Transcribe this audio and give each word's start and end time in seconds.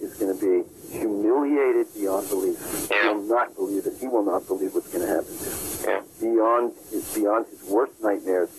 Is 0.00 0.14
going 0.14 0.36
to 0.36 0.40
be 0.40 0.64
humiliated 0.90 1.86
beyond 1.94 2.28
belief. 2.28 2.58
Yeah. 2.90 3.02
He 3.02 3.08
will 3.08 3.22
not 3.22 3.54
believe 3.54 3.86
it. 3.86 3.94
He 4.00 4.08
will 4.08 4.24
not 4.24 4.46
believe 4.46 4.74
what's 4.74 4.88
going 4.92 5.06
to 5.06 5.12
happen. 5.12 5.32
Yeah. 5.84 6.02
Beyond 6.20 6.72
his, 6.90 7.14
beyond 7.14 7.46
his 7.46 7.62
worst 7.64 7.92
nightmares. 8.02 8.50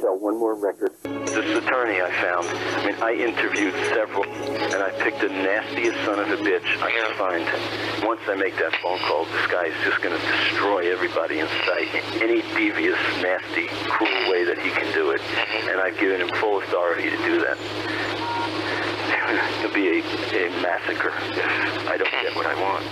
Sell 0.00 0.18
one 0.18 0.38
more 0.38 0.54
record. 0.54 0.92
This 1.02 1.58
attorney 1.58 2.00
I 2.00 2.10
found, 2.20 2.46
I 2.46 2.86
mean, 2.86 2.96
I 3.02 3.12
interviewed 3.14 3.74
several, 3.92 4.24
and 4.24 4.82
I 4.82 4.90
picked 5.02 5.20
the 5.20 5.28
nastiest 5.28 5.98
son 6.04 6.18
of 6.18 6.28
a 6.28 6.42
bitch 6.42 6.66
I 6.80 6.90
could 6.90 7.16
find. 7.16 8.06
Once 8.06 8.20
I 8.26 8.34
make 8.34 8.56
that 8.56 8.74
phone 8.82 8.98
call, 9.00 9.26
this 9.26 9.46
guy 9.46 9.66
is 9.66 9.74
just 9.84 10.02
going 10.02 10.18
to 10.18 10.26
destroy 10.26 10.90
everybody 10.90 11.38
in 11.38 11.46
sight 11.66 11.94
in 11.94 12.22
any 12.22 12.42
devious, 12.56 12.98
nasty, 13.20 13.68
cruel 13.86 14.30
way 14.30 14.44
that 14.44 14.58
he 14.58 14.70
can 14.70 14.92
do 14.94 15.10
it. 15.10 15.20
And 15.68 15.80
I've 15.80 15.98
given 15.98 16.20
him 16.20 16.30
full 16.40 16.62
authority 16.62 17.10
to 17.10 17.16
do 17.18 17.40
that. 17.40 18.19
It'll 19.30 19.74
be 19.74 19.88
a, 19.88 20.00
a 20.00 20.50
massacre 20.62 21.12
if 21.14 21.88
I 21.88 21.96
don't 21.96 22.10
get 22.10 22.34
what 22.34 22.46
I 22.46 22.54
want. 22.60 22.84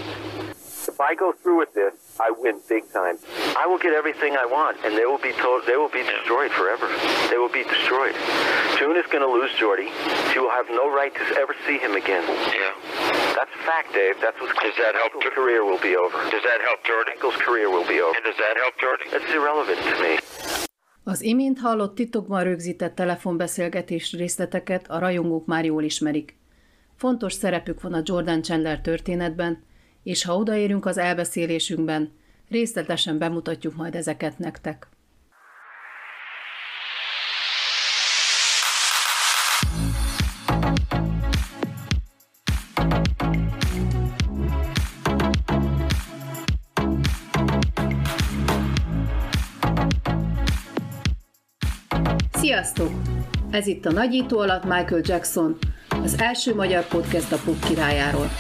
If 0.89 1.01
I 1.01 1.15
go 1.15 1.33
through 1.33 1.59
with 1.59 1.75
this, 1.75 1.95
I 2.19 2.31
win 2.31 2.61
big 2.69 2.91
time. 2.93 3.19
I 3.55 3.67
will 3.67 3.79
get 3.79 3.93
everything 3.93 4.35
I 4.35 4.47
want, 4.47 4.79
and 4.85 4.97
they 4.97 5.05
will 5.05 5.21
be 5.21 5.33
told 5.37 5.67
they 5.67 5.77
will 5.77 5.93
be 5.93 6.03
destroyed 6.03 6.51
forever. 6.51 6.89
They 7.31 7.37
will 7.37 7.53
be 7.53 7.63
destroyed. 7.63 8.17
June 8.79 8.97
is 8.97 9.07
going 9.13 9.23
to 9.23 9.31
lose 9.31 9.53
Jordy. 9.59 9.91
She 10.33 10.39
will 10.39 10.51
have 10.51 10.67
no 10.71 10.89
right 10.91 11.15
to 11.15 11.25
ever 11.37 11.55
see 11.67 11.79
him 11.79 11.95
again. 11.95 12.25
Yeah. 12.27 12.73
That's 13.37 13.53
a 13.53 13.63
fact, 13.67 13.93
Dave. 13.95 14.17
That's 14.21 14.41
what's 14.41 14.55
Does 14.59 14.75
that 14.79 14.95
help 14.95 15.15
Michael's 15.15 15.35
career 15.35 15.63
will 15.63 15.79
be 15.79 15.95
over. 15.95 16.19
Does 16.31 16.43
that 16.43 16.61
help 16.65 16.83
Jordan? 16.83 17.15
Michael's 17.15 17.43
career 17.43 17.71
will 17.71 17.87
be 17.87 18.01
over. 18.01 18.17
And 18.17 18.25
does 18.25 18.39
that 18.39 18.57
help 18.59 18.75
Jordy? 18.81 19.07
That's 19.13 19.31
irrelevant 19.31 19.79
to 19.79 19.95
me. 20.03 20.19
Az 21.09 21.23
imént 21.23 21.59
hallott 21.59 21.95
titokban 21.95 22.45
rögzített 22.45 22.95
telefonbeszélgetés 22.95 24.13
részleteket 24.13 24.91
a 24.91 24.99
rajongók 24.99 25.47
már 25.47 25.65
jól 25.65 25.83
ismerik. 25.83 26.37
Fontos 26.97 27.33
szerepük 27.33 27.81
van 27.81 27.93
a 27.93 28.03
Jordan 28.05 28.43
Chandler 28.43 28.81
történetben, 28.81 29.63
és 30.03 30.25
ha 30.25 30.37
odaérünk 30.37 30.87
az 30.87 30.99
elbeszélésünkben, 30.99 32.13
részletesen 32.49 33.19
bemutatjuk 33.19 33.77
majd 33.77 33.95
ezeket 33.95 34.39
nektek. 34.39 34.89
Sziasztok! 52.49 52.91
Ez 53.51 53.67
itt 53.67 53.87
a 53.87 53.93
Nagyító 53.93 54.39
alatt 54.39 54.65
Michael 54.65 55.01
Jackson, 55.05 55.59
az 55.89 56.21
első 56.21 56.55
magyar 56.55 56.87
podcast 56.87 57.33
a 57.33 57.39
pop 57.45 57.65
királyáról. 57.65 58.31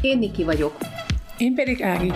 Én 0.00 0.18
Niki 0.18 0.44
vagyok. 0.44 0.76
Én 1.36 1.54
pedig 1.54 1.82
Ági. 1.82 2.12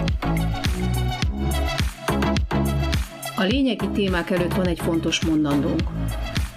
A 3.36 3.42
lényegi 3.42 3.88
témák 3.88 4.30
előtt 4.30 4.54
van 4.54 4.66
egy 4.66 4.78
fontos 4.78 5.24
mondandónk. 5.24 5.82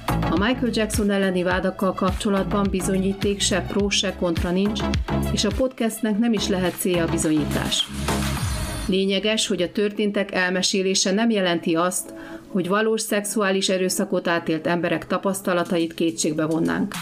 A 0.07 0.37
Michael 0.37 0.71
Jackson 0.71 1.11
elleni 1.11 1.43
vádakkal 1.43 1.93
kapcsolatban 1.93 2.67
bizonyíték 2.71 3.39
se 3.39 3.61
pró, 3.61 3.89
se 3.89 4.15
kontra 4.15 4.51
nincs, 4.51 4.79
és 5.31 5.43
a 5.43 5.51
podcastnek 5.57 6.17
nem 6.17 6.33
is 6.33 6.47
lehet 6.47 6.79
célja 6.79 7.03
a 7.03 7.11
bizonyítás. 7.11 7.87
Lényeges, 8.87 9.47
hogy 9.47 9.61
a 9.61 9.71
történtek 9.71 10.33
elmesélése 10.33 11.11
nem 11.11 11.29
jelenti 11.29 11.75
azt, 11.75 12.13
hogy 12.55 12.67
valós 12.67 13.01
szexuális 13.01 13.69
erőszakot 13.69 14.27
átélt 14.27 14.67
emberek 14.67 15.07
tapasztalatait 15.07 15.93
kétségbe 15.93 16.45
vonnánk. 16.45 16.93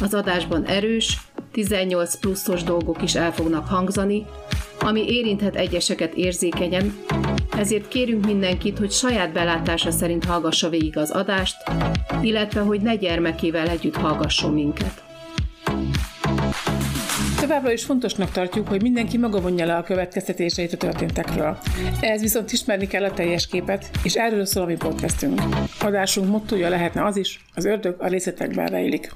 Az 0.00 0.14
adásban 0.14 0.64
erős, 0.64 1.20
18 1.52 2.18
pluszos 2.18 2.62
dolgok 2.62 3.02
is 3.02 3.14
el 3.14 3.32
fognak 3.32 3.66
hangzani, 3.66 4.26
ami 4.80 5.04
érinthet 5.08 5.56
egyeseket 5.56 6.14
érzékenyen, 6.14 6.94
ezért 7.58 7.88
kérünk 7.88 8.24
mindenkit, 8.26 8.78
hogy 8.78 8.90
saját 8.90 9.32
belátása 9.32 9.90
szerint 9.90 10.24
hallgassa 10.24 10.68
végig 10.68 10.96
az 10.96 11.10
adást, 11.10 11.56
illetve 12.22 12.60
hogy 12.60 12.80
ne 12.80 12.96
gyermekével 12.96 13.68
együtt 13.68 13.96
hallgasson 13.96 14.52
minket. 14.52 15.11
Továbbra 17.52 17.72
is 17.72 17.84
fontosnak 17.84 18.30
tartjuk, 18.30 18.68
hogy 18.68 18.82
mindenki 18.82 19.18
maga 19.18 19.40
vonja 19.40 19.66
le 19.66 19.76
a 19.76 19.82
következtetéseit 19.82 20.72
a 20.72 20.76
történtekről. 20.76 21.58
Ehhez 22.00 22.20
viszont 22.20 22.52
ismerni 22.52 22.86
kell 22.86 23.04
a 23.04 23.12
teljes 23.12 23.46
képet, 23.46 23.90
és 24.04 24.14
erről 24.14 24.44
szól 24.44 24.62
a 24.62 24.66
mi 24.66 24.76
podcastünk. 24.76 25.40
Adásunk 25.80 26.28
mottoja 26.28 26.68
lehetne 26.68 27.04
az 27.04 27.16
is, 27.16 27.44
az 27.54 27.64
ördög 27.64 27.94
a 27.98 28.06
részletekben 28.06 28.66
rejlik. 28.66 29.12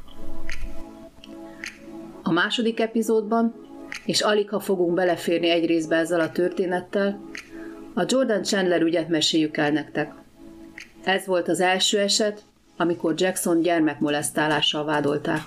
A 2.22 2.32
második 2.32 2.80
epizódban, 2.80 3.54
és 4.04 4.20
alig 4.20 4.48
ha 4.48 4.60
fogunk 4.60 4.94
beleférni 4.94 5.50
egy 5.50 5.66
részbe 5.66 5.96
ezzel 5.96 6.20
a 6.20 6.32
történettel, 6.32 7.20
a 7.94 8.04
Jordan 8.06 8.42
Chandler 8.42 8.82
ügyet 8.82 9.08
meséljük 9.08 9.56
el 9.56 9.70
nektek. 9.70 10.12
Ez 11.04 11.26
volt 11.26 11.48
az 11.48 11.60
első 11.60 11.98
eset, 11.98 12.42
amikor 12.76 13.14
Jackson 13.16 13.60
gyermekmolesztálással 13.60 14.84
vádolták. 14.84 15.40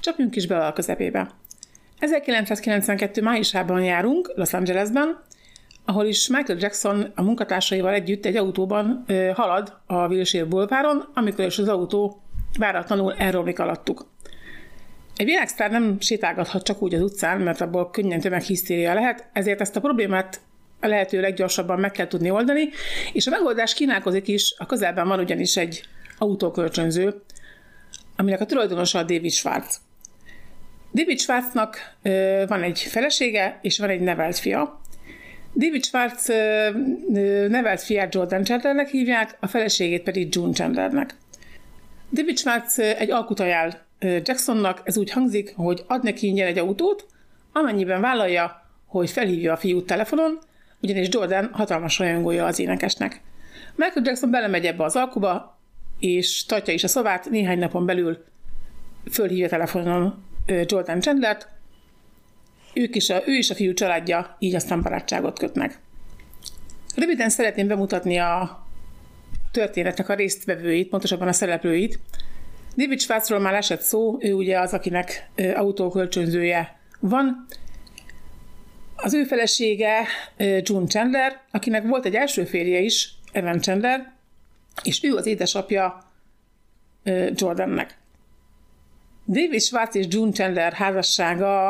Csapjunk 0.00 0.36
is 0.36 0.46
bele 0.46 0.66
a 0.66 0.72
közepébe. 0.72 1.30
1992. 1.98 3.22
májusában 3.22 3.84
járunk 3.84 4.32
Los 4.34 4.52
Angelesben, 4.52 5.22
ahol 5.84 6.06
is 6.06 6.28
Michael 6.28 6.58
Jackson 6.58 7.12
a 7.14 7.22
munkatársaival 7.22 7.92
együtt 7.92 8.24
egy 8.24 8.36
autóban 8.36 9.04
ö, 9.06 9.30
halad 9.34 9.78
a 9.86 10.06
Wilshire 10.06 10.44
Boulevardon, 10.44 11.08
amikor 11.14 11.44
is 11.44 11.58
az 11.58 11.68
autó 11.68 12.22
váratlanul 12.58 13.14
elromlik 13.14 13.58
alattuk. 13.58 14.06
Egy 15.16 15.26
világsztár 15.26 15.70
nem 15.70 16.00
sétálgathat 16.00 16.62
csak 16.62 16.82
úgy 16.82 16.94
az 16.94 17.00
utcán, 17.00 17.40
mert 17.40 17.60
abból 17.60 17.90
könnyen 17.90 18.20
tömeghisztéria 18.20 18.94
lehet, 18.94 19.28
ezért 19.32 19.60
ezt 19.60 19.76
a 19.76 19.80
problémát 19.80 20.40
a 20.80 20.86
lehető 20.86 21.20
leggyorsabban 21.20 21.80
meg 21.80 21.90
kell 21.90 22.06
tudni 22.06 22.30
oldani, 22.30 22.68
és 23.12 23.26
a 23.26 23.30
megoldás 23.30 23.74
kínálkozik 23.74 24.28
is, 24.28 24.54
a 24.58 24.66
közelben 24.66 25.08
van 25.08 25.18
ugyanis 25.18 25.56
egy 25.56 25.82
autókölcsönző, 26.18 27.22
aminek 28.16 28.40
a 28.40 28.46
tulajdonosa 28.46 28.98
a 28.98 29.02
David 29.02 29.30
Schwartz. 29.32 29.80
David 30.92 31.18
Schwartznak 31.18 31.94
ö, 32.02 32.44
van 32.48 32.62
egy 32.62 32.78
felesége, 32.78 33.58
és 33.62 33.78
van 33.78 33.88
egy 33.88 34.00
nevelt 34.00 34.38
fia. 34.38 34.80
David 35.54 35.84
ö, 36.28 37.48
nevelt 37.48 37.82
fiát 37.82 38.14
Jordan 38.14 38.44
Chandlernek 38.44 38.88
hívják, 38.88 39.36
a 39.40 39.46
feleségét 39.46 40.02
pedig 40.02 40.34
June 40.34 40.52
Chandlernek. 40.52 41.16
David 42.12 42.38
Schwartz 42.38 42.78
ö, 42.78 42.82
egy 42.82 43.10
alkut 43.10 43.40
ajánl 43.40 43.86
Jacksonnak, 44.00 44.80
ez 44.84 44.98
úgy 44.98 45.10
hangzik, 45.10 45.52
hogy 45.56 45.84
ad 45.86 46.02
neki 46.02 46.26
ingyen 46.26 46.46
egy 46.46 46.58
autót, 46.58 47.06
amennyiben 47.52 48.00
vállalja, 48.00 48.62
hogy 48.86 49.10
felhívja 49.10 49.52
a 49.52 49.56
fiút 49.56 49.86
telefonon, 49.86 50.38
ugyanis 50.82 51.08
Jordan 51.10 51.50
hatalmas 51.52 51.98
rajongója 51.98 52.46
az 52.46 52.58
énekesnek. 52.58 53.20
Michael 53.74 54.06
Jackson 54.06 54.30
belemegy 54.30 54.66
ebbe 54.66 54.84
az 54.84 54.96
alkuba, 54.96 55.58
és 55.98 56.44
tartja 56.44 56.74
is 56.74 56.84
a 56.84 56.88
szavát, 56.88 57.30
néhány 57.30 57.58
napon 57.58 57.86
belül 57.86 58.24
fölhívja 59.10 59.48
telefonon 59.48 60.26
Jordan 60.66 61.00
Chandlert, 61.00 61.48
ők 62.74 62.94
is 62.94 63.10
a, 63.10 63.22
ő 63.26 63.32
is 63.34 63.50
a 63.50 63.54
fiú 63.54 63.72
családja, 63.72 64.36
így 64.38 64.54
aztán 64.54 64.82
barátságot 64.82 65.38
kötnek. 65.38 65.78
Röviden 66.96 67.28
szeretném 67.28 67.66
bemutatni 67.66 68.18
a 68.18 68.66
történetnek 69.52 70.08
a 70.08 70.14
résztvevőit, 70.14 70.88
pontosabban 70.88 71.28
a 71.28 71.32
szereplőit. 71.32 71.98
David 72.76 73.00
Schwarzról 73.00 73.38
már 73.38 73.54
esett 73.54 73.80
szó, 73.80 74.16
ő 74.20 74.32
ugye 74.32 74.60
az, 74.60 74.72
akinek 74.72 75.30
autókölcsönzője 75.54 76.78
van. 77.00 77.46
Az 78.96 79.14
ő 79.14 79.24
felesége 79.24 80.06
June 80.36 80.86
Chandler, 80.86 81.40
akinek 81.50 81.86
volt 81.86 82.04
egy 82.04 82.14
első 82.14 82.44
férje 82.44 82.80
is, 82.80 83.10
Evan 83.32 83.60
Chandler, 83.60 84.12
és 84.82 85.00
ő 85.02 85.14
az 85.14 85.26
édesapja 85.26 86.12
Jordannek. 87.34 87.97
David 89.30 89.60
Schwartz 89.60 89.96
és 89.96 90.06
June 90.08 90.32
Chandler 90.32 90.72
házassága 90.72 91.68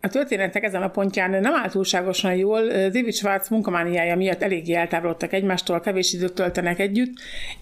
a 0.00 0.08
történetnek 0.08 0.62
ezen 0.62 0.82
a 0.82 0.90
pontján 0.90 1.30
nem 1.30 1.54
áll 1.54 1.68
túlságosan 1.70 2.34
jól. 2.34 2.66
David 2.66 3.14
Schwartz 3.14 3.48
munkamániája 3.48 4.16
miatt 4.16 4.42
eléggé 4.42 4.74
eltávolodtak 4.74 5.32
egymástól, 5.32 5.80
kevés 5.80 6.12
időt 6.12 6.32
töltenek 6.32 6.78
együtt, 6.78 7.12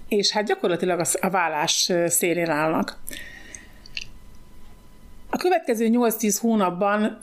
és 0.08 0.30
hát 0.30 0.44
gyakorlatilag 0.44 1.00
a 1.20 1.30
vállás 1.30 1.92
szélén 2.06 2.50
állnak. 2.50 2.96
A 5.30 5.36
következő 5.36 5.88
8-10 5.90 6.36
hónapban 6.40 7.18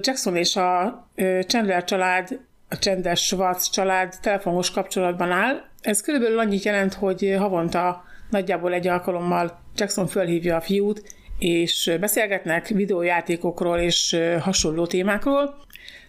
Jackson 0.00 0.36
és 0.36 0.56
a 0.56 1.08
Chandler 1.46 1.84
család, 1.84 2.40
a 2.68 2.74
Chandler 2.74 3.16
Schwartz 3.16 3.70
család 3.70 4.14
telefonos 4.20 4.70
kapcsolatban 4.70 5.30
áll. 5.30 5.60
Ez 5.80 6.00
körülbelül 6.00 6.38
annyit 6.38 6.64
jelent, 6.64 6.94
hogy 6.94 7.34
havonta 7.38 8.04
nagyjából 8.30 8.72
egy 8.72 8.86
alkalommal 8.86 9.64
Jackson 9.76 10.06
fölhívja 10.06 10.56
a 10.56 10.60
fiút, 10.60 11.02
és 11.38 11.96
beszélgetnek 12.00 12.68
videójátékokról 12.68 13.78
és 13.78 14.16
hasonló 14.40 14.86
témákról. 14.86 15.64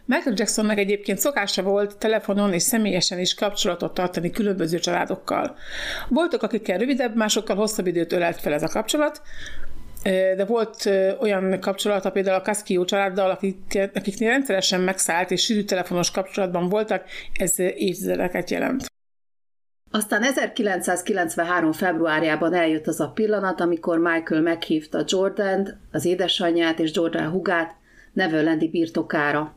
Michael 0.05 0.35
Jacksonnak 0.37 0.77
egyébként 0.77 1.17
szokása 1.17 1.61
volt 1.61 1.97
telefonon 1.97 2.53
és 2.53 2.63
személyesen 2.63 3.19
is 3.19 3.33
kapcsolatot 3.33 3.93
tartani 3.93 4.31
különböző 4.31 4.79
családokkal. 4.79 5.55
Voltak, 6.07 6.43
akikkel 6.43 6.77
rövidebb, 6.77 7.15
másokkal 7.15 7.55
hosszabb 7.55 7.87
időt 7.87 8.11
ölelt 8.11 8.39
fel 8.39 8.53
ez 8.53 8.63
a 8.63 8.67
kapcsolat, 8.67 9.21
de 10.35 10.45
volt 10.45 10.89
olyan 11.19 11.59
kapcsolata 11.59 12.11
például 12.11 12.39
a 12.39 12.41
Cascio 12.41 12.85
családdal, 12.85 13.29
akik, 13.29 13.89
akiknél 13.93 14.29
rendszeresen 14.29 14.81
megszállt 14.81 15.31
és 15.31 15.43
sűrű 15.43 15.63
telefonos 15.63 16.11
kapcsolatban 16.11 16.69
voltak, 16.69 17.03
ez 17.33 17.59
évtizedeket 17.59 18.49
jelent. 18.49 18.85
Aztán 19.91 20.23
1993. 20.23 21.71
februárjában 21.71 22.53
eljött 22.53 22.87
az 22.87 22.99
a 22.99 23.09
pillanat, 23.09 23.61
amikor 23.61 23.97
Michael 23.97 24.41
meghívta 24.41 25.03
Jordan, 25.07 25.79
az 25.91 26.05
édesanyját 26.05 26.79
és 26.79 26.91
Jordan 26.93 27.29
hugát 27.29 27.75
Neverlandi 28.13 28.69
birtokára. 28.69 29.55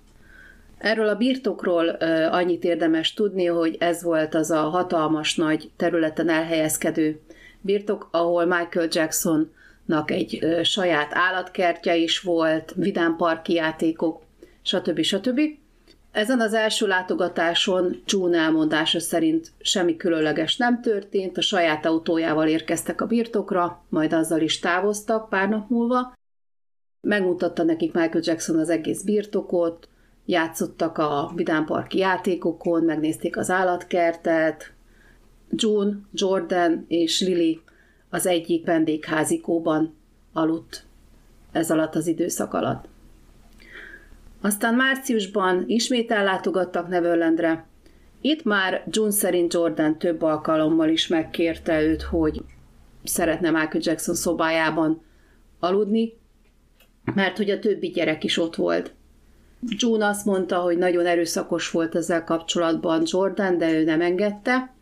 Erről 0.78 1.08
a 1.08 1.14
birtokról 1.14 1.88
annyit 2.30 2.64
érdemes 2.64 3.14
tudni, 3.14 3.46
hogy 3.46 3.76
ez 3.78 4.02
volt 4.02 4.34
az 4.34 4.50
a 4.50 4.60
hatalmas 4.60 5.36
nagy 5.36 5.70
területen 5.76 6.28
elhelyezkedő 6.28 7.20
birtok, 7.60 8.08
ahol 8.10 8.44
Michael 8.44 8.88
Jacksonnak 8.90 10.10
egy 10.10 10.60
saját 10.62 11.10
állatkertje 11.12 11.96
is 11.96 12.20
volt, 12.20 12.72
vidámparki 12.76 13.52
játékok, 13.52 14.22
stb. 14.62 15.00
stb. 15.00 15.40
Ezen 16.12 16.40
az 16.40 16.54
első 16.54 16.86
látogatáson 16.86 18.02
June 18.06 18.38
elmondása 18.38 19.00
szerint 19.00 19.52
semmi 19.58 19.96
különleges 19.96 20.56
nem 20.56 20.80
történt, 20.80 21.38
a 21.38 21.40
saját 21.40 21.86
autójával 21.86 22.48
érkeztek 22.48 23.00
a 23.00 23.06
birtokra, 23.06 23.84
majd 23.88 24.12
azzal 24.12 24.40
is 24.40 24.58
távoztak 24.58 25.28
pár 25.28 25.48
nap 25.48 25.68
múlva. 25.68 26.12
Megmutatta 27.00 27.62
nekik 27.62 27.92
Michael 27.92 28.22
Jackson 28.24 28.58
az 28.58 28.68
egész 28.68 29.02
birtokot, 29.02 29.88
játszottak 30.26 30.98
a 30.98 31.32
vidámparki 31.34 31.98
játékokon, 31.98 32.84
megnézték 32.84 33.36
az 33.36 33.50
állatkertet. 33.50 34.72
June, 35.50 35.96
Jordan 36.12 36.84
és 36.88 37.20
Lily 37.20 37.60
az 38.08 38.26
egyik 38.26 38.66
vendégházikóban 38.66 39.94
aludt 40.32 40.84
ez 41.52 41.70
alatt 41.70 41.94
az 41.94 42.06
időszak 42.06 42.54
alatt. 42.54 42.88
Aztán 44.40 44.74
márciusban 44.74 45.64
ismét 45.66 46.10
ellátogattak 46.10 46.88
Neverlandre. 46.88 47.66
Itt 48.20 48.44
már 48.44 48.84
June 48.90 49.10
szerint 49.10 49.54
Jordan 49.54 49.98
több 49.98 50.22
alkalommal 50.22 50.88
is 50.88 51.06
megkérte 51.06 51.82
őt, 51.82 52.02
hogy 52.02 52.42
szeretne 53.04 53.50
Michael 53.50 53.80
Jackson 53.82 54.14
szobájában 54.14 55.02
aludni, 55.58 56.12
mert 57.14 57.36
hogy 57.36 57.50
a 57.50 57.58
többi 57.58 57.88
gyerek 57.88 58.24
is 58.24 58.38
ott 58.38 58.56
volt. 58.56 58.94
June 59.68 60.06
azt 60.06 60.24
mondta, 60.24 60.58
hogy 60.58 60.78
nagyon 60.78 61.06
erőszakos 61.06 61.70
volt 61.70 61.94
ezzel 61.94 62.24
kapcsolatban 62.24 63.02
Jordan, 63.06 63.58
de 63.58 63.72
ő 63.72 63.84
nem 63.84 64.00
engedte. 64.00 64.74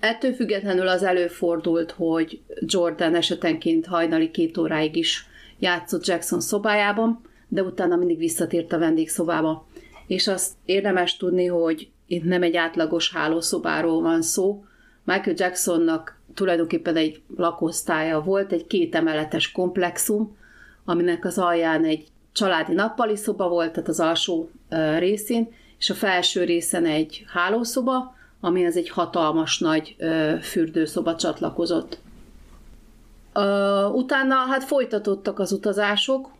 Ettől 0.00 0.32
függetlenül 0.32 0.88
az 0.88 1.02
előfordult, 1.02 1.90
hogy 1.90 2.40
Jordan 2.60 3.14
esetenként 3.14 3.86
hajnali 3.86 4.30
két 4.30 4.58
óráig 4.58 4.96
is 4.96 5.26
játszott 5.58 6.06
Jackson 6.06 6.40
szobájában, 6.40 7.20
de 7.48 7.62
utána 7.62 7.96
mindig 7.96 8.18
visszatért 8.18 8.72
a 8.72 8.78
vendégszobába. 8.78 9.66
És 10.06 10.28
azt 10.28 10.52
érdemes 10.64 11.16
tudni, 11.16 11.46
hogy 11.46 11.88
itt 12.06 12.24
nem 12.24 12.42
egy 12.42 12.56
átlagos 12.56 13.12
hálószobáról 13.12 14.02
van 14.02 14.22
szó. 14.22 14.64
Michael 15.04 15.36
Jacksonnak 15.38 16.18
tulajdonképpen 16.34 16.96
egy 16.96 17.20
lakosztálya 17.36 18.20
volt, 18.20 18.52
egy 18.52 18.66
két 18.66 18.94
emeletes 18.94 19.52
komplexum, 19.52 20.36
aminek 20.84 21.24
az 21.24 21.38
alján 21.38 21.84
egy 21.84 22.06
családi 22.32 22.72
nappali 22.72 23.16
szoba 23.16 23.48
volt, 23.48 23.72
tehát 23.72 23.88
az 23.88 24.00
alsó 24.00 24.50
részén, 24.98 25.48
és 25.78 25.90
a 25.90 25.94
felső 25.94 26.44
részen 26.44 26.84
egy 26.84 27.24
hálószoba, 27.26 28.14
ami 28.40 28.66
az 28.66 28.76
egy 28.76 28.88
hatalmas 28.88 29.58
nagy 29.58 29.96
fürdőszoba 30.40 31.16
csatlakozott. 31.16 31.98
Utána 33.92 34.34
hát 34.34 34.64
folytatottak 34.64 35.38
az 35.38 35.52
utazások, 35.52 36.30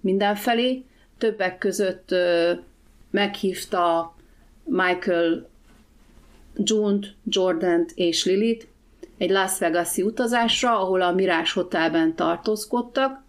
mindenfelé. 0.00 0.84
Többek 1.18 1.58
között 1.58 2.14
meghívta 3.10 4.14
Michael 4.64 5.48
June-t, 6.56 7.14
Jordan-t 7.24 7.92
és 7.94 8.24
Lilit 8.24 8.68
egy 9.18 9.30
Las 9.30 9.58
Vegas-i 9.58 10.02
utazásra, 10.02 10.78
ahol 10.80 11.00
a 11.00 11.12
Mirage 11.12 11.50
Hotelben 11.54 12.14
tartózkodtak. 12.14 13.22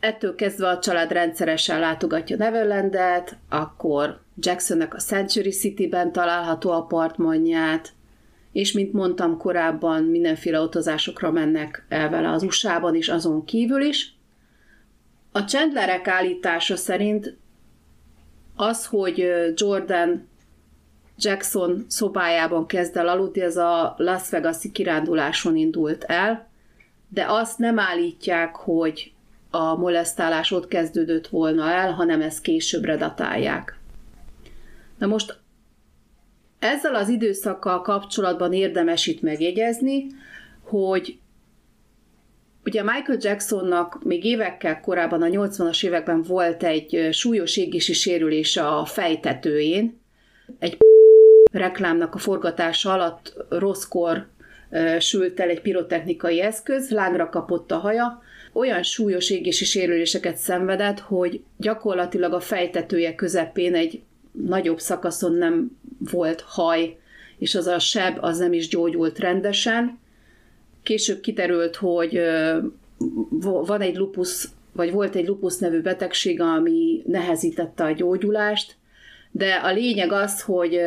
Ettől 0.00 0.34
kezdve 0.34 0.68
a 0.68 0.78
család 0.78 1.12
rendszeresen 1.12 1.80
látogatja 1.80 2.36
Neverlandet, 2.36 3.36
akkor 3.48 4.20
Jacksonnek 4.36 4.94
a 4.94 4.98
Century 4.98 5.50
City-ben 5.50 6.12
található 6.12 6.70
apartmanját, 6.70 7.92
és 8.52 8.72
mint 8.72 8.92
mondtam 8.92 9.36
korábban, 9.36 10.02
mindenféle 10.02 10.60
utazásokra 10.60 11.30
mennek 11.30 11.86
el 11.88 12.10
vele 12.10 12.30
az 12.30 12.42
USA-ban 12.42 12.94
is, 12.94 13.08
azon 13.08 13.44
kívül 13.44 13.82
is. 13.82 14.16
A 15.32 15.40
Chandlerek 15.40 16.08
állítása 16.08 16.76
szerint 16.76 17.36
az, 18.56 18.86
hogy 18.86 19.16
Jordan 19.54 20.28
Jackson 21.18 21.84
szobájában 21.88 22.66
kezd 22.66 22.96
el 22.96 23.08
aludni, 23.08 23.40
ez 23.40 23.56
a 23.56 23.94
Las 23.96 24.30
Vegas-i 24.30 24.72
kiránduláson 24.72 25.56
indult 25.56 26.04
el, 26.04 26.48
de 27.08 27.24
azt 27.28 27.58
nem 27.58 27.78
állítják, 27.78 28.56
hogy 28.56 29.12
a 29.50 29.76
molesztálás 29.76 30.50
ott 30.50 30.68
kezdődött 30.68 31.28
volna 31.28 31.70
el, 31.70 31.92
hanem 31.92 32.20
ezt 32.20 32.40
későbbre 32.40 32.96
datálják. 32.96 33.78
Na 34.98 35.06
most 35.06 35.38
ezzel 36.58 36.94
az 36.94 37.08
időszakkal 37.08 37.82
kapcsolatban 37.82 38.52
érdemes 38.52 39.06
itt 39.06 39.22
megjegyezni, 39.22 40.06
hogy 40.62 41.18
Ugye 42.64 42.82
Michael 42.82 43.18
Jacksonnak 43.20 44.04
még 44.04 44.24
évekkel 44.24 44.80
korábban, 44.80 45.22
a 45.22 45.26
80-as 45.26 45.84
években 45.84 46.22
volt 46.22 46.62
egy 46.62 47.08
súlyos 47.12 47.56
égési 47.56 47.92
sérülése 47.92 48.66
a 48.66 48.84
fejtetőjén. 48.84 50.00
Egy 50.58 50.76
reklámnak 51.52 52.14
a 52.14 52.18
forgatása 52.18 52.92
alatt 52.92 53.34
rosszkor 53.48 54.26
sült 54.98 55.40
el 55.40 55.48
egy 55.48 55.60
pirotechnikai 55.60 56.40
eszköz, 56.40 56.90
lángra 56.90 57.28
kapott 57.28 57.70
a 57.70 57.76
haja, 57.76 58.22
olyan 58.52 58.82
súlyos 58.82 59.30
égési 59.30 59.64
sérüléseket 59.64 60.36
szenvedett, 60.36 61.00
hogy 61.00 61.42
gyakorlatilag 61.56 62.32
a 62.32 62.40
fejtetője 62.40 63.14
közepén 63.14 63.74
egy 63.74 64.02
nagyobb 64.32 64.80
szakaszon 64.80 65.34
nem 65.34 65.78
volt 65.98 66.40
haj, 66.40 66.96
és 67.38 67.54
az 67.54 67.66
a 67.66 67.78
seb 67.78 68.18
az 68.20 68.38
nem 68.38 68.52
is 68.52 68.68
gyógyult 68.68 69.18
rendesen, 69.18 69.98
Később 70.82 71.20
kiterült, 71.20 71.76
hogy 71.76 72.20
van 73.40 73.80
egy 73.80 73.96
lupus, 73.96 74.48
vagy 74.72 74.92
volt 74.92 75.14
egy 75.14 75.26
lupus 75.26 75.58
nevű 75.58 75.80
betegség, 75.80 76.40
ami 76.40 77.02
nehezítette 77.06 77.84
a 77.84 77.92
gyógyulást, 77.92 78.76
de 79.30 79.54
a 79.54 79.72
lényeg 79.72 80.12
az, 80.12 80.42
hogy 80.42 80.80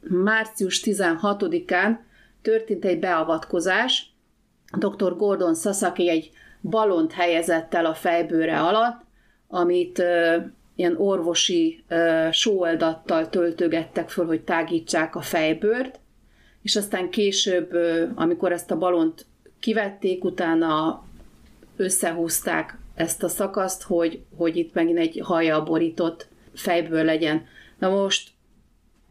március 0.00 0.82
16-án 0.84 1.96
történt 2.42 2.84
egy 2.84 2.98
beavatkozás. 2.98 4.12
Dr. 4.78 5.16
Gordon 5.16 5.54
Sasaki 5.54 6.08
egy 6.08 6.30
balont 6.62 7.12
helyezett 7.12 7.74
el 7.74 7.86
a 7.86 7.94
fejbőre 7.94 8.60
alatt, 8.60 9.00
amit 9.48 10.02
ilyen 10.74 10.96
orvosi 10.96 11.84
sóoldattal 12.30 13.28
töltögettek 13.28 14.08
föl, 14.08 14.26
hogy 14.26 14.40
tágítsák 14.40 15.16
a 15.16 15.20
fejbőrt, 15.20 16.00
és 16.62 16.76
aztán 16.76 17.10
később, 17.10 17.72
amikor 18.14 18.52
ezt 18.52 18.70
a 18.70 18.78
balont 18.78 19.26
kivették, 19.60 20.24
utána 20.24 21.04
összehúzták 21.76 22.78
ezt 22.94 23.22
a 23.22 23.28
szakaszt, 23.28 23.82
hogy, 23.82 24.22
hogy 24.36 24.56
itt 24.56 24.74
megint 24.74 24.98
egy 24.98 25.20
haja 25.24 25.62
borított 25.62 26.28
fejből 26.54 27.04
legyen. 27.04 27.46
Na 27.78 27.88
most 27.88 28.30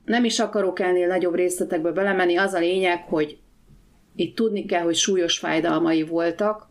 nem 0.06 0.26
is 0.26 0.40
akarok 0.40 0.80
ennél 0.80 1.08
nagyobb 1.08 1.36
részletekbe 1.36 1.92
belemenni, 1.92 2.36
az 2.36 2.54
a 2.54 2.60
lényeg, 2.60 3.04
hogy 3.04 3.38
itt 4.16 4.36
tudni 4.36 4.66
kell, 4.66 4.84
hogy 4.84 4.96
súlyos 4.96 5.38
fájdalmai 5.38 6.04
voltak, 6.04 6.68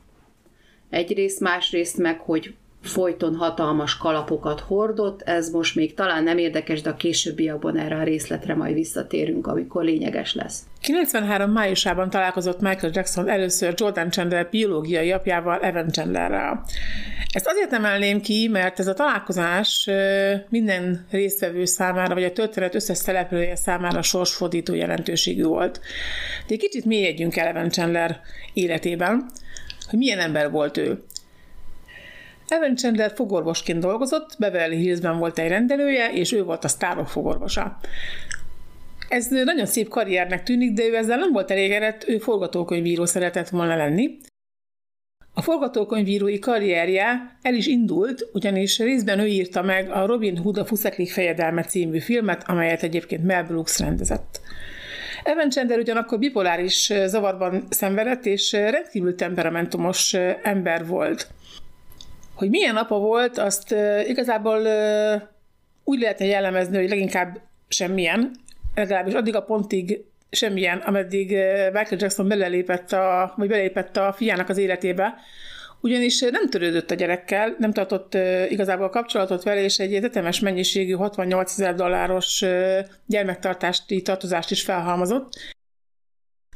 egyrészt, 0.90 1.40
másrészt 1.40 1.98
meg, 1.98 2.20
hogy 2.20 2.54
folyton 2.86 3.34
hatalmas 3.34 3.96
kalapokat 3.96 4.60
hordott, 4.60 5.22
ez 5.22 5.50
most 5.50 5.74
még 5.74 5.94
talán 5.94 6.22
nem 6.22 6.38
érdekes, 6.38 6.82
de 6.82 6.90
a 6.90 6.96
későbbiakban 6.96 7.78
erre 7.78 7.96
a 7.96 8.02
részletre 8.02 8.54
majd 8.54 8.74
visszatérünk, 8.74 9.46
amikor 9.46 9.84
lényeges 9.84 10.34
lesz. 10.34 10.60
93. 10.80 11.50
májusában 11.50 12.10
találkozott 12.10 12.60
Michael 12.60 12.92
Jackson 12.94 13.28
először 13.28 13.74
Jordan 13.76 14.10
Chandler 14.10 14.48
biológiai 14.50 15.12
apjával, 15.12 15.60
Evan 15.60 15.90
Chandlerrel. 15.90 16.64
Ezt 17.32 17.46
azért 17.46 17.72
emelném 17.72 18.20
ki, 18.20 18.48
mert 18.48 18.78
ez 18.78 18.86
a 18.86 18.94
találkozás 18.94 19.88
minden 20.48 21.06
résztvevő 21.10 21.64
számára, 21.64 22.14
vagy 22.14 22.24
a 22.24 22.32
történet 22.32 22.74
összes 22.74 22.96
szereplője 22.96 23.56
számára 23.56 24.02
sorsfordító 24.02 24.74
jelentőségű 24.74 25.44
volt. 25.44 25.80
De 26.46 26.54
egy 26.54 26.58
kicsit 26.58 26.84
mélyedjünk 26.84 27.36
el 27.36 27.46
Evan 27.46 27.70
Chandler 27.70 28.20
életében, 28.52 29.26
hogy 29.88 29.98
milyen 29.98 30.18
ember 30.18 30.50
volt 30.50 30.76
ő. 30.76 31.02
Evan 32.48 32.76
Chandler 32.76 33.12
fogorvosként 33.14 33.80
dolgozott, 33.80 34.36
Beverly 34.38 34.76
Hillsben 34.76 35.18
volt 35.18 35.38
egy 35.38 35.48
rendelője, 35.48 36.12
és 36.12 36.32
ő 36.32 36.44
volt 36.44 36.64
a 36.64 36.68
sztárok 36.68 37.08
fogorvosa. 37.08 37.78
Ez 39.08 39.26
nagyon 39.28 39.66
szép 39.66 39.88
karriernek 39.88 40.42
tűnik, 40.42 40.72
de 40.72 40.84
ő 40.84 40.96
ezzel 40.96 41.18
nem 41.18 41.32
volt 41.32 41.50
elégedett, 41.50 42.08
ő 42.08 42.18
forgatókönyvíró 42.18 43.04
szeretett 43.04 43.48
volna 43.48 43.76
lenni. 43.76 44.18
A 45.34 45.42
forgatókönyvírói 45.42 46.38
karrierje 46.38 47.36
el 47.42 47.54
is 47.54 47.66
indult, 47.66 48.28
ugyanis 48.32 48.78
részben 48.78 49.18
ő 49.18 49.26
írta 49.26 49.62
meg 49.62 49.90
a 49.90 50.06
Robin 50.06 50.36
Hood 50.36 50.56
a 50.56 50.64
Fuszeklik 50.64 51.12
fejedelme 51.12 51.62
című 51.62 51.98
filmet, 51.98 52.48
amelyet 52.48 52.82
egyébként 52.82 53.24
Mel 53.24 53.44
Brooks 53.44 53.78
rendezett. 53.78 54.40
Evan 55.22 55.50
Chandler 55.50 55.78
ugyanakkor 55.78 56.18
bipoláris 56.18 56.92
zavarban 57.06 57.64
szenvedett, 57.70 58.26
és 58.26 58.52
rendkívül 58.52 59.14
temperamentumos 59.14 60.14
ember 60.42 60.86
volt. 60.86 61.28
Hogy 62.36 62.50
milyen 62.50 62.76
apa 62.76 62.98
volt, 62.98 63.38
azt 63.38 63.74
igazából 64.06 64.58
úgy 65.84 66.00
lehetne 66.00 66.24
jellemezni, 66.24 66.76
hogy 66.76 66.88
leginkább 66.88 67.40
semmilyen, 67.68 68.30
legalábbis 68.74 69.14
addig 69.14 69.34
a 69.34 69.42
pontig 69.42 70.04
semmilyen, 70.30 70.78
ameddig 70.78 71.28
Michael 71.72 71.96
Jackson 71.98 72.28
belelépett 72.28 72.92
a, 72.92 73.34
vagy 73.36 73.48
belépett 73.48 73.96
a 73.96 74.12
fiának 74.12 74.48
az 74.48 74.58
életébe, 74.58 75.14
ugyanis 75.80 76.20
nem 76.20 76.48
törődött 76.48 76.90
a 76.90 76.94
gyerekkel, 76.94 77.54
nem 77.58 77.72
tartott 77.72 78.14
igazából 78.48 78.86
a 78.86 78.90
kapcsolatot 78.90 79.42
vele, 79.42 79.62
és 79.62 79.78
egy 79.78 80.00
tetemes 80.00 80.40
mennyiségű 80.40 80.92
68 80.92 81.50
ezer 81.50 81.74
dolláros 81.74 82.44
gyermektartási 83.06 84.02
tartozást 84.02 84.50
is 84.50 84.62
felhalmozott. 84.62 85.28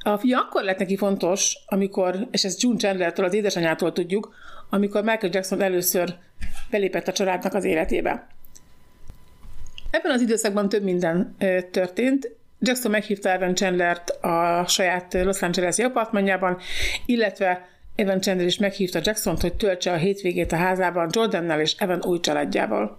A 0.04 0.18
fia 0.18 0.38
akkor 0.38 0.62
lett 0.62 0.78
neki 0.78 0.96
fontos, 0.96 1.56
amikor, 1.66 2.28
és 2.30 2.44
ezt 2.44 2.62
June 2.62 2.78
Chandler-től, 2.78 3.24
az 3.24 3.34
édesanyától 3.34 3.92
tudjuk, 3.92 4.34
amikor 4.70 5.02
Michael 5.02 5.32
Jackson 5.32 5.62
először 5.62 6.14
belépett 6.70 7.08
a 7.08 7.12
családnak 7.12 7.54
az 7.54 7.64
életébe. 7.64 8.26
Ebben 9.90 10.12
az 10.12 10.20
időszakban 10.20 10.68
több 10.68 10.82
minden 10.82 11.36
történt. 11.70 12.30
Jackson 12.58 12.90
meghívta 12.90 13.30
Evan 13.30 13.54
Chandlert 13.54 14.10
a 14.10 14.64
saját 14.68 15.12
Los 15.12 15.42
Angeles-i 15.42 15.82
apartmanjában, 15.82 16.58
illetve 17.06 17.68
Evan 17.96 18.20
Chandler 18.20 18.46
is 18.46 18.58
meghívta 18.58 19.00
jackson 19.02 19.36
hogy 19.40 19.54
töltse 19.54 19.92
a 19.92 19.96
hétvégét 19.96 20.52
a 20.52 20.56
házában 20.56 21.08
Jordannel 21.12 21.60
és 21.60 21.74
Evan 21.78 22.02
új 22.04 22.20
családjával. 22.20 22.98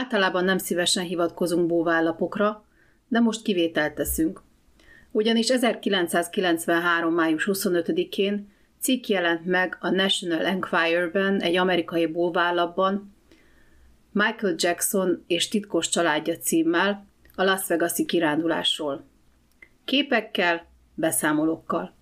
Általában 0.00 0.44
nem 0.44 0.58
szívesen 0.58 1.04
hivatkozunk 1.04 1.66
bóvállapokra, 1.66 2.64
de 3.08 3.20
most 3.20 3.42
kivételt 3.42 3.94
teszünk. 3.94 4.42
Ugyanis 5.10 5.48
1993. 5.48 7.14
május 7.14 7.48
25-én 7.52 8.52
cikk 8.80 9.06
jelent 9.06 9.44
meg 9.44 9.76
a 9.80 9.90
National 9.90 10.46
Enquirer-ben, 10.46 11.40
egy 11.40 11.56
amerikai 11.56 12.06
bóvállapban, 12.06 13.14
Michael 14.12 14.54
Jackson 14.56 15.24
és 15.26 15.48
titkos 15.48 15.88
családja 15.88 16.36
címmel 16.36 17.06
a 17.34 17.42
Las 17.42 17.66
Vegas-i 17.66 18.04
kirándulásról. 18.04 19.04
Képekkel, 19.84 20.66
beszámolókkal. 20.94 21.94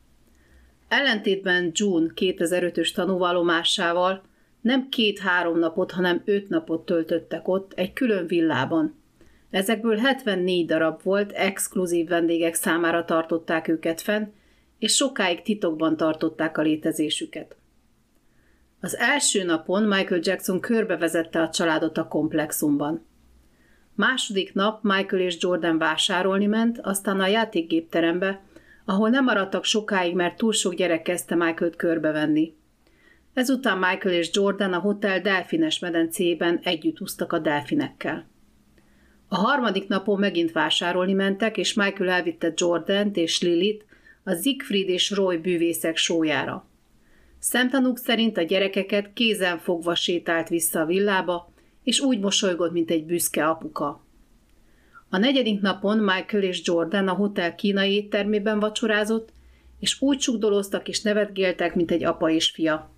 Ellentétben 0.88 1.70
June 1.74 2.12
2005-ös 2.14 2.92
tanúvallomásával 2.92 4.22
nem 4.68 4.88
két-három 4.88 5.58
napot, 5.58 5.90
hanem 5.90 6.22
öt 6.24 6.48
napot 6.48 6.84
töltöttek 6.84 7.48
ott 7.48 7.72
egy 7.72 7.92
külön 7.92 8.26
villában. 8.26 8.94
Ezekből 9.50 9.96
74 9.96 10.66
darab 10.66 11.02
volt, 11.02 11.32
exkluzív 11.32 12.08
vendégek 12.08 12.54
számára 12.54 13.04
tartották 13.04 13.68
őket 13.68 14.00
fenn, 14.00 14.26
és 14.78 14.94
sokáig 14.94 15.42
titokban 15.42 15.96
tartották 15.96 16.58
a 16.58 16.62
létezésüket. 16.62 17.56
Az 18.80 18.96
első 18.96 19.44
napon 19.44 19.82
Michael 19.82 20.20
Jackson 20.22 20.60
körbevezette 20.60 21.40
a 21.42 21.50
családot 21.50 21.98
a 21.98 22.08
komplexumban. 22.08 23.06
Második 23.94 24.54
nap 24.54 24.82
Michael 24.82 25.22
és 25.22 25.36
Jordan 25.40 25.78
vásárolni 25.78 26.46
ment, 26.46 26.78
aztán 26.82 27.20
a 27.20 27.26
játékgépterembe, 27.26 28.42
ahol 28.84 29.08
nem 29.08 29.24
maradtak 29.24 29.64
sokáig, 29.64 30.14
mert 30.14 30.36
túl 30.36 30.52
sok 30.52 30.74
gyerek 30.74 31.02
kezdte 31.02 31.34
Michael-t 31.34 31.76
körbevenni. 31.76 32.56
Ezután 33.38 33.78
Michael 33.78 34.14
és 34.14 34.30
Jordan 34.32 34.72
a 34.72 34.78
hotel 34.78 35.20
delfines 35.20 35.78
medencében 35.78 36.60
együtt 36.62 37.00
úsztak 37.00 37.32
a 37.32 37.38
delfinekkel. 37.38 38.26
A 39.28 39.36
harmadik 39.36 39.88
napon 39.88 40.18
megint 40.18 40.52
vásárolni 40.52 41.12
mentek, 41.12 41.56
és 41.56 41.74
Michael 41.74 42.10
elvitte 42.10 42.52
Jordant 42.56 43.16
és 43.16 43.40
Lilit 43.42 43.84
a 44.24 44.34
Siegfried 44.34 44.88
és 44.88 45.10
Roy 45.10 45.36
bűvészek 45.36 45.96
sójára. 45.96 46.68
Szemtanúk 47.38 47.98
szerint 47.98 48.36
a 48.36 48.42
gyerekeket 48.42 49.12
kézen 49.12 49.58
fogva 49.58 49.94
sétált 49.94 50.48
vissza 50.48 50.80
a 50.80 50.86
villába, 50.86 51.52
és 51.82 52.00
úgy 52.00 52.18
mosolygott, 52.18 52.72
mint 52.72 52.90
egy 52.90 53.04
büszke 53.04 53.48
apuka. 53.48 54.04
A 55.08 55.18
negyedik 55.18 55.60
napon 55.60 55.98
Michael 55.98 56.42
és 56.42 56.60
Jordan 56.64 57.08
a 57.08 57.12
hotel 57.12 57.54
kínai 57.54 57.94
éttermében 57.94 58.58
vacsorázott, 58.58 59.32
és 59.80 60.00
úgy 60.00 60.18
csukdolóztak 60.18 60.88
és 60.88 61.02
nevetgéltek, 61.02 61.74
mint 61.74 61.90
egy 61.90 62.04
apa 62.04 62.30
és 62.30 62.50
fia. 62.50 62.96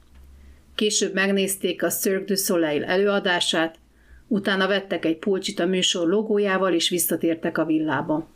Később 0.80 1.14
megnézték 1.14 1.82
a 1.82 1.88
Cirque 1.88 2.24
du 2.24 2.34
Soleil 2.34 2.84
előadását, 2.84 3.78
utána 4.26 4.66
vettek 4.66 5.04
egy 5.04 5.16
pulcsit 5.16 5.58
a 5.58 5.66
műsor 5.66 6.08
logójával, 6.08 6.72
és 6.72 6.88
visszatértek 6.88 7.58
a 7.58 7.64
villába. 7.64 8.28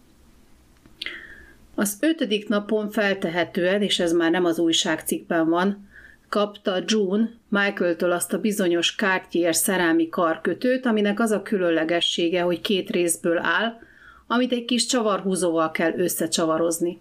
Az 1.74 1.98
ötödik 2.00 2.48
napon 2.48 2.90
feltehetően, 2.90 3.82
és 3.82 3.98
ez 3.98 4.12
már 4.12 4.30
nem 4.30 4.44
az 4.44 4.58
újságcikkben 4.58 5.48
van, 5.48 5.88
kapta 6.28 6.82
June 6.86 7.30
Michael-től 7.48 8.12
azt 8.12 8.32
a 8.32 8.40
bizonyos 8.40 8.94
Cartier 8.94 9.54
szerelmi 9.54 10.08
karkötőt, 10.08 10.86
aminek 10.86 11.20
az 11.20 11.30
a 11.30 11.42
különlegessége, 11.42 12.42
hogy 12.42 12.60
két 12.60 12.90
részből 12.90 13.38
áll, 13.38 13.78
amit 14.26 14.52
egy 14.52 14.64
kis 14.64 14.86
csavarhúzóval 14.86 15.70
kell 15.70 15.98
összecsavarozni. 15.98 17.00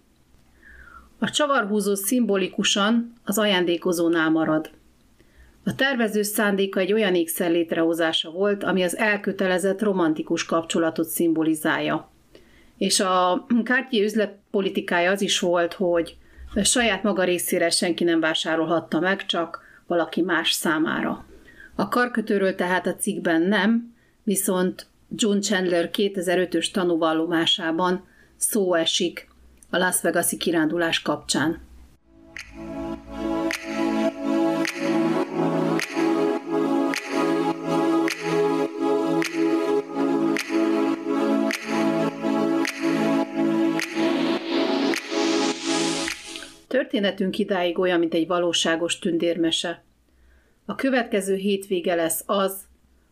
A 1.20 1.30
csavarhúzó 1.30 1.96
szimbolikusan 1.96 3.14
az 3.24 3.38
ajándékozónál 3.38 4.30
marad. 4.30 4.70
A 5.66 5.76
tervező 5.76 6.22
szándéka 6.22 6.80
egy 6.80 6.94
olyan 6.94 7.16
ékszer 7.16 7.52
létrehozása 7.52 8.32
volt, 8.32 8.64
ami 8.64 8.84
az 8.84 8.98
elkötelezett 8.98 9.82
romantikus 9.82 10.46
kapcsolatot 10.46 11.08
szimbolizálja. 11.08 12.12
És 12.78 13.00
a 13.00 13.46
Cartier 13.64 14.04
üzletpolitikája 14.04 15.12
az 15.12 15.22
is 15.22 15.40
volt, 15.40 15.74
hogy 15.74 16.18
saját 16.64 17.04
maga 17.04 17.24
részére 17.24 17.70
senki 17.70 18.04
nem 18.04 18.20
vásárolhatta 18.20 19.00
meg, 19.00 19.26
csak 19.26 19.62
valaki 19.88 20.22
más 20.22 20.52
számára. 20.52 21.26
A 21.76 21.88
karkötőről 21.88 22.56
tehát 22.56 22.88
a 22.88 22.96
cikkben 22.96 23.42
nem, 23.42 23.94
viszont 24.24 24.88
John 25.16 25.40
Chandler 25.40 25.90
2005-ös 25.94 26.72
tanúvallomásában 26.72 28.08
szó 28.36 28.74
esik 28.74 29.28
a 29.70 29.78
Las 29.78 30.02
Vegas-i 30.02 30.38
kirándulás 30.38 31.02
kapcsán. 31.02 31.62
Történetünk 46.74 47.38
idáig 47.38 47.80
olyan, 47.80 48.00
mint 48.00 48.14
egy 48.14 48.28
valóságos 48.28 49.00
tündérmese. 49.00 49.84
A 50.66 50.76
következő 50.76 51.36
hétvége 51.36 51.96
lesz 51.96 52.24
az, 52.26 52.62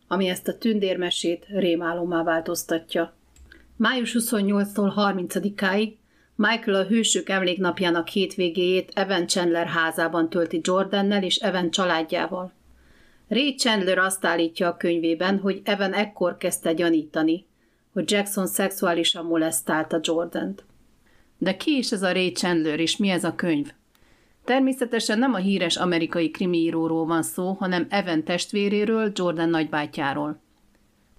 ami 0.08 0.28
ezt 0.28 0.48
a 0.48 0.58
tündérmesét 0.58 1.46
rémálomá 1.48 2.22
változtatja. 2.22 3.14
Május 3.76 4.16
28-tól 4.18 4.92
30-áig 4.96 5.92
Michael 6.34 6.80
a 6.80 6.86
Hősök 6.86 7.28
emléknapjának 7.28 8.08
hétvégéjét 8.08 8.90
Evan 8.94 9.26
Chandler 9.26 9.66
házában 9.66 10.28
tölti 10.28 10.60
Jordannel 10.62 11.22
és 11.22 11.36
Evan 11.36 11.70
családjával. 11.70 12.52
Ray 13.28 13.54
Chandler 13.54 13.98
azt 13.98 14.24
állítja 14.24 14.68
a 14.68 14.76
könyvében, 14.76 15.38
hogy 15.38 15.60
Evan 15.64 15.92
ekkor 15.92 16.36
kezdte 16.36 16.72
gyanítani, 16.72 17.46
hogy 17.92 18.10
Jackson 18.10 18.46
szexuálisan 18.46 19.24
molesztálta 19.24 20.00
Jordant. 20.02 20.64
De 21.42 21.56
ki 21.56 21.76
is 21.76 21.92
ez 21.92 22.02
a 22.02 22.12
Ray 22.12 22.32
Chandler, 22.32 22.80
és 22.80 22.96
mi 22.96 23.08
ez 23.08 23.24
a 23.24 23.34
könyv? 23.34 23.72
Természetesen 24.44 25.18
nem 25.18 25.34
a 25.34 25.36
híres 25.36 25.76
amerikai 25.76 26.30
krimiíróról 26.30 27.06
van 27.06 27.22
szó, 27.22 27.52
hanem 27.52 27.86
Evan 27.88 28.24
testvéréről, 28.24 29.12
Jordan 29.14 29.48
nagybátyjáról. 29.48 30.40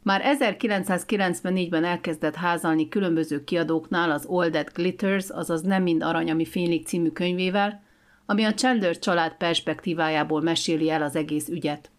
Már 0.03 0.37
1994-ben 0.39 1.83
elkezdett 1.83 2.35
házalni 2.35 2.87
különböző 2.87 3.43
kiadóknál 3.43 4.11
az 4.11 4.25
All 4.25 4.49
That 4.49 4.73
Glitters, 4.73 5.29
azaz 5.29 5.61
Nem 5.61 5.83
mind 5.83 6.03
arany, 6.03 6.31
ami 6.31 6.45
fénylik 6.45 6.85
című 6.85 7.09
könyvével, 7.09 7.83
ami 8.25 8.43
a 8.43 8.53
Chandler 8.53 8.99
család 8.99 9.37
perspektívájából 9.37 10.41
meséli 10.41 10.89
el 10.89 11.01
az 11.01 11.15
egész 11.15 11.47
ügyet. 11.47 11.91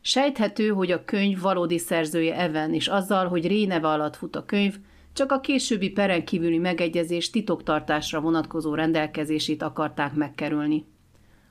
Sejthető, 0.00 0.68
hogy 0.68 0.90
a 0.90 1.04
könyv 1.04 1.40
valódi 1.40 1.78
szerzője 1.78 2.36
Evan, 2.36 2.74
és 2.74 2.88
azzal, 2.88 3.28
hogy 3.28 3.46
Ray 3.46 3.66
neve 3.66 3.88
alatt 3.88 4.16
fut 4.16 4.36
a 4.36 4.44
könyv, 4.44 4.76
csak 5.12 5.32
a 5.32 5.40
későbbi 5.40 5.90
peren 5.90 6.24
kívüli 6.24 6.58
megegyezés 6.58 7.30
titoktartásra 7.30 8.20
vonatkozó 8.20 8.74
rendelkezését 8.74 9.62
akarták 9.62 10.14
megkerülni. 10.14 10.84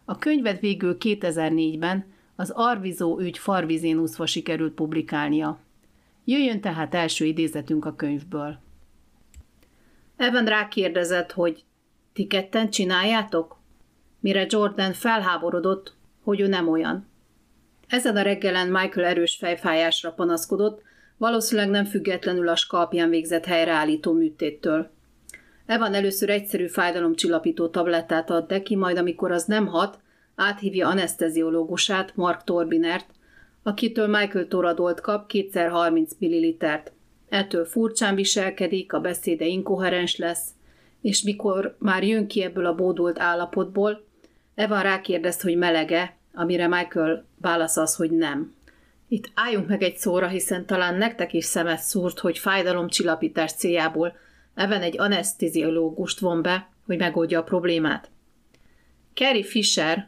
A 0.05 0.17
könyvet 0.17 0.59
végül 0.59 0.97
2004-ben 0.99 2.05
az 2.35 2.49
Arvizó 2.55 3.19
ügy 3.19 3.37
farvizén 3.37 3.97
úszva 3.97 4.25
sikerült 4.25 4.73
publikálnia. 4.73 5.59
Jöjjön 6.25 6.61
tehát 6.61 6.95
első 6.95 7.25
idézetünk 7.25 7.85
a 7.85 7.95
könyvből. 7.95 8.59
Evan 10.15 10.45
rákérdezett, 10.45 11.31
hogy 11.31 11.63
ti 12.13 12.27
ketten 12.27 12.69
csináljátok? 12.69 13.59
Mire 14.19 14.45
Jordan 14.49 14.93
felháborodott, 14.93 15.95
hogy 16.23 16.39
ő 16.39 16.47
nem 16.47 16.67
olyan. 16.67 17.07
Ezen 17.87 18.17
a 18.17 18.21
reggelen 18.21 18.67
Michael 18.67 19.07
erős 19.07 19.35
fejfájásra 19.35 20.11
panaszkodott, 20.11 20.81
valószínűleg 21.21 21.69
nem 21.69 21.85
függetlenül 21.85 22.47
a 22.47 22.55
skalpján 22.55 23.09
végzett 23.09 23.45
helyreállító 23.45 24.13
műtéttől. 24.13 24.89
Evan 25.65 25.93
először 25.93 26.29
egyszerű 26.29 26.67
fájdalomcsillapító 26.67 27.67
tablettát 27.67 28.29
ad 28.29 28.49
neki, 28.49 28.75
majd 28.75 28.97
amikor 28.97 29.31
az 29.31 29.45
nem 29.45 29.67
hat, 29.67 29.99
áthívja 30.35 30.87
anesteziológusát, 30.87 32.15
Mark 32.15 32.43
Torbinert, 32.43 33.05
akitől 33.63 34.07
Michael 34.07 34.47
Toradolt 34.47 35.01
kap 35.01 35.27
kétszer 35.27 35.69
30 35.69 36.11
millilitert. 36.19 36.91
Ettől 37.29 37.65
furcsán 37.65 38.15
viselkedik, 38.15 38.93
a 38.93 38.99
beszéde 38.99 39.45
inkoherens 39.45 40.17
lesz, 40.17 40.49
és 41.01 41.23
mikor 41.23 41.75
már 41.79 42.03
jön 42.03 42.27
ki 42.27 42.43
ebből 42.43 42.65
a 42.65 42.75
bódult 42.75 43.19
állapotból, 43.19 44.03
Evan 44.55 44.81
rákérdez, 44.81 45.41
hogy 45.41 45.57
melege, 45.57 46.17
amire 46.33 46.67
Michael 46.67 47.25
válasz 47.41 47.77
az, 47.77 47.95
hogy 47.95 48.11
nem. 48.11 48.53
Itt 49.11 49.31
álljunk 49.33 49.67
meg 49.67 49.83
egy 49.83 49.97
szóra, 49.97 50.27
hiszen 50.27 50.65
talán 50.65 50.95
nektek 50.95 51.33
is 51.33 51.45
szemet 51.45 51.79
szúrt, 51.79 52.19
hogy 52.19 52.37
fájdalomcsillapítás 52.37 53.53
céljából 53.53 54.15
Evan 54.55 54.81
egy 54.81 54.99
anesteziológust 54.99 56.19
von 56.19 56.41
be, 56.41 56.69
hogy 56.85 56.97
megoldja 56.97 57.39
a 57.39 57.43
problémát. 57.43 58.09
Carrie 59.13 59.43
Fisher, 59.43 60.07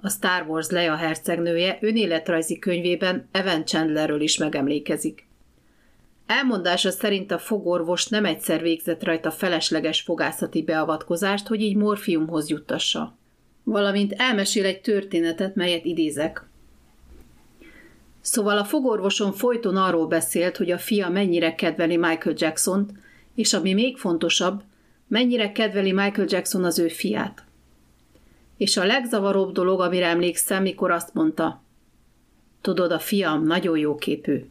a 0.00 0.08
Star 0.08 0.46
Wars 0.48 0.68
Leia 0.68 0.96
hercegnője 0.96 1.78
önéletrajzi 1.80 2.58
könyvében 2.58 3.28
Evan 3.30 3.64
Chandlerről 3.64 4.20
is 4.20 4.36
megemlékezik. 4.36 5.26
Elmondása 6.26 6.90
szerint 6.90 7.30
a 7.30 7.38
fogorvos 7.38 8.06
nem 8.06 8.24
egyszer 8.24 8.62
végzett 8.62 9.04
rajta 9.04 9.30
felesleges 9.30 10.00
fogászati 10.00 10.62
beavatkozást, 10.62 11.46
hogy 11.46 11.60
így 11.60 11.76
morfiumhoz 11.76 12.48
juttassa. 12.48 13.16
Valamint 13.64 14.12
elmesél 14.12 14.64
egy 14.64 14.80
történetet, 14.80 15.54
melyet 15.54 15.84
idézek. 15.84 16.50
Szóval 18.22 18.58
a 18.58 18.64
fogorvoson 18.64 19.32
folyton 19.32 19.76
arról 19.76 20.06
beszélt, 20.06 20.56
hogy 20.56 20.70
a 20.70 20.78
fia 20.78 21.08
mennyire 21.08 21.54
kedveli 21.54 21.96
Michael 21.96 22.34
Jackson-t, 22.38 22.92
és 23.34 23.52
ami 23.52 23.72
még 23.72 23.96
fontosabb, 23.96 24.62
mennyire 25.06 25.52
kedveli 25.52 25.92
Michael 25.92 26.26
Jackson 26.30 26.64
az 26.64 26.78
ő 26.78 26.88
fiát. 26.88 27.44
És 28.56 28.76
a 28.76 28.84
legzavaróbb 28.84 29.52
dolog, 29.52 29.80
amire 29.80 30.06
emlékszem, 30.06 30.62
mikor 30.62 30.90
azt 30.90 31.14
mondta, 31.14 31.62
tudod, 32.60 32.92
a 32.92 32.98
fiam 32.98 33.46
nagyon 33.46 33.78
jó 33.78 33.94
képű. 33.94 34.44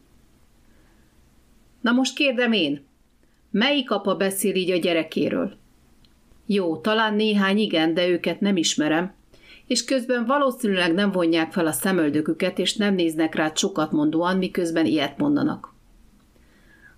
Na 1.80 1.92
most 1.92 2.14
kérdem 2.14 2.52
én, 2.52 2.84
melyik 3.50 3.90
apa 3.90 4.16
beszél 4.16 4.54
így 4.54 4.70
a 4.70 4.76
gyerekéről? 4.76 5.54
Jó, 6.46 6.76
talán 6.76 7.14
néhány 7.14 7.58
igen, 7.58 7.94
de 7.94 8.08
őket 8.08 8.40
nem 8.40 8.56
ismerem, 8.56 9.14
és 9.66 9.84
közben 9.84 10.24
valószínűleg 10.24 10.94
nem 10.94 11.10
vonják 11.10 11.52
fel 11.52 11.66
a 11.66 11.72
szemöldöküket, 11.72 12.58
és 12.58 12.76
nem 12.76 12.94
néznek 12.94 13.34
rá 13.34 13.52
sokat 13.54 13.92
mondóan, 13.92 14.36
miközben 14.36 14.86
ilyet 14.86 15.18
mondanak. 15.18 15.74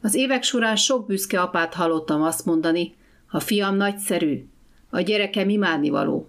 Az 0.01 0.15
évek 0.15 0.43
során 0.43 0.77
sok 0.77 1.07
büszke 1.07 1.41
apát 1.41 1.75
hallottam 1.75 2.23
azt 2.23 2.45
mondani, 2.45 2.95
a 3.31 3.41
fiam 3.41 3.77
nagyszerű, 3.77 4.47
a 4.91 5.01
gyerekem 5.01 5.49
imádnivaló. 5.49 6.29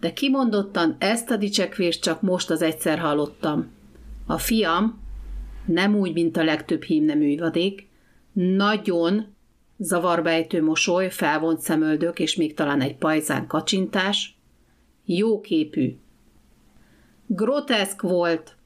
De 0.00 0.12
kimondottan 0.12 0.96
ezt 0.98 1.30
a 1.30 1.36
dicsekvést 1.36 2.02
csak 2.02 2.22
most 2.22 2.50
az 2.50 2.62
egyszer 2.62 2.98
hallottam. 2.98 3.70
A 4.26 4.38
fiam, 4.38 5.02
nem 5.64 5.96
úgy, 5.96 6.12
mint 6.12 6.36
a 6.36 6.44
legtöbb 6.44 6.82
hímnemű 6.82 7.36
vadék, 7.38 7.88
nagyon 8.32 9.34
zavarbejtő 9.78 10.62
mosoly, 10.62 11.10
felvont 11.10 11.60
szemöldök 11.60 12.18
és 12.18 12.36
még 12.36 12.54
talán 12.54 12.80
egy 12.80 12.96
pajzán 12.96 13.46
kacsintás, 13.46 14.33
jóképű. 15.04 15.96
Groteszk 17.26 18.02
volt. 18.02 18.56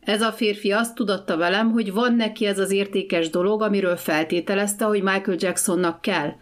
Ez 0.00 0.22
a 0.22 0.32
férfi 0.32 0.72
azt 0.72 0.94
tudatta 0.94 1.36
velem, 1.36 1.70
hogy 1.70 1.92
van 1.92 2.14
neki 2.14 2.46
ez 2.46 2.58
az 2.58 2.70
értékes 2.70 3.30
dolog, 3.30 3.62
amiről 3.62 3.96
feltételezte, 3.96 4.84
hogy 4.84 5.02
Michael 5.02 5.36
Jacksonnak 5.40 6.00
kell, 6.00 6.32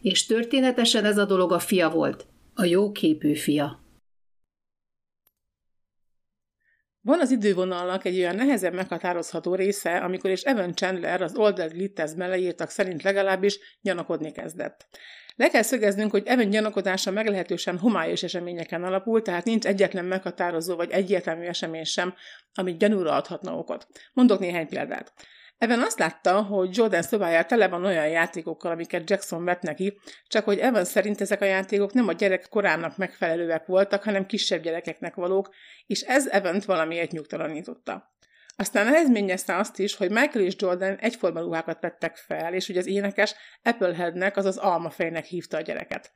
és 0.00 0.26
történetesen 0.26 1.04
ez 1.04 1.18
a 1.18 1.24
dolog 1.24 1.52
a 1.52 1.58
fia 1.58 1.90
volt. 1.90 2.26
A 2.54 2.64
jóképű 2.64 3.34
fia. 3.34 3.82
Van 7.00 7.20
az 7.20 7.30
idővonalnak 7.30 8.04
egy 8.04 8.18
olyan 8.18 8.34
nehezen 8.34 8.74
meghatározható 8.74 9.54
része, 9.54 9.96
amikor 9.96 10.30
és 10.30 10.42
Evan 10.42 10.74
Chandler 10.74 11.22
az 11.22 11.36
Olded 11.36 11.76
Littezben 11.76 12.28
leírtak 12.28 12.70
szerint 12.70 13.02
legalábbis 13.02 13.58
gyanakodni 13.80 14.32
kezdett. 14.32 14.86
Le 15.36 15.48
kell 15.48 15.62
szögeznünk, 15.62 16.10
hogy 16.10 16.26
Evan 16.26 16.50
gyanakodása 16.50 17.10
meglehetősen 17.10 17.78
homályos 17.78 18.22
eseményeken 18.22 18.84
alapul, 18.84 19.22
tehát 19.22 19.44
nincs 19.44 19.66
egyetlen 19.66 20.04
meghatározó 20.04 20.76
vagy 20.76 20.90
egyértelmű 20.90 21.44
esemény 21.44 21.84
sem, 21.84 22.14
amit 22.54 22.78
gyanúra 22.78 23.12
adhatna 23.12 23.56
okot. 23.56 23.86
Mondok 24.12 24.38
néhány 24.38 24.68
példát. 24.68 25.12
Evan 25.58 25.82
azt 25.82 25.98
látta, 25.98 26.42
hogy 26.42 26.76
Jordan 26.76 27.02
szobája 27.02 27.44
tele 27.44 27.68
van 27.68 27.84
olyan 27.84 28.08
játékokkal, 28.08 28.70
amiket 28.70 29.10
Jackson 29.10 29.44
vett 29.44 29.60
neki, 29.60 29.98
csak 30.26 30.44
hogy 30.44 30.58
Evan 30.58 30.84
szerint 30.84 31.20
ezek 31.20 31.40
a 31.40 31.44
játékok 31.44 31.92
nem 31.92 32.08
a 32.08 32.12
gyerek 32.12 32.48
korának 32.48 32.96
megfelelőek 32.96 33.66
voltak, 33.66 34.02
hanem 34.02 34.26
kisebb 34.26 34.62
gyerekeknek 34.62 35.14
valók, 35.14 35.54
és 35.86 36.00
ez 36.00 36.26
Evant 36.26 36.64
valamiért 36.64 37.10
nyugtalanította. 37.10 38.12
Aztán 38.56 38.86
nehezményezte 38.86 39.56
azt 39.56 39.78
is, 39.78 39.96
hogy 39.96 40.10
Michael 40.10 40.44
és 40.44 40.54
Jordan 40.58 40.96
egyforma 40.96 41.40
ruhákat 41.40 41.80
vettek 41.80 42.16
fel, 42.16 42.54
és 42.54 42.66
hogy 42.66 42.76
az 42.76 42.86
énekes 42.86 43.34
Appleheadnek, 43.62 44.36
azaz 44.36 44.56
almafejnek 44.56 45.24
hívta 45.24 45.56
a 45.56 45.60
gyereket. 45.60 46.12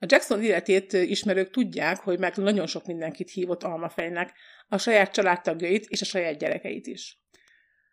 A 0.00 0.06
Jackson 0.08 0.42
életét 0.42 0.92
ismerők 0.92 1.50
tudják, 1.50 1.98
hogy 1.98 2.18
meg 2.18 2.36
nagyon 2.36 2.66
sok 2.66 2.86
mindenkit 2.86 3.30
hívott 3.30 3.62
almafejnek, 3.62 4.32
a 4.68 4.78
saját 4.78 5.12
családtagjait 5.12 5.86
és 5.88 6.00
a 6.00 6.04
saját 6.04 6.38
gyerekeit 6.38 6.86
is. 6.86 7.18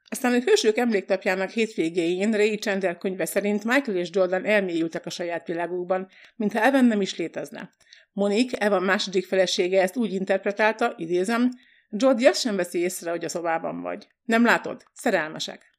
Aztán 0.10 0.34
a 0.34 0.40
Hősök 0.40 0.78
emléktapjának 0.78 1.50
hétvégéjén 1.50 2.32
Ray 2.32 2.58
Chandler 2.58 2.98
könyve 2.98 3.26
szerint 3.26 3.64
Michael 3.64 3.98
és 3.98 4.10
Jordan 4.12 4.46
elmélyültek 4.46 5.06
a 5.06 5.10
saját 5.10 5.48
világukban, 5.48 6.08
mintha 6.36 6.64
Evan 6.64 6.86
nem 6.86 7.02
is 7.02 7.16
létezne. 7.16 7.70
Monique, 8.12 8.60
Evan 8.60 8.84
második 8.84 9.26
felesége 9.26 9.82
ezt 9.82 9.98
úgy 9.98 10.14
interpretálta, 10.14 10.94
idézem, 10.98 11.50
Jody 11.98 12.26
azt 12.26 12.40
sem 12.40 12.56
veszi 12.56 12.80
észre, 12.80 13.10
hogy 13.10 13.26
a 13.26 13.30
szobában 13.30 13.82
vagy. 13.82 14.08
Nem 14.26 14.46
látod? 14.46 14.84
Szerelmesek. 14.94 15.75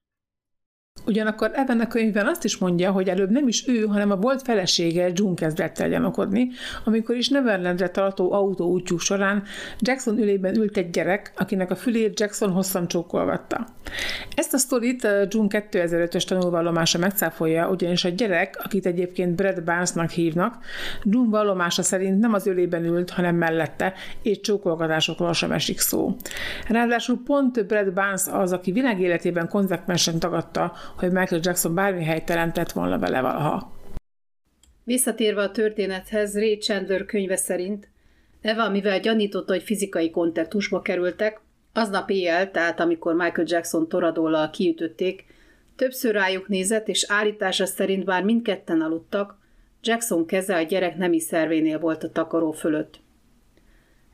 Ugyanakkor 1.04 1.50
ebben 1.54 1.80
a 1.80 1.86
könyvben 1.86 2.26
azt 2.26 2.44
is 2.44 2.56
mondja, 2.56 2.90
hogy 2.90 3.08
előbb 3.08 3.30
nem 3.30 3.48
is 3.48 3.68
ő, 3.68 3.84
hanem 3.84 4.10
a 4.10 4.16
volt 4.16 4.42
felesége 4.42 5.10
June 5.14 5.34
kezdett 5.34 5.78
el 5.78 5.88
gyanakodni, 5.88 6.48
amikor 6.84 7.16
is 7.16 7.28
Neverlandre 7.28 7.88
tartó 7.88 8.32
autó 8.32 8.70
útjuk 8.70 9.00
során 9.00 9.42
Jackson 9.78 10.18
ülében 10.18 10.56
ült 10.56 10.76
egy 10.76 10.90
gyerek, 10.90 11.32
akinek 11.36 11.70
a 11.70 11.76
fülét 11.76 12.20
Jackson 12.20 12.50
hosszan 12.50 12.88
csókolgatta. 12.88 13.66
Ezt 14.34 14.54
a 14.54 14.58
sztorit 14.58 15.04
a 15.04 15.26
June 15.28 15.66
2005-ös 15.70 16.24
tanulvallomása 16.24 16.98
megcáfolja, 16.98 17.70
ugyanis 17.70 18.04
a 18.04 18.08
gyerek, 18.08 18.60
akit 18.64 18.86
egyébként 18.86 19.34
Brad 19.34 19.64
Barnesnak 19.64 20.10
hívnak, 20.10 20.58
June 21.02 21.30
vallomása 21.30 21.82
szerint 21.82 22.18
nem 22.18 22.32
az 22.32 22.46
ölében 22.46 22.84
ült, 22.84 23.10
hanem 23.10 23.36
mellette, 23.36 23.92
és 24.22 24.40
csókolgatásokról 24.40 25.32
sem 25.32 25.52
esik 25.52 25.78
szó. 25.78 26.16
Ráadásul 26.68 27.22
pont 27.24 27.66
Brad 27.66 27.92
Barnes 27.92 28.22
az, 28.30 28.52
aki 28.52 28.72
világ 28.72 29.00
életében 29.00 29.48
konzekvensen 29.48 30.18
tagadta, 30.18 30.72
hogy 30.96 31.12
Michael 31.12 31.40
Jackson 31.44 31.74
bármi 31.74 32.04
helytelen 32.04 32.52
tett 32.52 32.72
volna 32.72 32.98
vele 32.98 33.20
valaha. 33.20 33.74
Visszatérve 34.84 35.42
a 35.42 35.50
történethez, 35.50 36.34
Ray 36.34 36.56
Chandler 36.56 37.04
könyve 37.04 37.36
szerint 37.36 37.88
Eva, 38.40 38.70
mivel 38.70 39.00
gyanította, 39.00 39.52
hogy 39.52 39.62
fizikai 39.62 40.10
kontaktusba 40.10 40.82
kerültek, 40.82 41.40
aznap 41.72 42.10
éjjel, 42.10 42.50
tehát 42.50 42.80
amikor 42.80 43.14
Michael 43.14 43.46
Jackson 43.48 43.88
toradóllal 43.88 44.50
kiütötték, 44.50 45.24
többször 45.76 46.14
rájuk 46.14 46.48
nézett, 46.48 46.88
és 46.88 47.06
állítása 47.08 47.66
szerint 47.66 48.04
bár 48.04 48.24
mindketten 48.24 48.80
aludtak, 48.80 49.38
Jackson 49.82 50.26
keze 50.26 50.56
a 50.56 50.62
gyerek 50.62 50.96
nemi 50.96 51.20
szervénél 51.20 51.78
volt 51.78 52.04
a 52.04 52.10
takaró 52.10 52.52
fölött. 52.52 53.00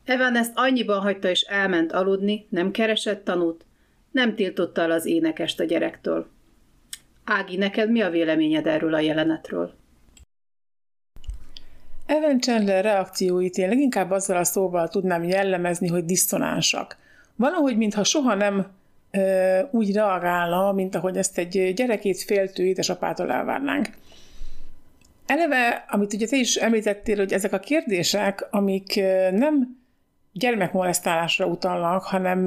Evan 0.05 0.37
ezt 0.37 0.53
annyiban 0.55 1.01
hagyta 1.01 1.29
és 1.29 1.41
elment 1.41 1.93
aludni, 1.93 2.47
nem 2.49 2.71
keresett 2.71 3.25
tanút, 3.25 3.65
nem 4.11 4.35
tiltotta 4.35 4.83
el 4.83 4.91
az 4.91 5.07
énekest 5.07 5.61
a 5.61 5.65
gyerektől. 5.65 6.27
Ági, 7.25 7.57
neked 7.57 7.91
mi 7.91 8.01
a 8.01 8.11
véleményed 8.11 8.67
erről 8.67 8.95
a 8.95 9.01
jelenetről? 9.01 9.75
Evan 12.07 12.41
Chandler 12.41 12.85
reakcióit 12.85 13.57
én 13.59 13.69
leginkább 13.69 14.11
azzal 14.11 14.37
a 14.37 14.45
szóval 14.45 14.89
tudnám 14.89 15.25
jellemezni, 15.25 15.89
hogy 15.89 16.05
diszonánsak. 16.05 16.97
valahogy, 17.37 17.77
mintha 17.77 18.05
soha 18.05 18.35
nem 18.35 18.67
ö, 19.11 19.59
úgy 19.71 19.93
reagálna, 19.93 20.73
mint 20.73 20.95
ahogy 20.95 21.17
ezt 21.17 21.39
egy 21.39 21.73
gyerekét 21.75 22.23
féltő 22.23 22.65
édesapától 22.65 23.33
elvárnánk. 23.33 23.89
Eleve, 25.27 25.85
amit 25.89 26.13
ugye 26.13 26.27
te 26.27 26.37
is 26.37 26.57
említettél, 26.57 27.17
hogy 27.17 27.33
ezek 27.33 27.53
a 27.53 27.59
kérdések, 27.59 28.47
amik 28.51 28.95
nem 29.31 29.82
gyermekmolesztálásra 30.33 31.47
utalnak, 31.47 32.03
hanem 32.03 32.39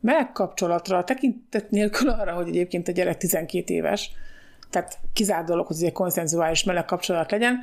meleg 0.00 0.32
kapcsolatra, 0.32 1.04
tekintet 1.04 1.70
nélkül 1.70 2.08
arra, 2.10 2.32
hogy 2.32 2.48
egyébként 2.48 2.88
a 2.88 2.92
gyerek 2.92 3.16
12 3.16 3.74
éves, 3.74 4.10
tehát 4.70 4.98
kizárt 5.12 5.46
dolog, 5.46 5.66
hogy 5.66 5.82
egy 5.82 5.92
konszenzuális 5.92 6.64
meleg 6.64 6.84
kapcsolat 6.84 7.30
legyen, 7.30 7.60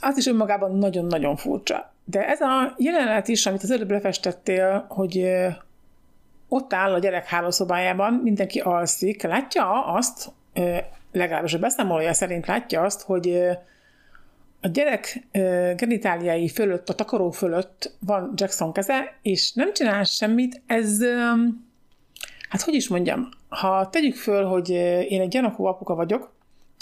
az 0.00 0.16
is 0.16 0.26
önmagában 0.26 0.78
nagyon-nagyon 0.78 1.36
furcsa. 1.36 1.92
De 2.04 2.28
ez 2.28 2.40
a 2.40 2.74
jelenet 2.78 3.28
is, 3.28 3.46
amit 3.46 3.62
az 3.62 3.70
előbb 3.70 3.90
lefestettél, 3.90 4.84
hogy 4.88 5.36
ott 6.48 6.72
áll 6.72 6.92
a 6.92 6.98
gyerek 6.98 7.26
hálószobájában, 7.26 8.12
mindenki 8.12 8.60
alszik, 8.60 9.22
látja 9.22 9.84
azt, 9.84 10.32
legalábbis 11.12 11.54
a 11.54 11.58
beszámolója 11.58 12.12
szerint 12.12 12.46
látja 12.46 12.82
azt, 12.82 13.02
hogy 13.02 13.48
a 14.64 14.68
gyerek 14.68 15.26
genitáliái 15.76 16.48
fölött, 16.48 16.88
a 16.88 16.94
takaró 16.94 17.30
fölött 17.30 17.96
van 18.00 18.32
Jackson 18.34 18.72
keze, 18.72 19.18
és 19.22 19.52
nem 19.52 19.72
csinál 19.72 20.04
semmit, 20.04 20.62
ez, 20.66 20.98
hát 22.48 22.62
hogy 22.62 22.74
is 22.74 22.88
mondjam, 22.88 23.28
ha 23.48 23.90
tegyük 23.90 24.14
föl, 24.14 24.44
hogy 24.44 24.70
én 25.08 25.20
egy 25.20 25.28
gyanakó 25.28 25.64
apuka 25.64 25.94
vagyok, 25.94 26.32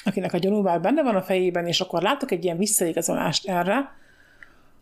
akinek 0.05 0.33
a 0.33 0.38
gyanú 0.38 0.61
már 0.61 0.81
benne 0.81 1.03
van 1.03 1.16
a 1.16 1.23
fejében, 1.23 1.66
és 1.66 1.81
akkor 1.81 2.03
látok 2.03 2.31
egy 2.31 2.45
ilyen 2.45 2.57
visszaigazolást 2.57 3.49
erre, 3.49 3.97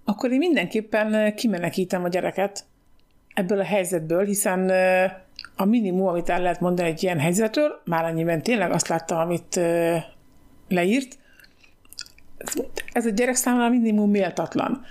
akkor 0.04 0.32
én 0.32 0.38
mindenképpen 0.38 1.34
kimenekítem 1.34 2.04
a 2.04 2.08
gyereket 2.08 2.64
ebből 3.34 3.60
a 3.60 3.64
helyzetből, 3.64 4.24
hiszen 4.24 4.70
a 5.56 5.64
minimum, 5.64 6.06
amit 6.06 6.28
el 6.28 6.42
lehet 6.42 6.60
mondani 6.60 6.88
egy 6.88 7.02
ilyen 7.02 7.18
helyzetről, 7.18 7.80
már 7.84 8.04
annyiben 8.04 8.42
tényleg 8.42 8.70
azt 8.70 8.88
látta, 8.88 9.20
amit 9.20 9.60
leírt, 10.68 11.18
ez 12.92 13.07
a 13.07 13.11
gyerek 13.11 13.35
számára 13.35 13.68
minimum 13.68 14.11
méltatlan. 14.11 14.85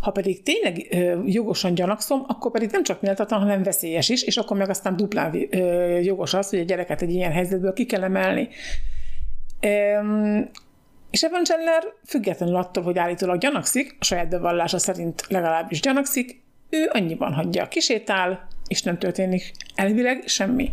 Ha 0.00 0.10
pedig 0.10 0.42
tényleg 0.42 0.86
ö, 0.90 1.22
jogosan 1.24 1.74
gyanakszom, 1.74 2.24
akkor 2.26 2.50
pedig 2.50 2.70
nem 2.70 2.82
csak 2.82 3.00
méltatlan, 3.00 3.40
hanem 3.40 3.62
veszélyes 3.62 4.08
is, 4.08 4.22
és 4.22 4.36
akkor 4.36 4.56
meg 4.56 4.68
aztán 4.68 4.96
duplán 4.96 5.46
ö, 5.50 5.58
jogos 5.98 6.34
az, 6.34 6.50
hogy 6.50 6.58
a 6.58 6.64
gyereket 6.64 7.02
egy 7.02 7.10
ilyen 7.10 7.32
helyzetből 7.32 7.72
ki 7.72 7.86
kell 7.86 8.02
emelni. 8.02 8.48
Üm, 10.00 10.50
és 11.10 11.22
Evan 11.22 11.44
Chandler 11.44 11.82
függetlenül 12.06 12.56
attól, 12.56 12.82
hogy 12.82 12.98
állítólag 12.98 13.38
gyanakszik, 13.38 13.96
a 13.98 14.04
saját 14.04 14.28
bevallása 14.28 14.78
szerint 14.78 15.24
legalábbis 15.28 15.80
gyanakszik, 15.80 16.42
ő 16.70 16.90
annyiban 16.92 17.32
hagyja, 17.32 17.68
kisétál, 17.68 18.48
és 18.68 18.82
nem 18.82 18.98
történik 18.98 19.52
elvileg 19.74 20.22
semmi. 20.26 20.70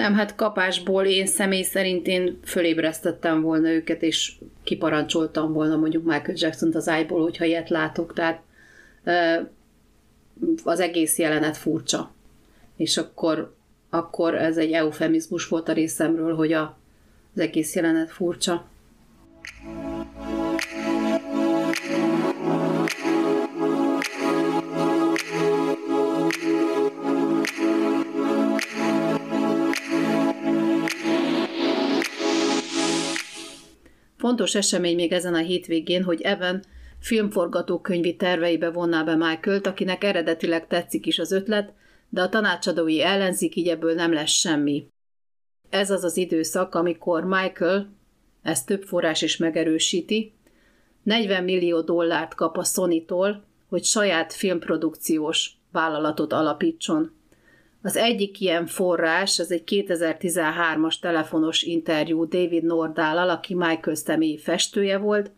Nem, 0.00 0.14
hát 0.14 0.34
kapásból 0.34 1.04
én 1.04 1.26
személy 1.26 1.62
szerint 1.62 2.06
én 2.06 2.38
fölébresztettem 2.44 3.40
volna 3.40 3.68
őket, 3.68 4.02
és 4.02 4.32
kiparancsoltam 4.62 5.52
volna 5.52 5.76
mondjuk 5.76 6.04
Michael 6.04 6.34
Jackson-t 6.36 6.74
az 6.74 6.88
ájból, 6.88 7.22
hogyha 7.22 7.44
ilyet 7.44 7.68
látok, 7.68 8.12
tehát 8.12 8.42
az 10.64 10.80
egész 10.80 11.18
jelenet 11.18 11.56
furcsa. 11.56 12.12
És 12.76 12.96
akkor, 12.96 13.54
akkor 13.90 14.34
ez 14.34 14.56
egy 14.56 14.72
eufemizmus 14.72 15.48
volt 15.48 15.68
a 15.68 15.72
részemről, 15.72 16.34
hogy 16.34 16.52
a, 16.52 16.78
az 17.34 17.40
egész 17.40 17.74
jelenet 17.74 18.10
furcsa. 18.10 18.68
Fontos 34.30 34.54
esemény 34.54 34.94
még 34.94 35.12
ezen 35.12 35.34
a 35.34 35.38
hétvégén, 35.38 36.02
hogy 36.02 36.20
Evan 36.20 36.62
filmforgatókönyvi 36.98 38.16
terveibe 38.16 38.70
vonná 38.70 39.02
be 39.02 39.16
Michael-t, 39.16 39.66
akinek 39.66 40.04
eredetileg 40.04 40.66
tetszik 40.66 41.06
is 41.06 41.18
az 41.18 41.32
ötlet, 41.32 41.72
de 42.08 42.22
a 42.22 42.28
tanácsadói 42.28 43.02
ellenzik, 43.02 43.56
így 43.56 43.68
ebből 43.68 43.94
nem 43.94 44.12
lesz 44.12 44.30
semmi. 44.30 44.86
Ez 45.70 45.90
az 45.90 46.04
az 46.04 46.16
időszak, 46.16 46.74
amikor 46.74 47.24
Michael, 47.24 47.92
ezt 48.42 48.66
több 48.66 48.82
forrás 48.82 49.22
is 49.22 49.36
megerősíti, 49.36 50.32
40 51.02 51.44
millió 51.44 51.80
dollárt 51.80 52.34
kap 52.34 52.56
a 52.56 52.64
Sony-tól, 52.64 53.44
hogy 53.68 53.84
saját 53.84 54.32
filmprodukciós 54.32 55.50
vállalatot 55.72 56.32
alapítson. 56.32 57.19
Az 57.82 57.96
egyik 57.96 58.40
ilyen 58.40 58.66
forrás, 58.66 59.38
ez 59.38 59.50
egy 59.50 59.62
2013-as 59.66 60.98
telefonos 61.00 61.62
interjú 61.62 62.28
David 62.28 62.64
Nordállal, 62.64 63.30
aki 63.30 63.54
Michael 63.54 63.96
személyi 63.96 64.38
festője 64.38 64.98
volt. 64.98 65.30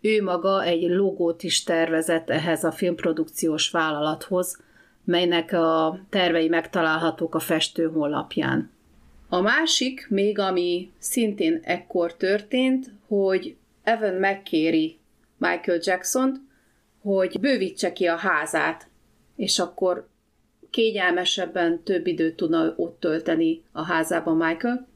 Ő 0.00 0.22
maga 0.22 0.62
egy 0.62 0.82
logót 0.82 1.42
is 1.42 1.62
tervezett 1.62 2.30
ehhez 2.30 2.64
a 2.64 2.72
filmprodukciós 2.72 3.70
vállalathoz, 3.70 4.62
melynek 5.04 5.52
a 5.52 6.00
tervei 6.08 6.48
megtalálhatók 6.48 7.34
a 7.34 7.38
festő 7.38 7.90
honlapján. 7.90 8.70
A 9.28 9.40
másik, 9.40 10.06
még 10.10 10.38
ami 10.38 10.90
szintén 10.98 11.60
ekkor 11.62 12.16
történt, 12.16 12.90
hogy 13.08 13.56
Evan 13.82 14.14
megkéri 14.14 14.98
Michael 15.36 15.78
Jackson-t, 15.82 16.40
hogy 17.02 17.40
bővítse 17.40 17.92
ki 17.92 18.06
a 18.06 18.16
házát, 18.16 18.88
és 19.36 19.58
akkor 19.58 20.08
kényelmesebben 20.74 21.82
több 21.82 22.06
időt 22.06 22.36
tudna 22.36 22.74
ott 22.76 23.00
tölteni 23.00 23.62
a 23.72 23.84
házában 23.84 24.36
Michael. 24.36 24.88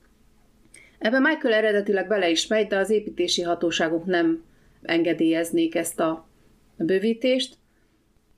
Ebben 0.98 1.22
Michael 1.22 1.54
eredetileg 1.54 2.08
bele 2.08 2.30
is 2.30 2.46
megy, 2.46 2.66
de 2.66 2.76
az 2.76 2.90
építési 2.90 3.42
hatóságok 3.42 4.04
nem 4.04 4.44
engedélyeznék 4.82 5.74
ezt 5.74 6.00
a 6.00 6.28
bővítést. 6.76 7.56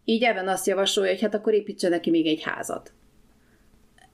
Így 0.04 0.22
ebben 0.22 0.48
azt 0.48 0.66
javasolja, 0.66 1.10
hogy 1.10 1.20
hát 1.20 1.34
akkor 1.34 1.52
építse 1.52 1.88
neki 1.88 2.10
még 2.10 2.26
egy 2.26 2.42
házat. 2.42 2.92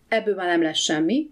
Ebből 0.09 0.35
már 0.35 0.47
nem 0.47 0.63
lesz 0.63 0.79
semmi. 0.79 1.31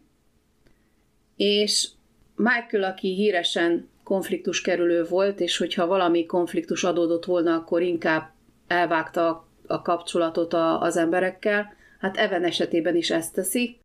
És 1.37 1.89
Michael, 2.37 2.83
aki 2.91 3.15
híresen 3.15 3.89
konfliktus 4.05 4.61
kerülő 4.61 5.05
volt, 5.05 5.41
és 5.41 5.57
hogyha 5.57 5.87
valami 5.87 6.27
konfliktus 6.27 6.85
adódott 6.85 7.25
volna, 7.25 7.55
akkor 7.55 7.83
inkább 7.83 8.31
elvágta 8.67 9.49
a 9.67 9.83
kapcsolatot 9.83 10.53
a, 10.53 10.81
az 10.81 10.97
emberekkel, 10.97 11.83
Hát 12.05 12.17
Evan 12.17 12.45
esetében 12.45 12.97
is 12.97 13.11
ezt 13.11 13.35
teszi. 13.35 13.79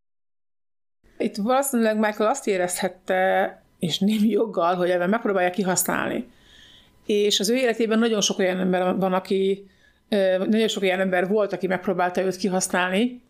Itt 1.18 1.36
valószínűleg 1.36 1.98
Michael 1.98 2.30
azt 2.30 2.48
érezhette, 2.48 3.62
és 3.80 4.00
némi 4.00 4.30
joggal, 4.30 4.76
hogy 4.76 4.90
Evan 4.90 5.10
megpróbálja 5.10 5.50
kihasználni. 5.50 6.30
És 7.06 7.40
az 7.40 7.50
ő 7.50 7.56
életében 7.56 8.00
nagyon 8.00 8.22
sok 8.22 8.40
olyan 8.40 8.60
ember 8.60 8.96
van, 8.96 9.14
aki 9.14 9.68
nagyon 10.48 10.68
sok 10.68 10.84
olyan 10.84 11.00
ember 11.00 11.28
volt, 11.28 11.54
aki 11.54 11.68
megpróbálta 11.68 12.22
őt 12.22 12.36
kihasználni, 12.36 13.22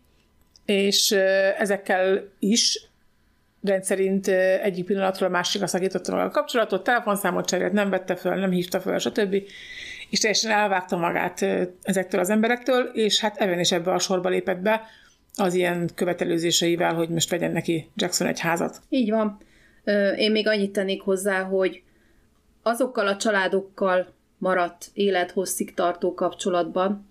és 0.64 1.10
ezekkel 1.58 2.28
is 2.38 2.88
rendszerint 3.62 4.28
egyik 4.62 4.84
pillanatról 4.84 5.28
a 5.28 5.32
másikra 5.32 5.66
szakította 5.66 6.16
meg 6.16 6.26
a 6.26 6.30
kapcsolatot, 6.30 6.84
telefonszámot 6.84 7.46
cserélt, 7.46 7.72
nem 7.72 7.90
vette 7.90 8.16
föl, 8.16 8.34
nem 8.34 8.50
hívta 8.50 8.80
föl, 8.80 8.98
stb 8.98 9.42
és 10.10 10.18
teljesen 10.18 10.50
elvágta 10.50 10.96
magát 10.96 11.46
ezektől 11.82 12.20
az 12.20 12.30
emberektől, 12.30 12.84
és 12.84 13.20
hát 13.20 13.36
Evan 13.36 13.60
is 13.60 13.72
ebbe 13.72 13.92
a 13.92 13.98
sorba 13.98 14.28
lépett 14.28 14.58
be 14.58 14.82
az 15.36 15.54
ilyen 15.54 15.90
követelőzéseivel, 15.94 16.94
hogy 16.94 17.08
most 17.08 17.30
vegyen 17.30 17.52
neki 17.52 17.90
Jackson 17.94 18.26
egy 18.26 18.40
házat. 18.40 18.80
Így 18.88 19.10
van. 19.10 19.38
Én 20.16 20.30
még 20.30 20.48
annyit 20.48 20.72
tennék 20.72 21.02
hozzá, 21.02 21.42
hogy 21.42 21.82
azokkal 22.62 23.06
a 23.06 23.16
családokkal 23.16 24.12
maradt 24.38 24.90
élethosszig 24.92 25.74
tartó 25.74 26.14
kapcsolatban, 26.14 27.08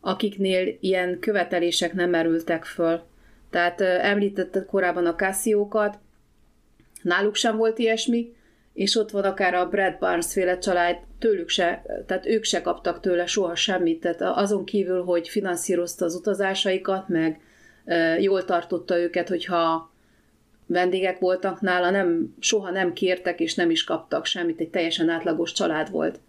akiknél 0.00 0.76
ilyen 0.80 1.18
követelések 1.20 1.92
nem 1.92 2.10
merültek 2.10 2.64
föl. 2.64 3.02
Tehát 3.50 3.80
említetted 3.80 4.66
korábban 4.66 5.06
a 5.06 5.14
Cassiokat, 5.14 5.98
náluk 7.02 7.34
sem 7.34 7.56
volt 7.56 7.78
ilyesmi, 7.78 8.34
és 8.76 8.96
ott 8.96 9.10
van 9.10 9.24
akár 9.24 9.54
a 9.54 9.68
Brad 9.68 9.98
Barnes 9.98 10.32
féle 10.32 10.58
család, 10.58 10.96
tőlük 11.18 11.48
se, 11.48 11.82
tehát 12.06 12.26
ők 12.26 12.44
se 12.44 12.60
kaptak 12.60 13.00
tőle 13.00 13.26
soha 13.26 13.54
semmit, 13.54 14.00
tehát 14.00 14.36
azon 14.36 14.64
kívül, 14.64 15.04
hogy 15.04 15.28
finanszírozta 15.28 16.04
az 16.04 16.14
utazásaikat, 16.14 17.08
meg 17.08 17.40
jól 18.18 18.44
tartotta 18.44 18.98
őket, 18.98 19.28
hogyha 19.28 19.90
vendégek 20.66 21.18
voltak 21.18 21.60
nála, 21.60 21.90
nem, 21.90 22.34
soha 22.38 22.70
nem 22.70 22.92
kértek 22.92 23.40
és 23.40 23.54
nem 23.54 23.70
is 23.70 23.84
kaptak 23.84 24.26
semmit, 24.26 24.60
egy 24.60 24.70
teljesen 24.70 25.08
átlagos 25.08 25.52
család 25.52 25.90
volt. 25.90 26.20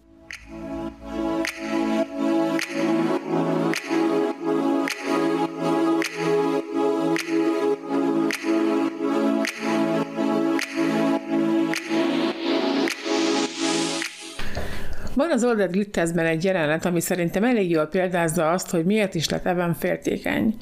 Van 15.18 15.32
az 15.32 15.44
Older 15.44 15.70
Glittersben 15.70 16.26
egy 16.26 16.44
jelenet, 16.44 16.86
ami 16.86 17.00
szerintem 17.00 17.44
elég 17.44 17.70
jól 17.70 17.86
példázza 17.86 18.50
azt, 18.50 18.70
hogy 18.70 18.86
miért 18.86 19.16
is 19.16 19.30
lett 19.30 19.46
Evan 19.46 19.74
féltékeny. 19.74 20.56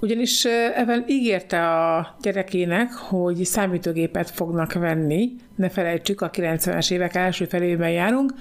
Ugyanis 0.00 0.44
Evan 0.74 1.04
ígérte 1.06 1.68
a 1.68 2.16
gyerekének, 2.20 2.92
hogy 2.92 3.44
számítógépet 3.44 4.30
fognak 4.30 4.72
venni, 4.72 5.30
ne 5.56 5.68
felejtsük, 5.68 6.20
a 6.20 6.30
90-es 6.30 6.92
évek 6.92 7.14
első 7.14 7.44
felében 7.44 7.90
járunk, 7.90 8.32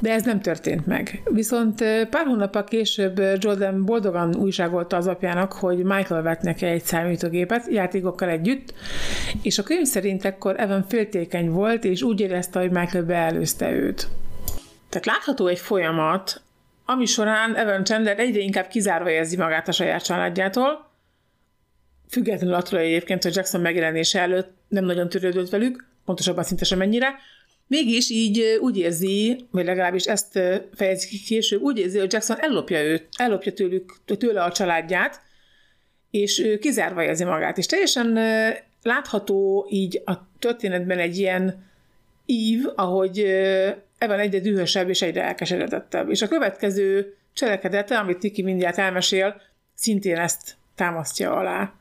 de 0.00 0.12
ez 0.12 0.24
nem 0.24 0.40
történt 0.40 0.86
meg. 0.86 1.22
Viszont 1.32 1.84
pár 2.10 2.26
hónappal 2.26 2.64
később 2.64 3.20
Jordan 3.38 3.84
boldogan 3.84 4.36
újságolta 4.36 4.96
az 4.96 5.06
apjának, 5.06 5.52
hogy 5.52 5.76
Michael 5.76 6.22
vett 6.22 6.42
neki 6.42 6.64
egy 6.64 6.84
számítógépet 6.84 7.66
játékokkal 7.70 8.28
együtt, 8.28 8.74
és 9.42 9.58
a 9.58 9.62
könyv 9.62 9.86
szerint 9.86 10.24
ekkor 10.24 10.60
Evan 10.60 10.84
féltékeny 10.88 11.50
volt, 11.50 11.84
és 11.84 12.02
úgy 12.02 12.20
érezte, 12.20 12.60
hogy 12.60 12.70
Michael 12.70 13.04
beelőzte 13.04 13.70
őt. 13.70 14.08
Tehát 14.88 15.06
látható 15.06 15.46
egy 15.46 15.58
folyamat, 15.58 16.42
ami 16.84 17.06
során 17.06 17.56
Evan 17.56 17.84
Chandler 17.84 18.18
egyre 18.18 18.40
inkább 18.40 18.66
kizárva 18.66 19.10
érzi 19.10 19.36
magát 19.36 19.68
a 19.68 19.72
saját 19.72 20.04
családjától, 20.04 20.90
függetlenül 22.08 22.54
attól 22.54 22.78
egyébként, 22.78 23.22
hogy 23.22 23.34
Jackson 23.36 23.60
megjelenése 23.60 24.20
előtt 24.20 24.50
nem 24.68 24.84
nagyon 24.84 25.08
törődött 25.08 25.50
velük, 25.50 25.88
pontosabban 26.04 26.44
szinte 26.44 26.64
sem 26.64 26.78
mennyire, 26.78 27.14
mégis 27.66 28.10
így 28.10 28.58
úgy 28.60 28.78
érzi, 28.78 29.46
vagy 29.50 29.64
legalábbis 29.64 30.04
ezt 30.04 30.38
fejezi 30.74 31.08
ki 31.08 31.18
később, 31.18 31.62
úgy 31.62 31.78
érzi, 31.78 31.98
hogy 31.98 32.12
Jackson 32.12 32.40
ellopja 32.40 32.82
őt, 32.82 33.08
ellopja 33.16 33.52
tőlük, 33.52 33.96
tőle 34.18 34.42
a 34.42 34.52
családját, 34.52 35.20
és 36.10 36.38
ő 36.38 36.58
kizárva 36.58 37.02
érzi 37.02 37.24
magát. 37.24 37.58
És 37.58 37.66
teljesen 37.66 38.18
látható 38.82 39.66
így 39.70 40.02
a 40.04 40.12
történetben 40.38 40.98
egy 40.98 41.18
ilyen 41.18 41.64
ív, 42.26 42.64
ahogy 42.74 43.26
Evan 43.98 44.18
egyre 44.18 44.40
dühösebb 44.40 44.88
és 44.88 45.02
egyre 45.02 45.22
elkeseredettebb. 45.22 46.10
És 46.10 46.22
a 46.22 46.28
következő 46.28 47.16
cselekedete, 47.32 47.98
amit 47.98 48.18
Tiki 48.18 48.42
mindjárt 48.42 48.78
elmesél, 48.78 49.40
szintén 49.74 50.16
ezt 50.16 50.56
támasztja 50.74 51.36
alá. 51.36 51.72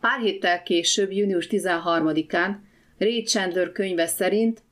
Pár 0.00 0.20
héttel 0.20 0.62
később, 0.62 1.12
június 1.12 1.48
13-án 1.50 2.54
Ray 2.98 3.22
Chandler 3.22 3.72
könyve 3.72 4.06
szerint 4.06 4.62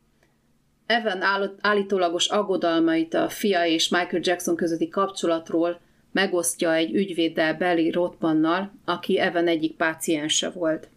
Evan 0.87 1.23
állítólagos 1.61 2.29
aggodalmait 2.29 3.15
a 3.15 3.29
fia 3.29 3.65
és 3.67 3.89
Michael 3.89 4.23
Jackson 4.25 4.57
közötti 4.57 4.89
kapcsolatról 4.89 5.81
megosztja 6.13 6.75
egy 6.75 6.95
ügyvéddel 6.95 7.55
Belly 7.55 7.91
Rothmannal, 7.91 8.73
aki 8.85 9.19
Evan 9.19 9.47
egyik 9.47 9.77
páciense 9.77 10.51
volt. 10.51 10.89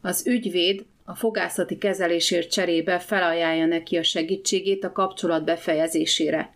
Az 0.00 0.26
ügyvéd 0.26 0.84
a 1.08 1.14
fogászati 1.14 1.78
kezelésért 1.78 2.50
cserébe 2.50 2.98
felajánlja 2.98 3.66
neki 3.66 3.96
a 3.96 4.02
segítségét 4.02 4.84
a 4.84 4.92
kapcsolat 4.92 5.44
befejezésére. 5.44 6.54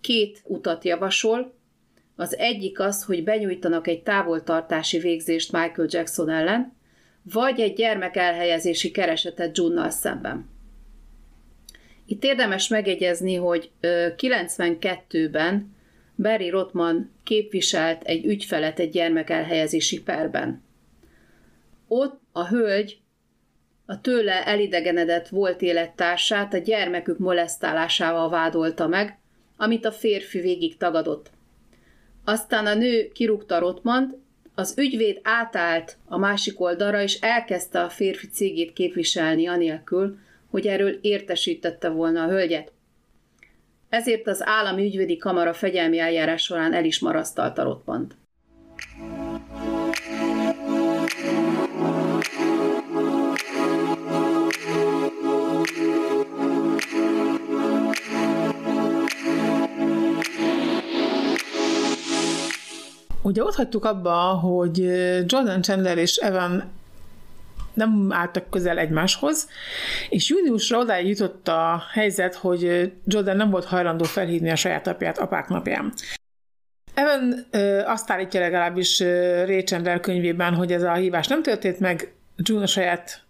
Két 0.00 0.42
utat 0.44 0.84
javasol, 0.84 1.54
az 2.16 2.36
egyik 2.36 2.80
az, 2.80 3.04
hogy 3.04 3.24
benyújtanak 3.24 3.86
egy 3.86 4.02
távoltartási 4.02 4.98
végzést 4.98 5.52
Michael 5.52 5.88
Jackson 5.90 6.30
ellen, 6.30 6.76
vagy 7.22 7.60
egy 7.60 7.72
gyermek 7.72 8.16
elhelyezési 8.16 8.90
keresetet 8.90 9.58
Junnal 9.58 9.90
szemben. 9.90 10.48
Itt 12.06 12.24
érdemes 12.24 12.68
megjegyezni, 12.68 13.34
hogy 13.34 13.70
92-ben 13.82 15.76
Barry 16.16 16.48
Rothman 16.48 17.10
képviselt 17.24 18.02
egy 18.02 18.24
ügyfelet 18.24 18.78
egy 18.78 18.90
gyermek 18.90 19.30
elhelyezési 19.30 20.02
perben. 20.02 20.62
Ott 21.88 22.20
a 22.32 22.48
hölgy 22.48 23.00
a 23.90 24.00
tőle 24.00 24.46
elidegenedett 24.46 25.28
volt 25.28 25.62
élettársát 25.62 26.54
a 26.54 26.58
gyermekük 26.58 27.18
molesztálásával 27.18 28.28
vádolta 28.28 28.86
meg, 28.86 29.18
amit 29.56 29.84
a 29.84 29.92
férfi 29.92 30.40
végig 30.40 30.76
tagadott. 30.76 31.30
Aztán 32.24 32.66
a 32.66 32.74
nő 32.74 33.08
kirúgta 33.08 33.58
Rotmant, 33.58 34.16
az 34.54 34.74
ügyvéd 34.78 35.20
átállt 35.22 35.96
a 36.06 36.18
másik 36.18 36.60
oldalra, 36.60 37.02
és 37.02 37.20
elkezdte 37.20 37.80
a 37.80 37.88
férfi 37.88 38.26
cégét 38.26 38.72
képviselni 38.72 39.46
anélkül, 39.46 40.18
hogy 40.50 40.66
erről 40.66 40.98
értesítette 41.00 41.88
volna 41.88 42.22
a 42.22 42.28
hölgyet. 42.28 42.72
Ezért 43.88 44.26
az 44.26 44.46
állami 44.46 44.84
ügyvédi 44.84 45.16
kamara 45.16 45.52
fegyelmi 45.52 45.98
eljárás 45.98 46.42
során 46.42 46.74
el 46.74 46.84
is 46.84 46.98
marasztalta 46.98 47.62
Rotmant. 47.62 48.16
Ugye 63.38 63.46
ott 63.46 63.54
hagytuk 63.54 63.84
abba, 63.84 64.14
hogy 64.18 64.78
Jordan 65.26 65.62
Chandler 65.62 65.98
és 65.98 66.16
Evan 66.16 66.64
nem 67.74 68.08
álltak 68.12 68.50
közel 68.50 68.78
egymáshoz, 68.78 69.48
és 70.08 70.28
júniusra 70.28 70.78
odáig 70.78 71.08
jutott 71.08 71.48
a 71.48 71.82
helyzet, 71.92 72.34
hogy 72.34 72.92
Jordan 73.04 73.36
nem 73.36 73.50
volt 73.50 73.64
hajlandó 73.64 74.04
felhívni 74.04 74.50
a 74.50 74.56
saját 74.56 74.86
apját 74.86 75.18
apák 75.18 75.48
napján. 75.48 75.92
Evan 76.94 77.46
ö, 77.50 77.82
azt 77.84 78.10
állítja 78.10 78.40
legalábbis 78.40 79.00
Ray 79.44 79.62
Chandler 79.62 80.00
könyvében, 80.00 80.54
hogy 80.54 80.72
ez 80.72 80.82
a 80.82 80.92
hívás 80.92 81.26
nem 81.26 81.42
történt 81.42 81.80
meg, 81.80 82.12
June 82.36 82.62
a 82.62 82.66
saját 82.66 83.22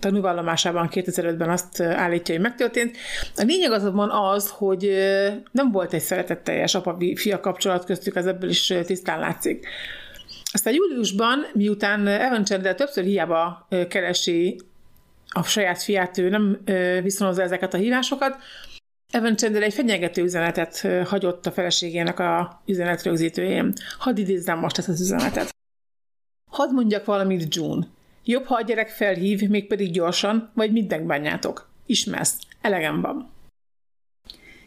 tanúvallomásában 0.00 0.88
2005-ben 0.92 1.50
azt 1.50 1.80
állítja, 1.80 2.34
hogy 2.34 2.42
megtörtént. 2.42 2.96
A 3.36 3.42
lényeg 3.42 3.72
azonban 3.72 4.10
az, 4.10 4.50
hogy 4.50 4.90
nem 5.50 5.72
volt 5.72 5.92
egy 5.92 6.00
szeretetteljes 6.00 6.74
apa-fia 6.74 7.40
kapcsolat 7.40 7.84
köztük, 7.84 8.16
ez 8.16 8.26
ebből 8.26 8.50
is 8.50 8.72
tisztán 8.86 9.18
látszik. 9.18 9.66
Aztán 10.52 10.74
júliusban, 10.74 11.46
miután 11.52 12.06
Evan 12.06 12.44
Chandler 12.44 12.74
többször 12.74 13.04
hiába 13.04 13.68
keresi 13.88 14.60
a 15.28 15.42
saját 15.42 15.82
fiát, 15.82 16.18
ő 16.18 16.28
nem 16.28 16.58
viszonozza 17.02 17.42
ezeket 17.42 17.74
a 17.74 17.76
hívásokat, 17.76 18.36
Evan 19.10 19.36
Chandler 19.36 19.62
egy 19.62 19.74
fenyegető 19.74 20.22
üzenetet 20.22 20.86
hagyott 21.04 21.46
a 21.46 21.52
feleségének 21.52 22.18
a 22.18 22.62
üzenetrögzítőjén. 22.66 23.72
Hadd 23.98 24.18
idézzem 24.18 24.58
most 24.58 24.78
ezt 24.78 24.88
az 24.88 25.00
üzenetet. 25.00 25.54
Hadd 26.50 26.72
mondjak 26.72 27.04
valamit, 27.04 27.54
June. 27.54 27.86
Jobb, 28.24 28.44
ha 28.44 28.54
a 28.54 28.62
gyerek 28.62 28.88
felhív, 28.88 29.48
mégpedig 29.48 29.90
gyorsan, 29.90 30.50
vagy 30.54 30.72
mindent 30.72 31.06
bányátok. 31.06 31.68
Ismersz, 31.86 32.38
elegem 32.60 33.00
van. 33.00 33.32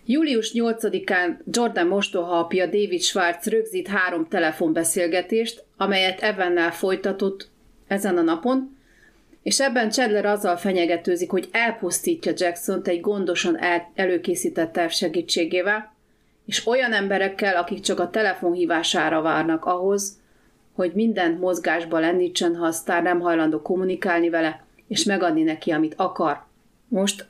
Július 0.06 0.52
8-án 0.54 1.38
Jordan 1.52 1.88
mostoha 1.88 2.40
apja 2.40 2.66
David 2.66 3.02
Schwartz 3.02 3.46
rögzít 3.46 3.88
három 3.88 4.28
telefonbeszélgetést, 4.28 5.64
amelyet 5.78 6.22
Evannel 6.22 6.72
folytatott 6.72 7.50
ezen 7.88 8.18
a 8.18 8.22
napon, 8.22 8.78
és 9.44 9.60
ebben 9.60 9.90
Chandler 9.90 10.26
azzal 10.26 10.58
fenyegetőzik, 10.58 11.30
hogy 11.30 11.50
elpusztítja 11.52 12.32
Jackson-t 12.36 12.88
egy 12.88 13.02
gondosan 13.02 13.60
el- 13.60 13.92
előkészített 13.96 14.72
terv 14.72 14.90
segítségével, 14.90 15.96
és 16.46 16.68
olyan 16.68 16.94
emberekkel, 16.94 17.56
akik 17.56 17.80
csak 17.80 18.00
a 18.00 18.10
telefonhívására 18.10 19.22
várnak 19.22 19.66
ahhoz, 19.66 20.20
hogy 20.78 20.92
mindent 20.94 21.40
mozgásba 21.40 22.00
lendítsen, 22.00 22.56
ha 22.56 22.66
a 22.66 22.72
sztár 22.72 23.04
nem 23.04 23.20
hajlandó 23.20 23.62
kommunikálni 23.62 24.30
vele, 24.30 24.66
és 24.88 25.04
megadni 25.04 25.44
neki, 25.44 25.72
amit 25.72 25.94
akar. 25.98 26.44
Most, 26.88 27.26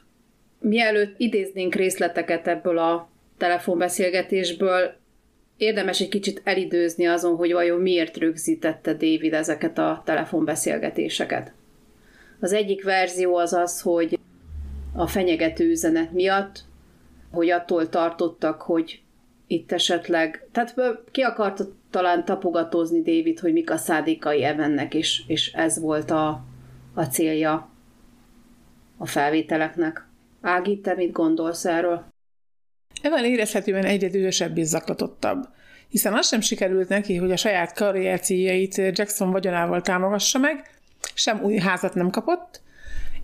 mielőtt 0.59 1.13
idéznénk 1.17 1.75
részleteket 1.75 2.47
ebből 2.47 2.77
a 2.77 3.09
telefonbeszélgetésből, 3.37 4.95
érdemes 5.57 6.01
egy 6.01 6.09
kicsit 6.09 6.41
elidőzni 6.43 7.05
azon, 7.05 7.35
hogy 7.35 7.51
vajon 7.51 7.81
miért 7.81 8.17
rögzítette 8.17 8.91
David 8.91 9.33
ezeket 9.33 9.77
a 9.77 10.01
telefonbeszélgetéseket. 10.05 11.51
Az 12.39 12.53
egyik 12.53 12.83
verzió 12.83 13.35
az 13.35 13.53
az, 13.53 13.81
hogy 13.81 14.19
a 14.93 15.07
fenyegető 15.07 15.69
üzenet 15.69 16.11
miatt, 16.11 16.63
hogy 17.31 17.49
attól 17.49 17.89
tartottak, 17.89 18.61
hogy 18.61 19.01
itt 19.47 19.71
esetleg, 19.71 20.47
tehát 20.51 20.75
ki 21.11 21.21
akarta 21.21 21.65
talán 21.89 22.25
tapogatózni 22.25 23.01
David, 23.01 23.39
hogy 23.39 23.53
mik 23.53 23.71
a 23.71 23.77
szádékai 23.77 24.43
Evennek, 24.43 24.93
és, 24.93 25.23
és 25.27 25.51
ez 25.51 25.79
volt 25.79 26.11
a, 26.11 26.45
a 26.93 27.03
célja 27.03 27.69
a 28.97 29.05
felvételeknek. 29.05 30.05
Ági, 30.41 30.79
te 30.79 30.93
mit 30.93 31.11
gondolsz 31.11 31.65
erről? 31.65 32.05
Evan 33.01 33.25
érezhetően 33.25 33.85
egyre 33.85 34.09
dühösebb 34.09 34.57
és 34.57 34.65
zaklatottabb, 34.65 35.43
hiszen 35.89 36.13
az 36.13 36.27
sem 36.27 36.41
sikerült 36.41 36.89
neki, 36.89 37.15
hogy 37.15 37.31
a 37.31 37.37
saját 37.37 37.73
karrier 37.73 38.19
céljait 38.19 38.75
Jackson 38.77 39.31
vagyonával 39.31 39.81
támogassa 39.81 40.39
meg, 40.39 40.69
sem 41.13 41.43
új 41.43 41.57
házat 41.57 41.93
nem 41.93 42.09
kapott, 42.09 42.61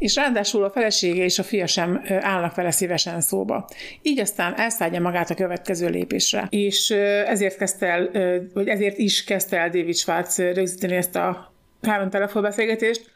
és 0.04 0.16
ráadásul 0.16 0.64
a 0.64 0.70
felesége 0.70 1.24
és 1.24 1.40
a 1.40 1.44
fia 1.44 1.68
sem 1.68 2.02
állnak 2.08 2.56
vele 2.56 2.72
szívesen 2.72 3.22
szóba. 3.22 3.70
Így 4.02 4.20
aztán 4.20 4.56
elszállja 4.56 5.02
magát 5.02 5.30
a 5.30 5.36
következő 5.36 5.90
lépésre. 5.90 6.48
És 6.50 6.90
ezért 7.26 7.58
kezdte 7.58 7.88
el, 7.88 8.10
vagy 8.54 8.68
ezért 8.68 8.98
is 8.98 9.24
kezdte 9.24 9.58
el 9.58 9.70
David 9.70 9.96
Schwartz 9.96 10.38
rögzíteni 10.38 10.96
ezt 10.96 11.16
a 11.16 11.54
három 11.82 12.10
telefonbeszélgetést, 12.10 13.12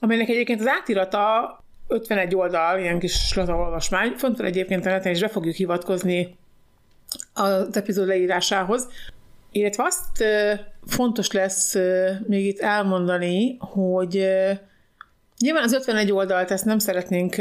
amelynek 0.00 0.28
egyébként 0.28 0.60
az 0.60 0.66
átirata 0.66 1.64
51 1.88 2.34
oldal, 2.34 2.78
ilyen 2.78 2.98
kis 2.98 3.36
olvasmány. 3.36 4.12
Fontos 4.16 4.46
egyébként 4.46 4.86
a 4.86 4.90
neten 4.90 5.12
is 5.12 5.20
be 5.20 5.28
fogjuk 5.28 5.54
hivatkozni 5.54 6.36
az 7.32 7.76
epizód 7.76 8.06
leírásához. 8.06 8.88
Illetve 9.52 9.82
azt 9.82 10.24
fontos 10.86 11.30
lesz 11.30 11.74
még 12.26 12.46
itt 12.46 12.60
elmondani, 12.60 13.56
hogy 13.58 14.28
nyilván 15.38 15.62
az 15.62 15.72
51 15.72 16.12
oldalt 16.12 16.50
ezt 16.50 16.64
nem 16.64 16.78
szeretnénk 16.78 17.34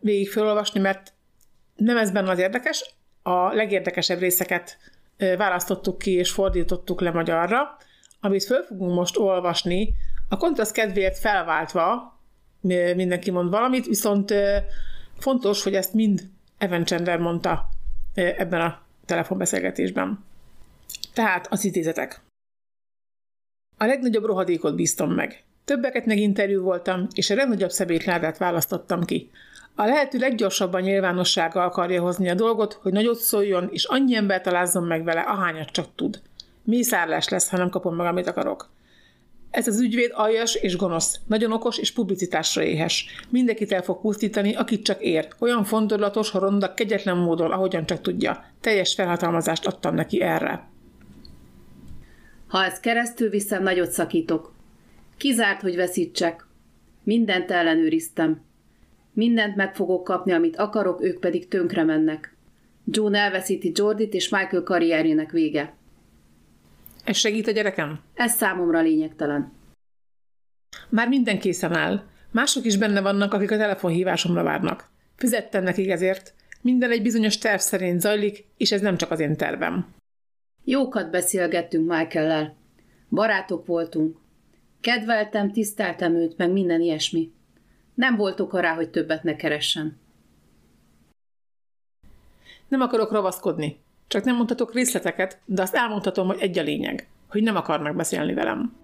végig 0.00 0.30
felolvasni, 0.30 0.80
mert 0.80 1.12
nem 1.76 1.96
ez 1.96 2.10
benne 2.10 2.30
az 2.30 2.38
érdekes, 2.38 2.94
a 3.22 3.54
legérdekesebb 3.54 4.18
részeket 4.18 4.78
választottuk 5.16 5.98
ki 5.98 6.10
és 6.10 6.30
fordítottuk 6.30 7.00
le 7.00 7.10
magyarra, 7.10 7.76
amit 8.20 8.44
föl 8.44 8.62
fogunk 8.62 8.94
most 8.94 9.16
olvasni, 9.16 9.94
a 10.28 10.36
kontraszt 10.36 10.72
kedvéért 10.72 11.18
felváltva 11.18 12.18
mindenki 12.96 13.30
mond 13.30 13.50
valamit, 13.50 13.86
viszont 13.86 14.34
fontos, 15.18 15.62
hogy 15.62 15.74
ezt 15.74 15.94
mind 15.94 16.28
Evan 16.58 16.84
Chandler 16.84 17.18
mondta 17.18 17.68
ebben 18.14 18.60
a 18.60 18.82
telefonbeszélgetésben. 19.06 20.24
Tehát 21.14 21.46
az 21.46 21.64
idézetek. 21.64 22.20
A 23.76 23.84
legnagyobb 23.84 24.24
rohadékot 24.24 24.74
bíztam 24.74 25.10
meg. 25.10 25.44
Többeket 25.64 26.06
interjú 26.06 26.62
voltam, 26.62 27.06
és 27.14 27.30
a 27.30 27.34
legnagyobb 27.34 27.70
szemétládát 27.70 28.38
választottam 28.38 29.04
ki. 29.04 29.30
A 29.74 29.84
lehető 29.84 30.18
leggyorsabban 30.18 30.80
nyilvánossága 30.80 31.64
akarja 31.64 32.02
hozni 32.02 32.28
a 32.28 32.34
dolgot, 32.34 32.72
hogy 32.72 32.92
nagyot 32.92 33.18
szóljon, 33.18 33.68
és 33.72 33.84
annyi 33.84 34.16
ember 34.16 34.40
talázzon 34.40 34.84
meg 34.84 35.04
vele, 35.04 35.20
ahányat 35.20 35.70
csak 35.70 35.86
tud. 35.94 36.22
Mészárlás 36.62 37.28
lesz, 37.28 37.48
ha 37.48 37.56
nem 37.56 37.68
kapom 37.68 37.96
meg, 37.96 38.06
amit 38.06 38.26
akarok. 38.26 38.70
Ez 39.50 39.68
az 39.68 39.80
ügyvéd 39.80 40.10
aljas 40.14 40.54
és 40.54 40.76
gonosz, 40.76 41.20
nagyon 41.26 41.52
okos 41.52 41.78
és 41.78 41.92
publicitásra 41.92 42.62
éhes. 42.62 43.06
Mindenkit 43.28 43.72
el 43.72 43.82
fog 43.82 44.00
pusztítani, 44.00 44.54
akit 44.54 44.84
csak 44.84 45.00
ér. 45.00 45.28
Olyan 45.38 45.64
fondorlatos, 45.64 46.32
ronda, 46.32 46.74
kegyetlen 46.74 47.16
módon, 47.16 47.50
ahogyan 47.50 47.86
csak 47.86 48.00
tudja. 48.00 48.44
Teljes 48.60 48.94
felhatalmazást 48.94 49.66
adtam 49.66 49.94
neki 49.94 50.22
erre. 50.22 50.68
Ha 52.48 52.64
ezt 52.64 52.80
keresztül 52.80 53.30
viszem, 53.30 53.62
nagyot 53.62 53.90
szakítok. 53.90 54.53
Kizárt, 55.16 55.60
hogy 55.60 55.76
veszítsek. 55.76 56.46
Mindent 57.02 57.50
ellenőriztem. 57.50 58.42
Mindent 59.12 59.56
meg 59.56 59.74
fogok 59.74 60.04
kapni, 60.04 60.32
amit 60.32 60.56
akarok, 60.56 61.04
ők 61.04 61.20
pedig 61.20 61.48
tönkre 61.48 61.82
mennek. 61.82 62.36
John 62.84 63.14
elveszíti 63.14 63.72
Jordit, 63.74 64.14
és 64.14 64.28
Michael 64.28 64.62
karrierjének 64.62 65.30
vége. 65.30 65.74
Ez 67.04 67.16
segít 67.16 67.46
a 67.46 67.50
gyerekem? 67.50 68.00
Ez 68.14 68.32
számomra 68.32 68.80
lényegtelen. 68.80 69.52
Már 70.88 71.08
minden 71.08 71.38
készen 71.38 71.72
áll. 71.72 72.02
Mások 72.30 72.64
is 72.64 72.76
benne 72.76 73.00
vannak, 73.00 73.32
akik 73.32 73.50
a 73.50 73.56
telefonhívásomra 73.56 74.42
várnak. 74.42 74.90
Fizettem 75.16 75.62
nekik 75.62 75.90
ezért. 75.90 76.34
Minden 76.60 76.90
egy 76.90 77.02
bizonyos 77.02 77.38
terv 77.38 77.60
szerint 77.60 78.00
zajlik, 78.00 78.44
és 78.56 78.72
ez 78.72 78.80
nem 78.80 78.96
csak 78.96 79.10
az 79.10 79.20
én 79.20 79.36
tervem. 79.36 79.86
Jókat 80.64 81.10
beszélgettünk 81.10 81.90
Michael-lel. 81.90 82.56
Barátok 83.10 83.66
voltunk. 83.66 84.16
Kedveltem, 84.84 85.52
tiszteltem 85.52 86.14
őt, 86.14 86.36
meg 86.36 86.52
minden 86.52 86.80
ilyesmi. 86.80 87.32
Nem 87.94 88.16
volt 88.16 88.40
oka 88.40 88.60
rá, 88.60 88.74
hogy 88.74 88.90
többet 88.90 89.22
ne 89.22 89.36
keressen. 89.36 89.98
Nem 92.68 92.80
akarok 92.80 93.12
ravaszkodni. 93.12 93.76
Csak 94.06 94.24
nem 94.24 94.36
mondhatok 94.36 94.74
részleteket, 94.74 95.38
de 95.44 95.62
azt 95.62 95.74
elmondhatom, 95.74 96.26
hogy 96.26 96.40
egy 96.40 96.58
a 96.58 96.62
lényeg, 96.62 97.08
hogy 97.28 97.42
nem 97.42 97.56
akarnak 97.56 97.96
beszélni 97.96 98.34
velem. 98.34 98.76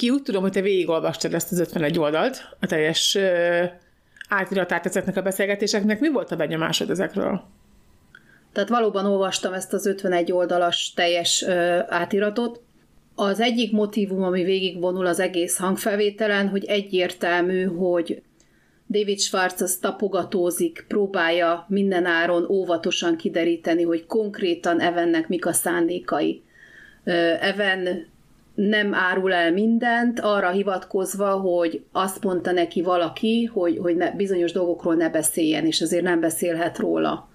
Niki, 0.00 0.10
úgy 0.10 0.22
tudom, 0.22 0.42
hogy 0.42 0.52
te 0.52 0.60
végigolvastad 0.60 1.34
ezt 1.34 1.52
az 1.52 1.60
51 1.60 1.98
oldalt, 1.98 2.56
a 2.60 2.66
teljes 2.66 3.14
uh, 3.14 3.64
átiratát 4.28 4.86
ezeknek 4.86 5.16
a 5.16 5.22
beszélgetéseknek. 5.22 6.00
Mi 6.00 6.08
volt 6.08 6.30
a 6.30 6.36
benyomásod 6.36 6.90
ezekről? 6.90 7.42
Tehát 8.52 8.68
valóban 8.68 9.06
olvastam 9.06 9.52
ezt 9.52 9.72
az 9.72 9.86
51 9.86 10.32
oldalas 10.32 10.92
teljes 10.94 11.42
ö, 11.42 11.78
átiratot. 11.88 12.60
Az 13.14 13.40
egyik 13.40 13.72
motivum, 13.72 14.22
ami 14.22 14.42
végigvonul 14.42 15.06
az 15.06 15.20
egész 15.20 15.56
hangfelvételen, 15.56 16.48
hogy 16.48 16.64
egyértelmű, 16.64 17.64
hogy 17.64 18.22
David 18.88 19.18
Schwartz 19.18 19.60
az 19.60 19.76
tapogatózik, 19.76 20.84
próbálja 20.88 21.64
minden 21.68 22.04
áron 22.04 22.46
óvatosan 22.50 23.16
kideríteni, 23.16 23.82
hogy 23.82 24.06
konkrétan 24.06 24.80
Evennek 24.80 25.28
mik 25.28 25.46
a 25.46 25.52
szándékai. 25.52 26.42
Evan 27.40 28.06
nem 28.58 28.94
árul 28.94 29.32
el 29.32 29.52
mindent, 29.52 30.20
arra 30.20 30.50
hivatkozva, 30.50 31.30
hogy 31.30 31.84
azt 31.92 32.24
mondta 32.24 32.52
neki 32.52 32.82
valaki, 32.82 33.44
hogy, 33.44 33.78
hogy 33.78 33.96
ne, 33.96 34.10
bizonyos 34.10 34.52
dolgokról 34.52 34.94
ne 34.94 35.10
beszéljen, 35.10 35.66
és 35.66 35.80
azért 35.80 36.02
nem 36.02 36.20
beszélhet 36.20 36.78
róla. 36.78 37.28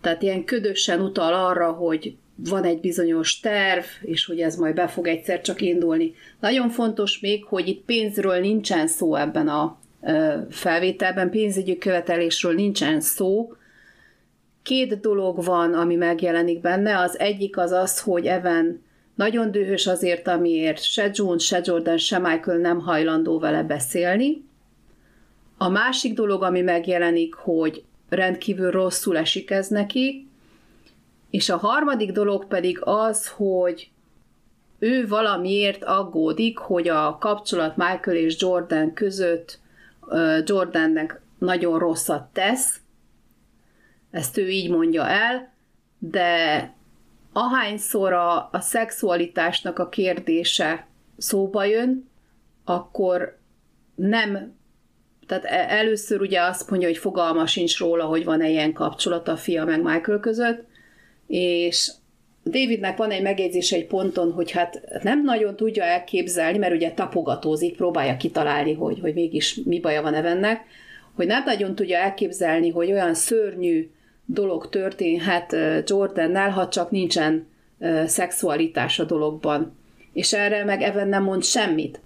Tehát 0.00 0.22
ilyen 0.22 0.44
ködösen 0.44 1.00
utal 1.00 1.34
arra, 1.34 1.72
hogy 1.72 2.16
van 2.36 2.64
egy 2.64 2.80
bizonyos 2.80 3.40
terv, 3.40 3.84
és 4.00 4.24
hogy 4.24 4.40
ez 4.40 4.56
majd 4.56 4.74
be 4.74 4.86
fog 4.86 5.06
egyszer 5.06 5.40
csak 5.40 5.60
indulni. 5.60 6.14
Nagyon 6.40 6.68
fontos 6.68 7.20
még, 7.20 7.44
hogy 7.44 7.68
itt 7.68 7.84
pénzről 7.84 8.40
nincsen 8.40 8.86
szó 8.86 9.14
ebben 9.14 9.48
a 9.48 9.78
felvételben, 10.50 11.30
pénzügyi 11.30 11.78
követelésről 11.78 12.54
nincsen 12.54 13.00
szó. 13.00 13.52
Két 14.62 15.00
dolog 15.00 15.44
van, 15.44 15.74
ami 15.74 15.94
megjelenik 15.94 16.60
benne. 16.60 16.98
Az 16.98 17.18
egyik 17.18 17.58
az 17.58 17.70
az, 17.70 18.00
hogy 18.00 18.26
Evan 18.26 18.84
nagyon 19.16 19.50
dühös 19.50 19.86
azért, 19.86 20.28
amiért 20.28 20.82
se 20.82 21.10
John, 21.12 21.36
se 21.36 21.60
Jordan, 21.64 21.98
se 21.98 22.18
Michael 22.18 22.58
nem 22.58 22.80
hajlandó 22.80 23.38
vele 23.38 23.62
beszélni. 23.62 24.44
A 25.56 25.68
másik 25.68 26.14
dolog, 26.14 26.42
ami 26.42 26.60
megjelenik, 26.60 27.34
hogy 27.34 27.84
rendkívül 28.08 28.70
rosszul 28.70 29.16
esik 29.16 29.50
ez 29.50 29.68
neki, 29.68 30.28
és 31.30 31.48
a 31.48 31.56
harmadik 31.56 32.12
dolog 32.12 32.46
pedig 32.46 32.78
az, 32.80 33.28
hogy 33.28 33.90
ő 34.78 35.08
valamiért 35.08 35.84
aggódik, 35.84 36.58
hogy 36.58 36.88
a 36.88 37.18
kapcsolat 37.20 37.76
Michael 37.76 38.16
és 38.16 38.36
Jordan 38.38 38.92
között 38.92 39.58
Jordannek 40.44 41.20
nagyon 41.38 41.78
rosszat 41.78 42.32
tesz, 42.32 42.80
ezt 44.10 44.38
ő 44.38 44.48
így 44.48 44.70
mondja 44.70 45.08
el, 45.08 45.52
de 45.98 46.75
ahányszor 47.36 48.12
a, 48.12 48.48
a 48.52 48.60
szexualitásnak 48.60 49.78
a 49.78 49.88
kérdése 49.88 50.86
szóba 51.16 51.64
jön, 51.64 52.08
akkor 52.64 53.38
nem 53.94 54.54
tehát 55.26 55.44
e, 55.44 55.66
először 55.68 56.20
ugye 56.20 56.40
azt 56.40 56.70
mondja, 56.70 56.88
hogy 56.88 56.96
fogalma 56.96 57.46
sincs 57.46 57.78
róla, 57.78 58.04
hogy 58.04 58.24
van-e 58.24 58.48
ilyen 58.48 58.72
kapcsolat 58.72 59.28
a 59.28 59.36
fia 59.36 59.64
meg 59.64 59.82
Michael 59.82 60.20
között, 60.20 60.64
és 61.26 61.92
Davidnek 62.44 62.96
van 62.96 63.10
egy 63.10 63.22
megjegyzése 63.22 63.76
egy 63.76 63.86
ponton, 63.86 64.32
hogy 64.32 64.50
hát 64.50 64.80
nem 65.02 65.22
nagyon 65.22 65.56
tudja 65.56 65.84
elképzelni, 65.84 66.58
mert 66.58 66.74
ugye 66.74 66.90
tapogatózik, 66.90 67.76
próbálja 67.76 68.16
kitalálni, 68.16 68.74
hogy, 68.74 69.00
hogy 69.00 69.14
mégis 69.14 69.60
mi 69.64 69.80
baja 69.80 70.02
van 70.02 70.14
Evennek, 70.14 70.64
hogy 71.14 71.26
nem 71.26 71.42
nagyon 71.44 71.74
tudja 71.74 71.98
elképzelni, 71.98 72.70
hogy 72.70 72.92
olyan 72.92 73.14
szörnyű 73.14 73.90
dolog 74.26 74.68
történhet 74.68 75.56
Jordannel, 75.86 76.50
ha 76.50 76.68
csak 76.68 76.90
nincsen 76.90 77.46
szexualitás 78.06 78.98
a 78.98 79.04
dologban. 79.04 79.76
És 80.12 80.32
erre 80.32 80.64
meg 80.64 80.82
Evan 80.82 81.08
nem 81.08 81.22
mond 81.22 81.44
semmit. 81.44 82.00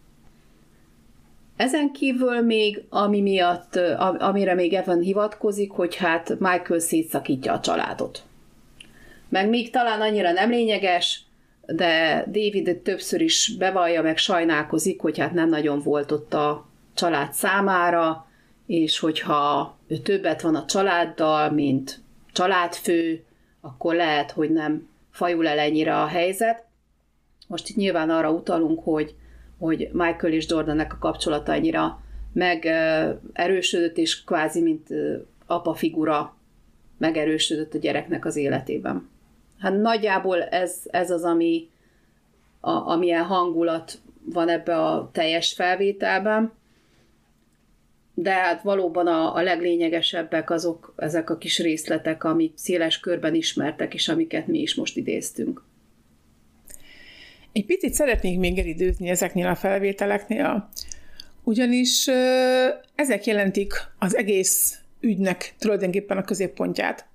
Ezen 1.57 1.93
kívül 1.93 2.41
még, 2.41 2.83
ami 2.89 3.21
miatt, 3.21 3.77
amire 4.19 4.55
még 4.55 4.73
Evan 4.73 5.01
hivatkozik, 5.01 5.71
hogy 5.71 5.97
hát 5.97 6.39
Michael 6.39 6.79
szétszakítja 6.79 7.53
a 7.53 7.61
családot. 7.61 8.23
Meg 9.29 9.49
még 9.49 9.71
talán 9.71 10.01
annyira 10.01 10.33
nem 10.33 10.51
lényeges, 10.51 11.23
de 11.67 12.25
David 12.27 12.77
többször 12.77 13.21
is 13.21 13.53
bevallja, 13.59 14.03
meg 14.03 14.17
sajnálkozik, 14.17 15.01
hogy 15.01 15.19
hát 15.19 15.33
nem 15.33 15.49
nagyon 15.49 15.81
volt 15.83 16.13
ott 16.13 16.35
a 16.35 16.67
család 16.95 17.33
számára, 17.33 18.27
és 18.67 18.99
hogyha 18.99 19.77
ő 19.89 19.97
többet 19.97 20.41
van 20.41 20.55
a 20.55 20.65
családdal, 20.65 21.51
mint 21.51 22.01
családfő, 22.33 23.25
akkor 23.61 23.95
lehet, 23.95 24.31
hogy 24.31 24.51
nem 24.51 24.89
fajul 25.11 25.49
el 25.49 25.59
ennyire 25.59 25.97
a 25.97 26.07
helyzet. 26.07 26.65
Most 27.47 27.69
itt 27.69 27.77
nyilván 27.77 28.11
arra 28.11 28.31
utalunk, 28.31 28.85
hogy 28.85 29.15
hogy 29.61 29.89
Michael 29.93 30.33
és 30.33 30.49
Jordannek 30.49 30.93
a 30.93 30.99
kapcsolata 30.99 31.53
annyira 31.53 32.01
megerősödött, 32.33 33.97
és 33.97 34.25
kvázi 34.25 34.61
mint 34.61 34.89
apa 35.47 35.75
figura 35.75 36.37
megerősödött 36.99 37.75
a 37.75 37.79
gyereknek 37.79 38.25
az 38.25 38.37
életében. 38.37 39.09
Hát 39.59 39.81
nagyjából 39.81 40.43
ez, 40.43 40.81
ez 40.91 41.11
az, 41.11 41.23
ami, 41.25 41.71
a, 42.61 42.71
amilyen 42.71 43.25
hangulat 43.25 43.99
van 44.25 44.49
ebbe 44.49 44.79
a 44.79 45.11
teljes 45.13 45.53
felvételben. 45.53 46.53
De 48.23 48.33
hát 48.33 48.63
valóban 48.63 49.07
a, 49.07 49.35
a 49.35 49.43
leglényegesebbek 49.43 50.51
azok 50.51 50.95
ezek 50.97 51.31
a 51.31 51.39
kis 51.39 51.59
részletek, 51.59 52.25
amik 52.25 52.53
széles 52.57 53.01
körben 53.01 53.35
ismertek, 53.35 53.95
és 53.95 54.09
amiket 54.09 54.47
mi 54.47 54.59
is 54.59 54.75
most 54.75 54.97
idéztünk. 54.97 55.63
Egy 57.53 57.67
picit 57.67 57.95
szeretnék 57.95 58.39
még 58.39 58.59
elidőzni 58.59 59.09
ezeknél 59.09 59.47
a 59.47 59.55
felvételeknél, 59.55 60.69
ugyanis 61.45 62.07
ezek 62.95 63.27
jelentik 63.27 63.73
az 63.99 64.17
egész 64.17 64.79
ügynek 65.01 65.55
tulajdonképpen 65.59 66.17
a 66.17 66.25
középpontját. 66.25 67.07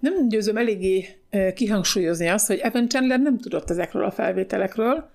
Nem 0.00 0.28
győzöm 0.28 0.56
eléggé 0.56 1.06
kihangsúlyozni 1.54 2.28
azt, 2.28 2.46
hogy 2.46 2.58
Evan 2.58 2.88
Chandler 2.88 3.20
nem 3.20 3.38
tudott 3.38 3.70
ezekről 3.70 4.04
a 4.04 4.10
felvételekről, 4.10 5.10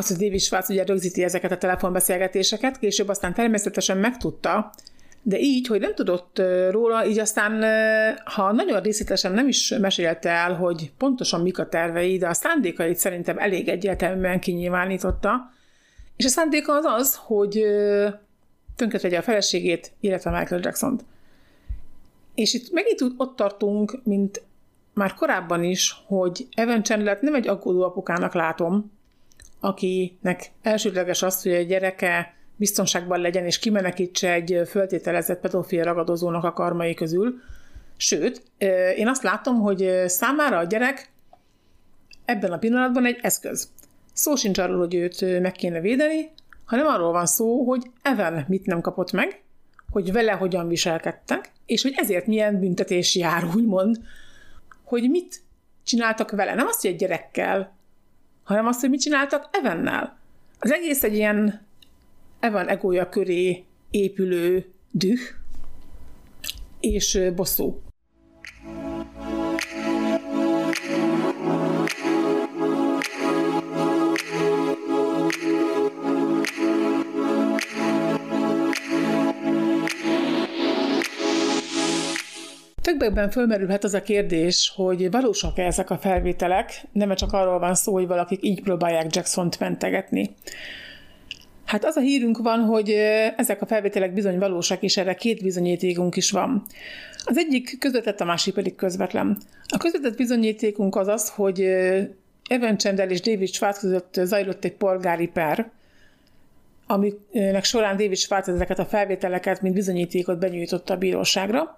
azt, 0.00 0.08
hogy 0.08 0.26
David 0.26 0.40
Schwartz 0.40 0.70
ugye 0.70 0.84
rögzíti 0.84 1.22
ezeket 1.22 1.52
a 1.52 1.58
telefonbeszélgetéseket, 1.58 2.78
később 2.78 3.08
aztán 3.08 3.34
természetesen 3.34 3.98
megtudta, 3.98 4.72
de 5.22 5.38
így, 5.38 5.66
hogy 5.66 5.80
nem 5.80 5.94
tudott 5.94 6.42
róla, 6.70 7.06
így 7.06 7.18
aztán, 7.18 7.64
ha 8.24 8.52
nagyon 8.52 8.82
részletesen 8.82 9.32
nem 9.32 9.48
is 9.48 9.74
mesélte 9.80 10.30
el, 10.30 10.54
hogy 10.54 10.92
pontosan 10.98 11.40
mik 11.40 11.58
a 11.58 11.68
tervei, 11.68 12.18
de 12.18 12.28
a 12.28 12.34
szándékait 12.34 12.96
szerintem 12.96 13.38
elég 13.38 13.68
egyértelműen 13.68 14.40
kinyilvánította, 14.40 15.50
és 16.16 16.24
a 16.24 16.28
szándéka 16.28 16.72
az 16.72 16.84
az, 16.84 17.18
hogy 17.22 17.64
tönkretegye 18.76 19.18
a 19.18 19.22
feleségét, 19.22 19.92
illetve 20.00 20.38
Michael 20.38 20.60
Jackson-t. 20.64 21.04
És 22.34 22.54
itt 22.54 22.72
megint 22.72 23.00
ott 23.16 23.36
tartunk, 23.36 24.00
mint 24.04 24.42
már 24.94 25.14
korábban 25.14 25.64
is, 25.64 26.02
hogy 26.06 26.46
Evan 26.54 26.82
chandler 26.82 27.18
nem 27.20 27.34
egy 27.34 27.48
aggódó 27.48 27.82
apukának 27.82 28.34
látom, 28.34 28.92
akinek 29.60 30.52
elsődleges 30.62 31.22
az, 31.22 31.42
hogy 31.42 31.52
a 31.52 31.62
gyereke 31.62 32.34
biztonságban 32.56 33.20
legyen 33.20 33.44
és 33.44 33.58
kimenekítse 33.58 34.32
egy 34.32 34.60
föltételezett 34.66 35.40
pedofil 35.40 35.84
ragadozónak 35.84 36.44
a 36.44 36.52
karmai 36.52 36.94
közül. 36.94 37.34
Sőt, 37.96 38.42
én 38.96 39.08
azt 39.08 39.22
látom, 39.22 39.60
hogy 39.60 40.02
számára 40.06 40.58
a 40.58 40.64
gyerek 40.64 41.10
ebben 42.24 42.52
a 42.52 42.58
pillanatban 42.58 43.06
egy 43.06 43.18
eszköz. 43.22 43.68
Szó 44.12 44.34
sincs 44.34 44.58
arról, 44.58 44.78
hogy 44.78 44.94
őt 44.94 45.40
meg 45.40 45.52
kéne 45.52 45.80
védeni, 45.80 46.30
hanem 46.64 46.86
arról 46.86 47.12
van 47.12 47.26
szó, 47.26 47.64
hogy 47.64 47.90
Evan 48.02 48.44
mit 48.48 48.66
nem 48.66 48.80
kapott 48.80 49.12
meg, 49.12 49.42
hogy 49.90 50.12
vele 50.12 50.32
hogyan 50.32 50.68
viselkedtek, 50.68 51.52
és 51.66 51.82
hogy 51.82 51.92
ezért 51.96 52.26
milyen 52.26 52.60
büntetés 52.60 53.16
jár, 53.16 53.44
úgymond, 53.54 54.00
hogy 54.84 55.10
mit 55.10 55.42
csináltak 55.84 56.30
vele. 56.30 56.54
Nem 56.54 56.66
azt, 56.66 56.80
hogy 56.80 56.90
egy 56.90 56.96
gyerekkel, 56.96 57.76
hanem 58.50 58.66
azt, 58.66 58.80
hogy 58.80 58.90
mit 58.90 59.00
csináltak 59.00 59.48
Evennel. 59.52 60.18
Az 60.58 60.72
egész 60.72 61.02
egy 61.02 61.14
ilyen 61.14 61.66
Evan 62.40 62.68
egója 62.68 63.08
köré 63.08 63.64
épülő 63.90 64.66
düh 64.90 65.20
és 66.80 67.20
bosszú. 67.34 67.82
Többekben 83.00 83.30
fölmerülhet 83.30 83.84
az 83.84 83.94
a 83.94 84.02
kérdés, 84.02 84.72
hogy 84.76 85.10
valósak-e 85.10 85.64
ezek 85.64 85.90
a 85.90 85.98
felvételek, 85.98 86.82
nem 86.92 87.14
csak 87.14 87.32
arról 87.32 87.58
van 87.58 87.74
szó, 87.74 87.92
hogy 87.92 88.06
valakik 88.06 88.44
így 88.44 88.62
próbálják 88.62 89.14
Jackson-t 89.14 89.58
mentegetni. 89.58 90.30
Hát 91.64 91.84
az 91.84 91.96
a 91.96 92.00
hírünk 92.00 92.38
van, 92.38 92.60
hogy 92.60 92.90
ezek 93.36 93.62
a 93.62 93.66
felvételek 93.66 94.12
bizony 94.12 94.38
valósak, 94.38 94.82
és 94.82 94.96
erre 94.96 95.14
két 95.14 95.42
bizonyítékunk 95.42 96.16
is 96.16 96.30
van. 96.30 96.62
Az 97.24 97.38
egyik 97.38 97.78
közvetett, 97.78 98.20
a 98.20 98.24
másik 98.24 98.54
pedig 98.54 98.74
közvetlen. 98.74 99.38
A 99.68 99.76
közvetett 99.76 100.16
bizonyítékunk 100.16 100.96
az 100.96 101.06
az, 101.06 101.28
hogy 101.28 101.60
Evan 102.48 102.78
Chandler 102.78 103.10
és 103.10 103.20
David 103.20 103.52
Schwartz 103.52 103.78
között 103.78 104.20
zajlott 104.22 104.64
egy 104.64 104.74
polgári 104.74 105.26
per, 105.26 105.70
aminek 106.86 107.64
során 107.64 107.96
David 107.96 108.16
Schwartz 108.16 108.48
ezeket 108.48 108.78
a 108.78 108.84
felvételeket, 108.84 109.62
mint 109.62 109.74
bizonyítékot 109.74 110.38
benyújtotta 110.38 110.94
a 110.94 110.98
bíróságra 110.98 111.76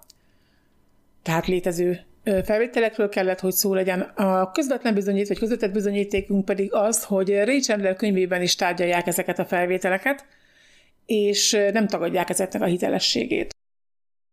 tehát 1.23 1.47
létező 1.47 1.99
felvételekről 2.43 3.09
kellett, 3.09 3.39
hogy 3.39 3.51
szó 3.51 3.73
legyen. 3.73 4.01
A 4.01 4.51
közvetlen 4.51 4.93
bizonyít, 4.93 5.27
vagy 5.27 5.39
közvetett 5.39 5.71
bizonyítékunk 5.71 6.45
pedig 6.45 6.73
az, 6.73 7.03
hogy 7.03 7.43
Ray 7.43 7.59
Chandler 7.59 7.95
könyvében 7.95 8.41
is 8.41 8.55
tárgyalják 8.55 9.07
ezeket 9.07 9.39
a 9.39 9.45
felvételeket, 9.45 10.25
és 11.05 11.57
nem 11.71 11.87
tagadják 11.87 12.29
ezeknek 12.29 12.61
a 12.61 12.65
hitelességét. 12.65 13.51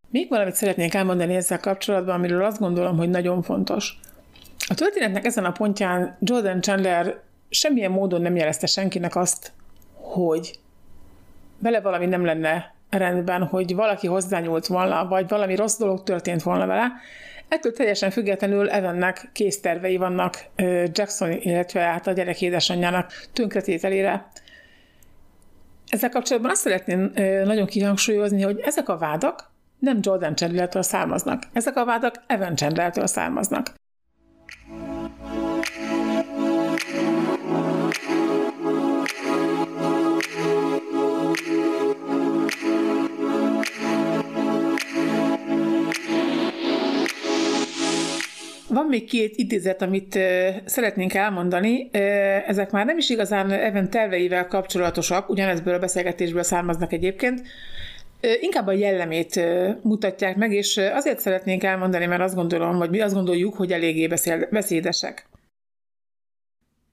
Még 0.09 0.28
valamit 0.28 0.55
szeretnék 0.55 0.95
elmondani 0.95 1.34
ezzel 1.34 1.61
kapcsolatban, 1.61 2.14
amiről 2.14 2.45
azt 2.45 2.59
gondolom, 2.59 2.97
hogy 2.97 3.09
nagyon 3.11 3.43
fontos. 3.43 4.01
A 4.68 4.74
történetnek 4.74 5.24
ezen 5.24 5.45
a 5.45 5.53
pontján 5.53 6.16
Jordan 6.20 6.61
Chandler 6.61 7.20
semmilyen 7.49 7.91
módon 7.91 8.22
nem 8.22 8.36
jelezte 8.36 8.66
senkinek 8.66 9.16
azt, 9.16 9.53
hogy 9.93 10.59
vele 11.59 11.80
valami 11.80 12.07
nem 12.07 12.24
lenne 12.24 12.74
rendben, 12.91 13.43
hogy 13.45 13.74
valaki 13.74 14.07
hozzányúlt 14.07 14.66
volna, 14.66 15.07
vagy 15.09 15.28
valami 15.28 15.55
rossz 15.55 15.78
dolog 15.78 16.03
történt 16.03 16.43
volna 16.43 16.66
vele. 16.66 16.93
Ettől 17.49 17.72
teljesen 17.72 18.11
függetlenül 18.11 18.70
Evannek 18.70 19.28
késztervei 19.32 19.97
vannak 19.97 20.45
Jackson, 20.93 21.32
illetve 21.32 21.80
hát 21.80 22.07
a 22.07 22.12
gyerek 22.12 22.43
édesanyjának 22.43 23.12
tönkretételére. 23.32 24.28
Ezzel 25.88 26.11
kapcsolatban 26.11 26.51
azt 26.51 26.61
szeretném 26.61 27.12
nagyon 27.45 27.66
kihangsúlyozni, 27.66 28.43
hogy 28.43 28.61
ezek 28.61 28.88
a 28.88 28.99
vádak 28.99 29.51
nem 29.78 29.99
Jordan 30.01 30.36
Chandler-től 30.36 30.82
származnak. 30.82 31.43
Ezek 31.53 31.76
a 31.76 31.84
vádak 31.84 32.14
Evan 32.26 32.57
Chandler-től 32.57 33.07
származnak. 33.07 33.72
Van 48.81 48.89
még 48.89 49.05
két 49.05 49.37
idézet, 49.37 49.83
amit 49.83 50.18
szeretnénk 50.64 51.14
elmondani. 51.14 51.89
Ezek 52.47 52.70
már 52.70 52.87
nem 52.87 52.99
is 52.99 53.11
igazán 53.11 53.51
Evan 53.51 53.91
terveivel 53.91 54.47
kapcsolatosak, 54.47 55.28
ugyanezből 55.28 55.74
a 55.74 55.78
beszélgetésből 55.78 56.43
származnak 56.43 56.93
egyébként. 56.93 57.43
Inkább 58.41 58.66
a 58.66 58.72
jellemét 58.72 59.41
mutatják 59.83 60.37
meg, 60.37 60.53
és 60.53 60.76
azért 60.76 61.18
szeretnénk 61.18 61.62
elmondani, 61.62 62.07
mert 62.07 62.20
azt 62.20 62.35
gondolom, 62.35 62.76
vagy 62.76 62.91
mi 62.91 63.01
azt 63.01 63.14
gondoljuk, 63.14 63.55
hogy 63.55 63.72
eléggé 63.72 64.07
beszédesek. 64.51 65.28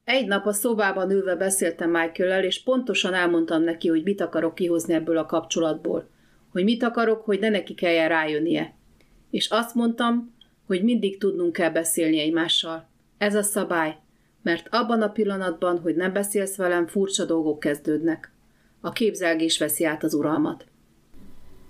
Egy 0.03 0.27
nap 0.27 0.45
a 0.45 0.53
szobában 0.53 1.11
ülve 1.11 1.35
beszéltem 1.35 1.89
michael 1.89 2.43
és 2.43 2.63
pontosan 2.63 3.13
elmondtam 3.13 3.63
neki, 3.63 3.88
hogy 3.88 4.03
mit 4.03 4.21
akarok 4.21 4.55
kihozni 4.55 4.93
ebből 4.93 5.17
a 5.17 5.25
kapcsolatból. 5.25 6.09
Hogy 6.51 6.63
mit 6.63 6.83
akarok, 6.83 7.25
hogy 7.25 7.39
ne 7.39 7.49
neki 7.49 7.73
kelljen 7.73 8.07
rájönnie. 8.09 8.73
És 9.31 9.49
azt 9.49 9.75
mondtam, 9.75 10.35
hogy 10.68 10.84
mindig 10.84 11.18
tudnunk 11.18 11.53
kell 11.53 11.70
beszélni 11.70 12.20
egymással. 12.20 12.88
Ez 13.18 13.36
a 13.36 13.43
szabály, 13.43 13.97
mert 14.41 14.68
abban 14.72 15.01
a 15.01 15.09
pillanatban, 15.09 15.80
hogy 15.80 15.95
nem 15.95 16.13
beszélsz 16.13 16.55
velem, 16.55 16.88
furcsa 16.88 17.26
dolgok 17.26 17.59
kezdődnek. 17.59 18.32
A 18.82 18.91
képzelgés 18.91 19.57
veszi 19.57 19.86
át 19.86 20.03
az 20.03 20.13
uralmat. 20.13 20.65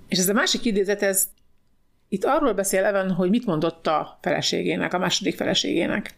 És 0.07 0.17
ez 0.17 0.29
a 0.29 0.33
másik 0.33 0.65
idézet, 0.65 1.01
ez 1.01 1.27
itt 2.09 2.23
arról 2.23 2.53
beszél 2.53 2.83
Evan, 2.83 3.11
hogy 3.11 3.29
mit 3.29 3.45
mondott 3.45 3.87
a 3.87 4.17
feleségének, 4.21 4.93
a 4.93 4.97
második 4.97 5.35
feleségének. 5.35 6.15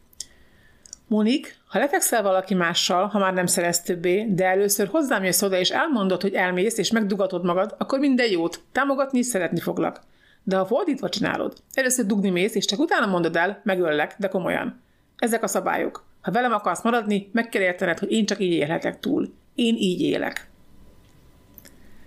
Monik, 1.07 1.57
ha 1.67 1.79
lefekszel 1.79 2.21
valaki 2.21 2.53
mással, 2.53 3.07
ha 3.07 3.19
már 3.19 3.33
nem 3.33 3.45
szeretsz 3.45 3.81
többé, 3.81 4.25
de 4.29 4.45
először 4.45 4.87
hozzám 4.87 5.23
jössz 5.23 5.41
oda, 5.41 5.57
és 5.59 5.69
elmondod, 5.69 6.21
hogy 6.21 6.33
elmész, 6.33 6.77
és 6.77 6.91
megdugatod 6.91 7.43
magad, 7.43 7.75
akkor 7.77 7.99
minden 7.99 8.29
jót. 8.29 8.61
Támogatni, 8.71 9.21
szeretni 9.21 9.59
foglak. 9.59 10.01
De 10.43 10.57
ha 10.57 10.65
fordítva 10.65 11.09
csinálod, 11.09 11.53
először 11.73 12.05
dugni 12.05 12.29
mész, 12.29 12.55
és 12.55 12.65
csak 12.65 12.79
utána 12.79 13.05
mondod 13.05 13.35
el, 13.35 13.61
megöllek, 13.63 14.15
de 14.17 14.27
komolyan. 14.27 14.81
Ezek 15.17 15.43
a 15.43 15.47
szabályok. 15.47 16.07
Ha 16.21 16.31
velem 16.31 16.53
akarsz 16.53 16.83
maradni, 16.83 17.29
meg 17.31 17.49
kell 17.49 17.61
értened, 17.61 17.99
hogy 17.99 18.11
én 18.11 18.25
csak 18.25 18.39
így 18.39 18.51
élhetek 18.51 18.99
túl. 18.99 19.33
Én 19.55 19.75
így 19.75 20.01
élek. 20.01 20.49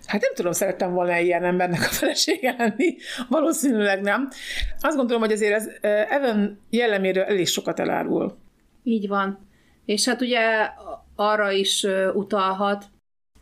Hát 0.06 0.20
nem 0.20 0.34
tudom, 0.34 0.52
szerettem 0.52 0.92
volna 0.92 1.18
ilyen 1.18 1.44
embernek 1.44 1.80
a 1.80 1.92
felesége 1.92 2.54
lenni. 2.58 2.96
Valószínűleg 3.28 4.00
nem. 4.00 4.28
Azt 4.80 4.96
gondolom, 4.96 5.22
hogy 5.22 5.32
azért 5.32 5.54
ez 5.54 5.68
Evan 6.10 6.60
jelleméről 6.70 7.24
elég 7.24 7.46
sokat 7.46 7.80
elárul. 7.80 8.36
Így 8.82 9.08
van. 9.08 9.48
És 9.84 10.08
hát 10.08 10.20
ugye 10.20 10.70
arra 11.16 11.50
is 11.50 11.86
utalhat 12.14 12.84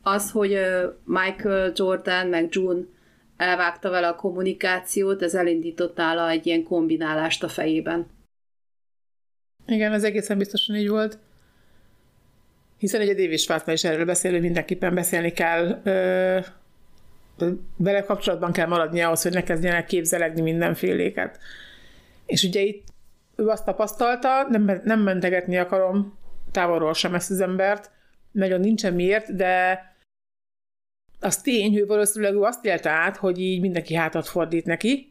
az, 0.02 0.30
hogy 0.30 0.58
Michael 1.04 1.72
Jordan 1.74 2.26
meg 2.26 2.46
June 2.50 2.80
elvágta 3.40 3.90
vele 3.90 4.08
a 4.08 4.14
kommunikációt, 4.14 5.22
ez 5.22 5.34
elindított 5.34 5.96
nála 5.96 6.28
egy 6.28 6.46
ilyen 6.46 6.62
kombinálást 6.62 7.42
a 7.42 7.48
fejében. 7.48 8.06
Igen, 9.66 9.92
ez 9.92 10.04
egészen 10.04 10.38
biztosan 10.38 10.76
így 10.76 10.88
volt. 10.88 11.18
Hiszen 12.78 13.00
ugye 13.00 13.14
David 13.14 13.38
Schwartzman 13.38 13.74
is 13.74 13.84
erről 13.84 14.04
beszél, 14.04 14.40
mindenképpen 14.40 14.94
beszélni 14.94 15.32
kell, 15.32 15.80
ö, 15.84 16.38
vele 17.76 18.02
kapcsolatban 18.02 18.52
kell 18.52 18.66
maradnia 18.66 19.06
ahhoz, 19.06 19.22
hogy 19.22 19.32
ne 19.32 19.42
kezdjenek 19.42 19.86
képzelegni 19.86 20.40
mindenféléket. 20.40 21.38
És 22.26 22.42
ugye 22.42 22.60
itt 22.60 22.84
ő 23.36 23.46
azt 23.46 23.64
tapasztalta, 23.64 24.46
nem, 24.48 24.80
nem 24.84 25.00
mentegetni 25.00 25.56
akarom 25.56 26.18
távolról 26.52 26.94
sem 26.94 27.14
ezt 27.14 27.30
az 27.30 27.40
embert, 27.40 27.90
nagyon 28.32 28.60
nincsen 28.60 28.94
miért, 28.94 29.36
de 29.36 29.84
az 31.20 31.36
tény, 31.36 31.72
hogy 31.72 31.86
valószínűleg 31.86 32.34
ő 32.34 32.40
azt 32.40 32.64
élte 32.64 32.90
át, 32.90 33.16
hogy 33.16 33.40
így 33.40 33.60
mindenki 33.60 33.94
hátat 33.94 34.28
fordít 34.28 34.64
neki, 34.64 35.08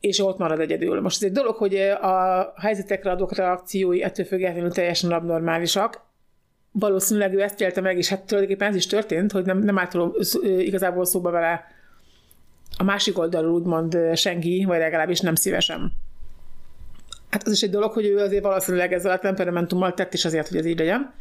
és 0.00 0.18
ott 0.18 0.38
marad 0.38 0.60
egyedül. 0.60 1.00
Most 1.00 1.16
ez 1.16 1.28
egy 1.28 1.34
dolog, 1.34 1.56
hogy 1.56 1.74
a 2.00 2.52
helyzetekre 2.56 3.10
adok 3.10 3.34
reakciói 3.34 4.02
ettől 4.02 4.26
függetlenül 4.26 4.72
teljesen 4.72 5.12
abnormálisak. 5.12 6.04
Valószínűleg 6.72 7.34
ő 7.34 7.42
ezt 7.42 7.60
élte 7.60 7.80
meg, 7.80 7.96
és 7.96 8.08
hát 8.08 8.26
tulajdonképpen 8.26 8.68
ez 8.68 8.76
is 8.76 8.86
történt, 8.86 9.32
hogy 9.32 9.44
nem, 9.44 9.58
nem 9.58 9.78
által 9.78 10.16
igazából 10.42 11.04
szóba 11.04 11.30
vele 11.30 11.64
a 12.78 12.82
másik 12.82 13.18
oldalról 13.18 13.52
úgymond 13.52 13.98
senki, 14.14 14.64
vagy 14.66 14.78
legalábbis 14.78 15.20
nem 15.20 15.34
szívesen. 15.34 15.92
Hát 17.30 17.46
az 17.46 17.52
is 17.52 17.62
egy 17.62 17.70
dolog, 17.70 17.92
hogy 17.92 18.06
ő 18.06 18.18
azért 18.18 18.42
valószínűleg 18.42 18.92
ezzel 18.92 19.12
a 19.12 19.18
temperamentummal 19.18 19.94
tett 19.94 20.14
is 20.14 20.24
azért, 20.24 20.48
hogy 20.48 20.58
ez 20.58 20.66
így 20.66 20.78
legyen. 20.78 21.14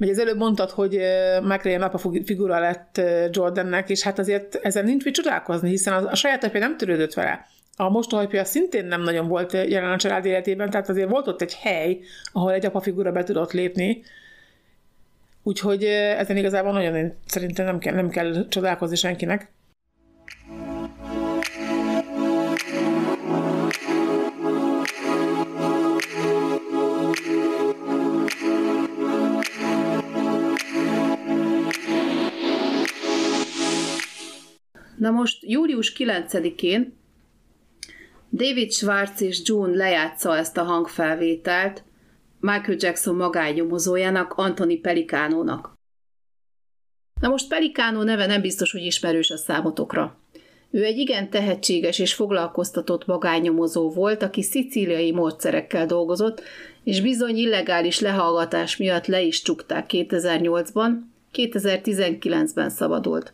Ugye 0.00 0.10
az 0.10 0.18
előbb 0.18 0.36
mondtad, 0.36 0.70
hogy 0.70 1.00
McRae 1.42 1.84
apa 1.84 1.98
figura 2.24 2.58
lett 2.58 3.00
Jordannek, 3.30 3.90
és 3.90 4.02
hát 4.02 4.18
azért 4.18 4.54
ezen 4.54 4.84
nincs 4.84 5.04
mit 5.04 5.14
csodálkozni, 5.14 5.68
hiszen 5.68 6.04
a 6.04 6.14
saját 6.14 6.44
apja 6.44 6.60
nem 6.60 6.76
törődött 6.76 7.14
vele. 7.14 7.46
A 7.76 7.88
mostohajpja 7.88 8.44
szintén 8.44 8.84
nem 8.84 9.02
nagyon 9.02 9.28
volt 9.28 9.52
jelen 9.52 9.92
a 9.92 9.96
család 9.96 10.24
életében, 10.24 10.70
tehát 10.70 10.88
azért 10.88 11.10
volt 11.10 11.28
ott 11.28 11.42
egy 11.42 11.54
hely, 11.54 11.98
ahol 12.32 12.52
egy 12.52 12.66
apa 12.66 12.80
figura 12.80 13.12
be 13.12 13.22
tudott 13.22 13.52
lépni, 13.52 14.02
Úgyhogy 15.46 15.84
ezen 15.84 16.36
igazából 16.36 16.72
nagyon 16.72 17.12
szerintem 17.26 17.64
nem 17.64 17.78
kell, 17.78 17.94
nem 17.94 18.08
kell 18.08 18.48
csodálkozni 18.48 18.96
senkinek. 18.96 19.48
Na 35.04 35.10
most 35.10 35.38
július 35.42 35.92
9-én 35.96 36.96
David 38.32 38.72
Schwartz 38.72 39.20
és 39.20 39.40
June 39.44 39.76
lejátsza 39.76 40.36
ezt 40.36 40.56
a 40.56 40.62
hangfelvételt 40.62 41.84
Michael 42.40 42.76
Jackson 42.80 43.14
magányomozójának, 43.14 44.32
Anthony 44.32 44.80
Pelicánónak. 44.80 45.72
Na 47.20 47.28
most 47.28 47.48
Pelicánó 47.48 48.02
neve 48.02 48.26
nem 48.26 48.40
biztos, 48.40 48.72
hogy 48.72 48.82
ismerős 48.82 49.30
a 49.30 49.36
számotokra. 49.36 50.18
Ő 50.70 50.84
egy 50.84 50.98
igen 50.98 51.30
tehetséges 51.30 51.98
és 51.98 52.14
foglalkoztatott 52.14 53.06
magányomozó 53.06 53.90
volt, 53.90 54.22
aki 54.22 54.42
szicíliai 54.42 55.12
módszerekkel 55.12 55.86
dolgozott, 55.86 56.42
és 56.84 57.00
bizony 57.00 57.36
illegális 57.36 58.00
lehallgatás 58.00 58.76
miatt 58.76 59.06
le 59.06 59.22
is 59.22 59.42
csukták 59.42 59.86
2008-ban, 59.92 60.90
2019-ben 61.32 62.70
szabadult. 62.70 63.32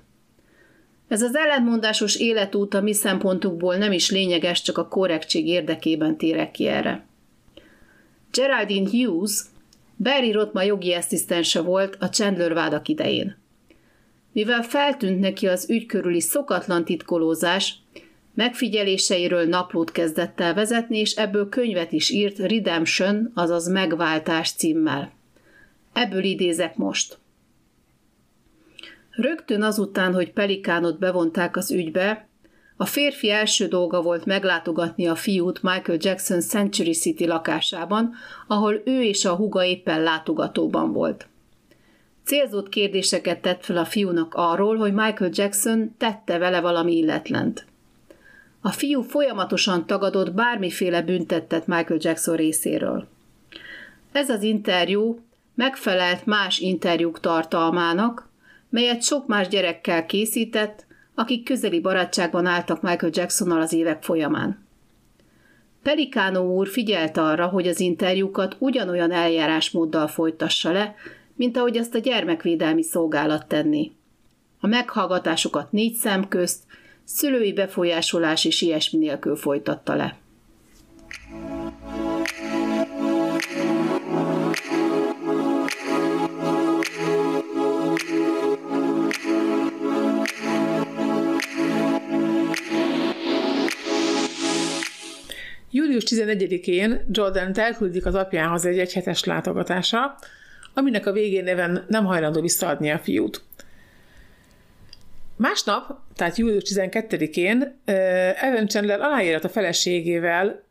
Ez 1.11 1.23
az 1.23 1.37
ellentmondásos 1.37 2.17
életút 2.17 2.75
a 2.75 2.81
mi 2.81 2.93
szempontukból 2.93 3.77
nem 3.77 3.93
is 3.93 4.11
lényeges, 4.11 4.63
csak 4.63 4.79
a 4.79 4.89
korrektség 4.89 5.47
érdekében 5.47 6.17
térek 6.17 6.51
ki 6.51 6.67
erre. 6.67 7.05
Geraldine 8.31 8.91
Hughes 8.91 9.41
Barry 9.97 10.33
Rotma 10.33 10.63
jogi 10.63 10.93
asszisztense 10.93 11.61
volt 11.61 11.97
a 12.01 12.09
Chandler 12.09 12.55
vádak 12.55 12.89
idején. 12.89 13.37
Mivel 14.33 14.63
feltűnt 14.63 15.21
neki 15.21 15.47
az 15.47 15.71
ügy 15.71 15.87
körüli 15.87 16.21
szokatlan 16.21 16.85
titkolózás, 16.85 17.75
megfigyeléseiről 18.35 19.45
naplót 19.45 19.93
kezdett 19.93 20.41
el 20.41 20.55
vezetni, 20.55 20.99
és 20.99 21.13
ebből 21.13 21.49
könyvet 21.49 21.93
is 21.93 22.11
írt 22.11 22.39
Redemption, 22.39 23.31
azaz 23.35 23.69
Megváltás 23.69 24.53
címmel. 24.53 25.13
Ebből 25.93 26.25
idézek 26.25 26.77
most. 26.77 27.19
Rögtön 29.21 29.63
azután, 29.63 30.15
hogy 30.15 30.33
Pelikánot 30.33 30.99
bevonták 30.99 31.57
az 31.57 31.71
ügybe, 31.71 32.29
a 32.77 32.85
férfi 32.85 33.31
első 33.31 33.67
dolga 33.67 34.03
volt 34.03 34.25
meglátogatni 34.25 35.07
a 35.07 35.15
fiút 35.15 35.63
Michael 35.63 35.99
Jackson 36.01 36.41
Century 36.41 36.93
City 36.93 37.27
lakásában, 37.27 38.15
ahol 38.47 38.83
ő 38.85 39.03
és 39.03 39.25
a 39.25 39.35
huga 39.35 39.65
éppen 39.65 40.03
látogatóban 40.03 40.93
volt. 40.93 41.29
Célzott 42.25 42.69
kérdéseket 42.69 43.43
tett 43.43 43.65
fel 43.65 43.77
a 43.77 43.85
fiúnak 43.85 44.35
arról, 44.35 44.77
hogy 44.77 44.93
Michael 44.93 45.31
Jackson 45.33 45.95
tette 45.99 46.39
vele 46.39 46.61
valami 46.61 46.97
illetlent. 46.97 47.67
A 48.61 48.71
fiú 48.71 49.03
folyamatosan 49.03 49.87
tagadott 49.87 50.33
bármiféle 50.33 51.03
büntettet 51.03 51.67
Michael 51.67 52.01
Jackson 52.03 52.37
részéről. 52.37 53.09
Ez 54.13 54.31
az 54.31 54.43
interjú 54.43 55.19
megfelelt 55.55 56.27
más 56.27 56.59
interjúk 56.59 57.21
tartalmának, 57.21 58.30
melyet 58.71 59.03
sok 59.03 59.27
más 59.27 59.49
gyerekkel 59.49 60.07
készített, 60.07 60.87
akik 61.15 61.45
közeli 61.45 61.81
barátságban 61.81 62.47
álltak 62.47 62.83
Michael 62.83 63.13
Jacksonnal 63.15 63.61
az 63.61 63.73
évek 63.73 64.03
folyamán. 64.03 64.69
Pelikánó 65.83 66.57
úr 66.57 66.69
figyelt 66.69 67.17
arra, 67.17 67.47
hogy 67.47 67.69
az 67.69 67.81
interjúkat 67.81 68.57
ugyanolyan 68.59 69.13
eljárásmóddal 69.13 70.09
folytassa 70.09 70.73
le, 70.73 70.95
mint 71.35 71.57
ahogy 71.57 71.77
azt 71.77 71.95
a 71.95 71.99
gyermekvédelmi 71.99 72.83
szolgálat 72.83 73.47
tenni. 73.47 73.93
A 74.61 74.67
meghallgatásokat 74.67 75.73
négy 75.73 75.95
szem 75.95 76.29
közt, 76.29 76.63
szülői 77.05 77.53
befolyásolás 77.53 78.45
és 78.45 78.63
ilyesmi 78.63 78.99
nélkül 78.99 79.37
folytatta 79.37 79.95
le. 79.95 80.17
Július 96.01 96.39
11-én 96.39 97.05
Jordan 97.11 97.59
elküldik 97.59 98.07
az 98.07 98.15
apjához 98.15 98.65
egy 98.65 98.79
egyhetes 98.79 99.25
látogatásra, 99.25 100.19
aminek 100.75 101.07
a 101.07 101.13
végén 101.13 101.45
neven 101.45 101.85
nem 101.89 102.05
hajlandó 102.05 102.41
visszaadni 102.41 102.91
a 102.91 102.99
fiút. 102.99 103.43
Másnap, 105.37 105.99
tehát 106.15 106.37
július 106.37 106.63
12-én 106.75 107.81
Evan 108.41 108.69
Chandler 108.69 109.01
aláírt 109.01 109.45
a 109.45 109.49
feleségével 109.49 110.63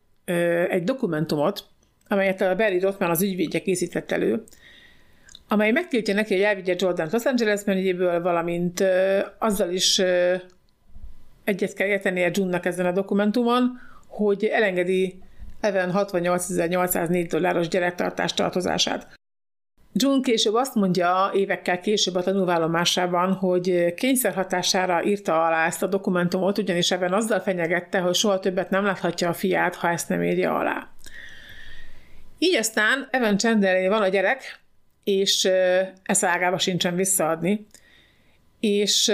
egy 0.68 0.84
dokumentumot, 0.84 1.64
amelyet 2.08 2.40
a 2.40 2.56
Barry 2.56 2.78
Rothman 2.78 3.10
az 3.10 3.22
ügyvédje 3.22 3.60
készített 3.60 4.10
elő, 4.10 4.42
amely 5.48 5.70
megtiltja 5.70 6.14
neki, 6.14 6.34
hogy 6.34 6.42
elvigye 6.42 6.74
Jordan 6.78 7.08
Los 7.12 7.24
Angeles 7.24 7.64
mennyiből, 7.64 8.22
valamint 8.22 8.84
azzal 9.38 9.70
is 9.70 10.02
egyet 11.44 11.72
kell 11.74 11.86
értenie 11.86 12.30
June-nak 12.32 12.64
ezen 12.66 12.86
a 12.86 12.92
dokumentumon, 12.92 13.88
hogy 14.10 14.44
elengedi 14.44 15.22
Evan 15.60 15.92
68.804 15.94 17.26
dolláros 17.30 17.68
gyerektartás 17.68 18.34
tartozását. 18.34 19.18
June 19.92 20.20
később 20.22 20.54
azt 20.54 20.74
mondja 20.74 21.30
évekkel 21.34 21.80
később 21.80 22.14
a 22.14 22.22
tanulvállomásában, 22.22 23.32
hogy 23.32 23.94
kényszerhatására 23.94 25.04
írta 25.04 25.44
alá 25.44 25.66
ezt 25.66 25.82
a 25.82 25.86
dokumentumot, 25.86 26.58
ugyanis 26.58 26.90
Evan 26.90 27.12
azzal 27.12 27.40
fenyegette, 27.40 27.98
hogy 27.98 28.14
soha 28.14 28.38
többet 28.38 28.70
nem 28.70 28.84
láthatja 28.84 29.28
a 29.28 29.32
fiát, 29.32 29.74
ha 29.74 29.88
ezt 29.88 30.08
nem 30.08 30.22
írja 30.22 30.58
alá. 30.58 30.88
Így 32.38 32.56
aztán 32.56 33.08
Evan 33.10 33.38
Chandler 33.38 33.88
van 33.88 34.02
a 34.02 34.08
gyerek, 34.08 34.60
és 35.04 35.48
ezt 36.02 36.24
ágába 36.24 36.58
sincsen 36.58 36.94
visszaadni, 36.94 37.66
és 38.60 39.12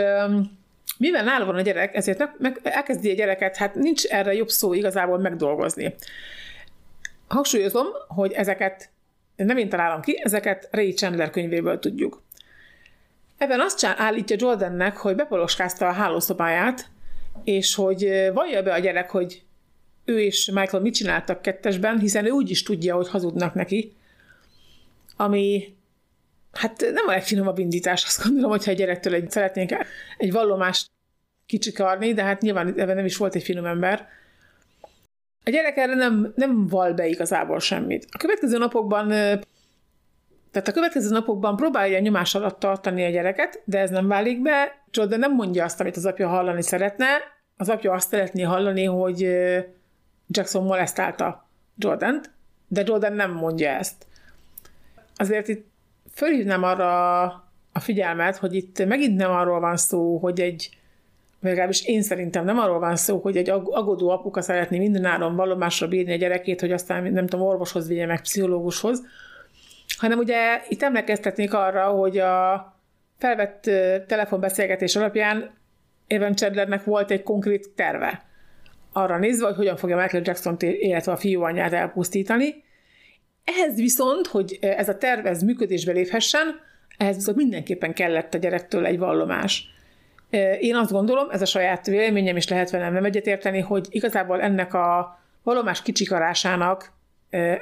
mivel 0.99 1.25
nála 1.25 1.45
van 1.45 1.55
a 1.55 1.61
gyerek, 1.61 1.95
ezért 1.95 2.39
meg, 2.39 2.61
elkezdi 2.63 3.11
a 3.11 3.15
gyereket, 3.15 3.57
hát 3.57 3.75
nincs 3.75 4.05
erre 4.05 4.35
jobb 4.35 4.49
szó 4.49 4.75
igazából 4.75 5.19
megdolgozni. 5.19 5.95
Hangsúlyozom, 7.29 7.87
hogy 8.09 8.33
ezeket 8.33 8.91
nem 9.37 9.57
én 9.57 9.69
találom 9.69 10.01
ki, 10.01 10.21
ezeket 10.25 10.69
Ray 10.71 10.93
Chandler 10.93 11.31
könyvéből 11.31 11.79
tudjuk. 11.79 12.23
Ebben 13.39 13.61
azt 13.61 13.85
állítja 13.85 14.37
Jordannek, 14.39 14.97
hogy 14.97 15.17
bepoloskázta 15.17 15.89
a 15.89 15.93
hálószobáját, 15.93 16.89
és 17.45 17.75
hogy 17.75 18.31
vallja 18.33 18.63
be 18.63 18.73
a 18.73 18.79
gyerek, 18.79 19.11
hogy 19.11 19.43
ő 20.05 20.21
és 20.21 20.51
Michael 20.51 20.83
mit 20.83 20.95
csináltak 20.95 21.43
kettesben, 21.43 21.99
hiszen 21.99 22.27
ő 22.27 22.31
úgy 22.31 22.51
is 22.51 22.63
tudja, 22.63 22.95
hogy 22.95 23.09
hazudnak 23.09 23.55
neki, 23.55 23.93
ami 25.17 25.75
hát 26.57 26.81
nem 26.81 27.07
a 27.07 27.11
legfinomabb 27.11 27.59
indítás, 27.59 28.05
azt 28.05 28.23
gondolom, 28.25 28.51
hogyha 28.51 28.71
egy 28.71 28.77
gyerektől 28.77 29.15
egy, 29.15 29.31
szeretnénk 29.31 29.71
egy 30.19 30.33
vallomást 30.33 30.91
kicsikarni, 31.47 32.13
de 32.13 32.23
hát 32.23 32.41
nyilván 32.41 32.81
ebben 32.81 32.97
nem 32.97 33.05
is 33.05 33.17
volt 33.17 33.35
egy 33.35 33.43
finom 33.43 33.65
ember. 33.65 34.09
A 35.45 35.51
gyerek 35.51 35.77
erre 35.77 35.95
nem, 35.95 36.33
nem 36.37 36.67
val 36.67 36.93
be 36.93 37.07
igazából 37.07 37.61
semmit. 37.61 38.07
A 38.11 38.19
következő 38.19 38.59
napokban 38.59 39.09
Tehát 40.51 40.69
a 40.69 40.73
következő 40.73 41.11
napokban 41.11 41.57
próbálja 41.57 41.99
nyomás 41.99 42.35
alatt 42.35 42.59
tartani 42.59 43.05
a 43.05 43.11
gyereket, 43.11 43.63
de 43.65 43.79
ez 43.79 43.91
nem 43.91 44.09
válik 44.09 44.43
be. 44.43 44.85
Jordan 44.91 45.19
nem 45.19 45.35
mondja 45.35 45.65
azt, 45.65 45.81
amit 45.81 45.97
az 45.97 46.07
apja 46.07 46.29
hallani 46.29 46.63
szeretne. 46.63 47.07
Az 47.57 47.69
apja 47.69 47.93
azt 47.93 48.09
szeretné 48.09 48.43
hallani, 48.43 48.85
hogy 48.85 49.21
Jackson 50.29 50.65
molesztálta 50.65 51.49
Jordant, 51.79 52.31
de 52.69 52.83
Jordan 52.87 53.13
nem 53.13 53.33
mondja 53.33 53.69
ezt. 53.69 54.07
Azért 55.17 55.49
itt 55.49 55.67
fölhívnám 56.17 56.63
arra 56.63 57.23
a 57.73 57.81
figyelmet, 57.81 58.37
hogy 58.37 58.55
itt 58.55 58.87
megint 58.87 59.17
nem 59.17 59.31
arról 59.31 59.61
van 59.61 59.77
szó, 59.77 60.17
hogy 60.19 60.41
egy 60.41 60.71
legalábbis 61.41 61.85
én 61.85 62.03
szerintem 62.03 62.45
nem 62.45 62.59
arról 62.59 62.79
van 62.79 62.97
szó, 62.97 63.19
hogy 63.19 63.37
egy 63.37 63.51
agodó 63.51 64.09
apuka 64.09 64.41
szeretné 64.41 64.79
mindenáron 64.79 65.37
vallomásra 65.37 65.89
bírni 65.89 66.13
a 66.13 66.17
gyerekét, 66.17 66.61
hogy 66.61 66.73
aztán 66.73 67.13
nem 67.13 67.27
tudom, 67.27 67.47
orvoshoz 67.47 67.89
vigye 67.89 68.07
meg, 68.07 68.21
pszichológushoz, 68.21 69.03
hanem 69.99 70.19
ugye 70.19 70.63
itt 70.69 70.83
emlékeztetnék 70.83 71.55
arra, 71.55 71.85
hogy 71.87 72.19
a 72.19 72.75
felvett 73.19 73.63
telefonbeszélgetés 74.07 74.97
alapján 74.97 75.51
Evan 76.07 76.35
Chandlernek 76.35 76.85
volt 76.85 77.11
egy 77.11 77.23
konkrét 77.23 77.71
terve 77.71 78.25
arra 78.93 79.19
nézve, 79.19 79.47
hogy 79.47 79.57
hogyan 79.57 79.77
fogja 79.77 79.97
Michael 79.97 80.23
Jackson-t, 80.27 80.63
illetve 80.63 81.13
a 81.13 81.17
fiú 81.17 81.43
anyját 81.43 81.73
elpusztítani. 81.73 82.65
Ehhez 83.47 83.77
viszont, 83.77 84.27
hogy 84.27 84.59
ez 84.61 84.89
a 84.89 84.99
terv 84.99 85.27
ez 85.27 85.43
működésbe 85.43 85.93
léphessen, 85.93 86.61
ehhez 86.97 87.15
viszont 87.17 87.37
mindenképpen 87.37 87.93
kellett 87.93 88.35
a 88.35 88.39
gyerektől 88.39 88.87
egy 88.87 88.99
vallomás. 88.99 89.75
Én 90.61 90.75
azt 90.75 90.91
gondolom, 90.91 91.31
ez 91.31 91.43
a 91.43 91.47
saját 91.47 91.87
véleményem, 91.87 92.37
és 92.37 92.49
lehet 92.49 92.71
velem 92.71 92.93
nem 92.93 93.05
egyetérteni, 93.05 93.61
hogy 93.61 93.87
igazából 93.91 94.41
ennek 94.41 94.75
a 94.75 95.19
vallomás 95.43 95.83
kicsikarásának 95.83 96.93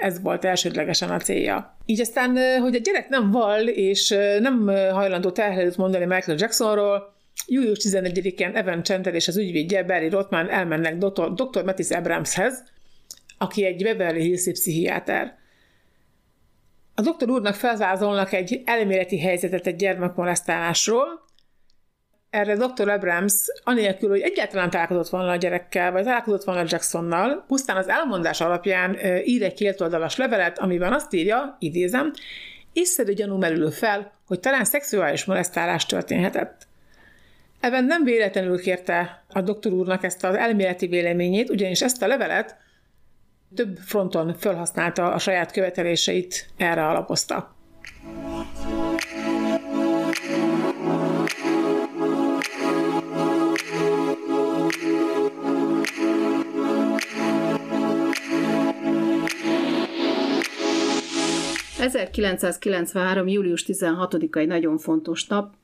ez 0.01 0.21
volt 0.23 0.45
elsődlegesen 0.45 1.11
a 1.11 1.19
célja. 1.19 1.77
Így 1.87 2.01
aztán, 2.01 2.61
hogy 2.61 2.75
a 2.75 2.79
gyerek 2.79 3.09
nem 3.09 3.31
val, 3.31 3.69
és 3.69 4.09
nem 4.41 4.67
hajlandó 4.67 5.31
terhelőt 5.31 5.77
mondani 5.77 6.05
Michael 6.05 6.39
Jacksonról, 6.41 7.15
július 7.47 7.79
11-én 7.83 8.57
Evan 8.57 8.83
Chandler 8.83 9.15
és 9.15 9.29
az 9.29 9.37
ügyvédje 9.37 9.83
Barry 9.83 10.09
Rothman 10.09 10.51
elmennek 10.51 10.97
Dr. 10.97 11.33
Dr. 11.33 11.75
Abramshez, 11.89 12.65
aki 13.39 13.65
egy 13.65 13.83
Beverly 13.83 14.21
Hills 14.21 14.51
pszichiáter. 14.51 15.43
A 16.95 17.01
doktor 17.01 17.31
úrnak 17.31 17.55
felvázolnak 17.55 18.33
egy 18.33 18.63
elméleti 18.65 19.21
helyzetet 19.21 19.67
egy 19.67 19.77
gyermekmolesztálásról, 19.77 21.23
erre 22.31 22.57
Dr. 22.57 22.89
Abrams, 22.89 23.35
anélkül, 23.65 24.09
hogy 24.09 24.21
egyáltalán 24.21 24.71
találkozott 24.71 25.09
volna 25.09 25.31
a 25.31 25.37
gyerekkel, 25.37 25.93
vagy 25.93 26.05
találkozott 26.05 26.45
volna 26.45 26.65
Jacksonnal, 26.67 27.45
pusztán 27.47 27.77
az 27.77 27.89
elmondás 27.89 28.41
alapján 28.41 28.99
ír 29.25 29.43
egy 29.43 29.55
kétoldalas 29.55 30.17
levelet, 30.17 30.59
amiben 30.59 30.93
azt 30.93 31.15
írja, 31.15 31.57
idézem, 31.59 32.13
észszerű 32.73 33.13
gyanú 33.13 33.37
merülő 33.37 33.71
fel, 33.71 34.13
hogy 34.27 34.41
talán 34.41 34.65
szexuális 34.65 35.25
molesztálás 35.25 35.87
történhetett. 35.87 36.67
Ebben 37.61 37.85
nem 37.85 38.05
véletlenül 38.05 38.61
kérte 38.61 39.25
a 39.29 39.41
doktor 39.41 39.73
úrnak 39.73 40.05
ezt 40.05 40.25
az 40.25 40.35
elméleti 40.35 40.87
véleményét, 40.87 41.51
ugyanis 41.51 41.83
ezt 41.83 42.03
a 42.03 42.07
levelet 42.07 42.57
több 43.55 43.77
fronton 43.77 44.35
felhasználta 44.35 45.13
a 45.13 45.19
saját 45.19 45.53
követeléseit, 45.53 46.49
erre 46.57 46.87
alapozta. 46.87 47.55
1993. 61.85 63.29
július 63.29 63.65
16-a 63.67 64.39
egy 64.39 64.47
nagyon 64.47 64.79
fontos 64.79 65.27
nap. 65.27 65.55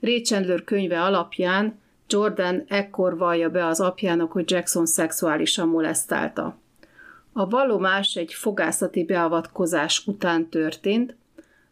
Ray 0.00 0.20
Chandler 0.20 0.64
könyve 0.64 1.02
alapján 1.02 1.78
Jordan 2.08 2.64
ekkor 2.68 3.18
vallja 3.18 3.48
be 3.48 3.66
az 3.66 3.80
apjának, 3.80 4.32
hogy 4.32 4.50
Jackson 4.50 4.86
szexuálisan 4.86 5.68
molesztálta. 5.68 6.58
A 7.32 7.48
vallomás 7.48 8.16
egy 8.16 8.32
fogászati 8.32 9.04
beavatkozás 9.04 10.06
után 10.06 10.48
történt. 10.48 11.16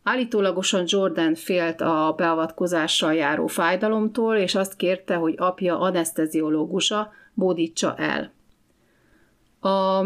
Állítólagosan 0.02 0.84
Jordan 0.86 1.34
félt 1.34 1.80
a 1.80 2.14
beavatkozással 2.16 3.14
járó 3.14 3.46
fájdalomtól, 3.46 4.36
és 4.36 4.54
azt 4.54 4.76
kérte, 4.76 5.14
hogy 5.14 5.34
apja 5.36 5.78
anesteziológusa 5.78 7.12
bódítsa 7.34 7.94
el. 7.96 8.32
A 9.61 10.04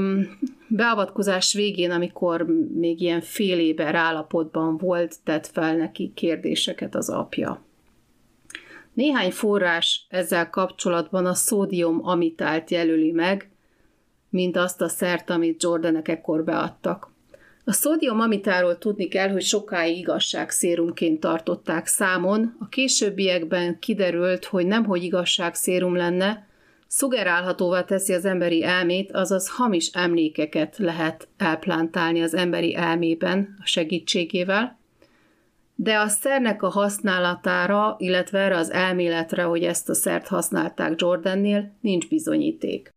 beavatkozás 0.68 1.54
végén, 1.54 1.90
amikor 1.90 2.46
még 2.74 3.00
ilyen 3.00 3.20
fél 3.20 3.58
éber 3.58 3.94
állapotban 3.94 4.76
volt, 4.76 5.16
tett 5.24 5.46
fel 5.46 5.76
neki 5.76 6.12
kérdéseket 6.14 6.94
az 6.94 7.08
apja. 7.08 7.62
Néhány 8.92 9.30
forrás 9.30 10.06
ezzel 10.08 10.50
kapcsolatban 10.50 11.26
a 11.26 11.34
szódium 11.34 12.00
amitált 12.02 12.70
jelöli 12.70 13.10
meg, 13.10 13.51
mint 14.32 14.56
azt 14.56 14.80
a 14.80 14.88
szert, 14.88 15.30
amit 15.30 15.62
Jordanek 15.62 16.08
ekkor 16.08 16.44
beadtak. 16.44 17.10
A 17.64 17.72
szódium 17.72 18.20
amitáról 18.20 18.78
tudni 18.78 19.08
kell, 19.08 19.28
hogy 19.28 19.42
sokáig 19.42 19.98
igazságszérumként 19.98 21.20
tartották 21.20 21.86
számon, 21.86 22.56
a 22.58 22.68
későbbiekben 22.68 23.78
kiderült, 23.78 24.44
hogy 24.44 24.66
nemhogy 24.66 25.02
igazságszérum 25.02 25.96
lenne, 25.96 26.46
szugerálhatóvá 26.86 27.84
teszi 27.84 28.12
az 28.12 28.24
emberi 28.24 28.64
elmét, 28.64 29.12
azaz 29.12 29.48
hamis 29.48 29.88
emlékeket 29.92 30.76
lehet 30.78 31.28
elplántálni 31.36 32.22
az 32.22 32.34
emberi 32.34 32.76
elmében 32.76 33.56
a 33.60 33.66
segítségével, 33.66 34.78
de 35.74 35.98
a 35.98 36.08
szernek 36.08 36.62
a 36.62 36.68
használatára, 36.68 37.96
illetve 37.98 38.38
erre 38.38 38.56
az 38.56 38.70
elméletre, 38.70 39.42
hogy 39.42 39.62
ezt 39.62 39.88
a 39.88 39.94
szert 39.94 40.26
használták 40.26 41.00
Jordannél, 41.00 41.72
nincs 41.80 42.08
bizonyíték. 42.08 42.90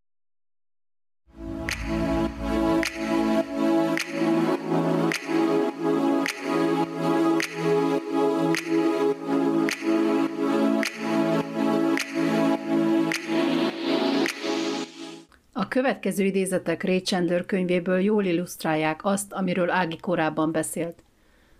Következő 15.75 16.23
idézetek 16.23 16.83
Ray 16.83 17.01
Chandler 17.01 17.45
könyvéből 17.45 17.99
jól 17.99 18.25
illusztrálják 18.25 19.05
azt, 19.05 19.33
amiről 19.33 19.69
Ági 19.69 19.97
korábban 19.97 20.51
beszélt. 20.51 21.03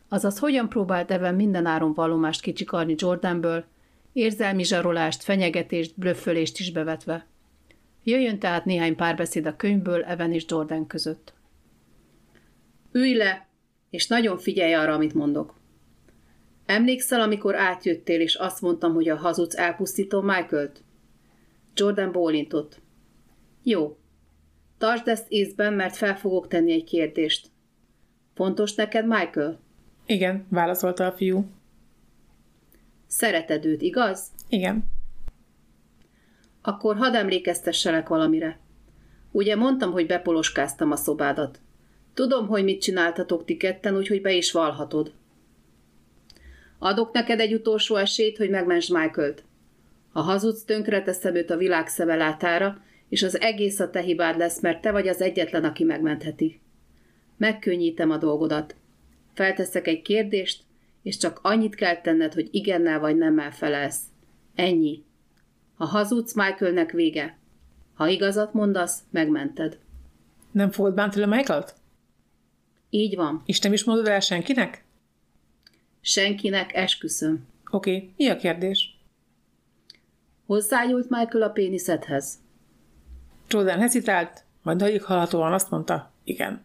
Azaz, 0.09 0.39
hogyan 0.39 0.69
próbált 0.69 1.11
Evan 1.11 1.35
mindenáron 1.35 1.93
vallomást 1.93 2.41
kicsikarni 2.41 2.95
Jordanből, 2.97 3.65
érzelmi 4.13 4.63
zsarolást, 4.63 5.23
fenyegetést, 5.23 5.93
blöffölést 5.95 6.59
is 6.59 6.71
bevetve. 6.71 7.25
Jöjjön 8.03 8.39
tehát 8.39 8.65
néhány 8.65 8.95
párbeszéd 8.95 9.45
a 9.45 9.55
könyvből 9.55 10.03
Evan 10.03 10.33
és 10.33 10.45
Jordan 10.47 10.87
között. 10.87 11.33
Ülj 12.91 13.13
le, 13.13 13.47
és 13.89 14.07
nagyon 14.07 14.37
figyelj 14.37 14.73
arra, 14.73 14.93
amit 14.93 15.13
mondok. 15.13 15.53
Emlékszel, 16.65 17.21
amikor 17.21 17.55
átjöttél, 17.55 18.21
és 18.21 18.35
azt 18.35 18.61
mondtam, 18.61 18.93
hogy 18.93 19.09
a 19.09 19.15
hazudsz 19.15 19.57
elpusztítom 19.57 20.25
Michael-t? 20.25 20.83
Jordan 21.73 22.11
bólintott. 22.11 22.83
Jó. 23.63 23.97
Tartsd 24.77 25.07
ezt 25.07 25.25
észben, 25.29 25.73
mert 25.73 25.95
fel 25.95 26.17
fogok 26.17 26.47
tenni 26.47 26.71
egy 26.71 26.83
kérdést. 26.83 27.47
Fontos 28.33 28.75
neked, 28.75 29.07
Michael? 29.07 29.59
Igen, 30.05 30.45
válaszolta 30.49 31.05
a 31.05 31.11
fiú. 31.11 31.45
Szereted 33.07 33.65
őt, 33.65 33.81
igaz? 33.81 34.27
Igen. 34.49 34.83
Akkor 36.61 36.95
hadd 36.95 37.15
emlékeztesselek 37.15 38.07
valamire. 38.07 38.59
Ugye 39.31 39.55
mondtam, 39.55 39.91
hogy 39.91 40.05
bepoloskáztam 40.05 40.91
a 40.91 40.95
szobádat. 40.95 41.59
Tudom, 42.13 42.47
hogy 42.47 42.63
mit 42.63 42.81
csináltatok 42.81 43.45
ti 43.45 43.57
ketten, 43.57 43.95
úgyhogy 43.95 44.21
be 44.21 44.33
is 44.33 44.51
valhatod. 44.51 45.13
Adok 46.79 47.13
neked 47.13 47.39
egy 47.39 47.53
utolsó 47.53 47.95
esélyt, 47.95 48.37
hogy 48.37 48.49
megments 48.49 48.89
Michael-t. 48.89 49.43
Ha 50.11 50.21
hazudsz, 50.21 50.63
tönkre 50.63 51.01
teszem 51.01 51.35
őt 51.35 51.49
a 51.49 51.57
világ 51.57 51.87
látára, 51.97 52.81
és 53.09 53.23
az 53.23 53.39
egész 53.39 53.79
a 53.79 53.89
te 53.89 54.01
hibád 54.01 54.37
lesz, 54.37 54.61
mert 54.61 54.81
te 54.81 54.91
vagy 54.91 55.07
az 55.07 55.21
egyetlen, 55.21 55.63
aki 55.63 55.83
megmentheti. 55.83 56.59
Megkönnyítem 57.37 58.11
a 58.11 58.17
dolgodat. 58.17 58.75
Felteszek 59.33 59.87
egy 59.87 60.01
kérdést, 60.01 60.63
és 61.03 61.17
csak 61.17 61.39
annyit 61.41 61.75
kell 61.75 62.01
tenned, 62.01 62.33
hogy 62.33 62.47
igennel 62.51 62.99
vagy 62.99 63.17
nemmel 63.17 63.51
felelsz. 63.51 64.01
Ennyi. 64.55 65.03
Ha 65.75 65.85
hazudsz, 65.85 66.33
Michaelnek 66.33 66.91
vége. 66.91 67.37
Ha 67.93 68.07
igazat 68.07 68.53
mondasz, 68.53 68.99
megmented. 69.09 69.79
Nem 70.51 70.71
fogod 70.71 70.93
bántani 70.93 71.35
Michael-t? 71.35 71.73
Így 72.89 73.15
van. 73.15 73.41
És 73.45 73.59
nem 73.59 73.73
is 73.73 73.83
mondod 73.83 74.07
el 74.07 74.19
senkinek? 74.19 74.83
Senkinek, 76.01 76.73
esküszöm. 76.73 77.47
Oké, 77.71 77.95
okay. 77.95 78.13
mi 78.17 78.29
a 78.29 78.35
kérdés? 78.35 78.99
Hozzájult 80.45 81.09
Michael 81.09 81.43
a 81.43 81.49
péniszedhez? 81.49 82.43
Jordan 83.47 83.79
hecitált, 83.79 84.43
majd 84.61 85.01
hallhatóan 85.01 85.53
azt 85.53 85.69
mondta, 85.69 86.11
igen. 86.23 86.63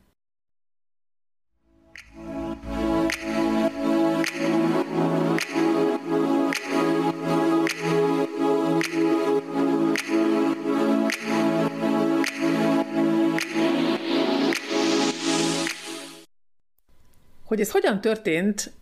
Hogy 17.45 17.61
ez 17.61 17.71
hogyan 17.71 18.01
történt, 18.01 18.73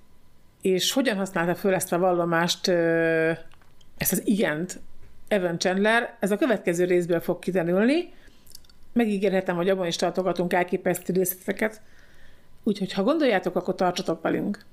és 0.61 0.93
hogyan 0.93 1.17
használta 1.17 1.55
föl 1.55 1.75
ezt 1.75 1.93
a 1.93 1.99
vallomást, 1.99 2.69
ezt 3.99 4.13
az 4.13 4.27
igent 4.27 4.81
Evan 5.29 5.59
Chandler, 5.59 6.17
ez 6.21 6.31
a 6.31 6.37
következő 6.37 6.85
részből 6.85 7.21
fog 7.21 7.39
kiderülni. 7.39 8.13
Megígérhetem, 8.93 9.57
hogy 9.57 9.69
abban 9.69 9.87
is 9.87 9.97
tartogatunk 9.97 10.53
elképesztő 10.53 11.13
részleteket, 11.13 11.81
úgyhogy 12.63 12.93
ha 12.93 13.03
gondoljátok, 13.03 13.57
akkor 13.57 13.75
tartsatok 13.75 14.23
velünk. 14.23 14.65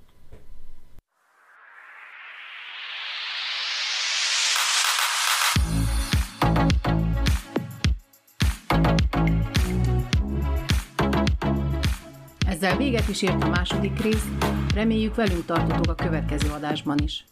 Ezzel 12.48 12.78
véget 12.78 13.08
is 13.08 13.22
ért 13.22 13.44
a 13.44 13.48
második 13.48 14.02
rész, 14.02 14.26
reméljük 14.74 15.16
velünk 15.16 15.46
tartotok 15.46 15.88
a 15.88 15.96
következő 15.96 16.50
adásban 16.50 16.98
is. 17.04 17.26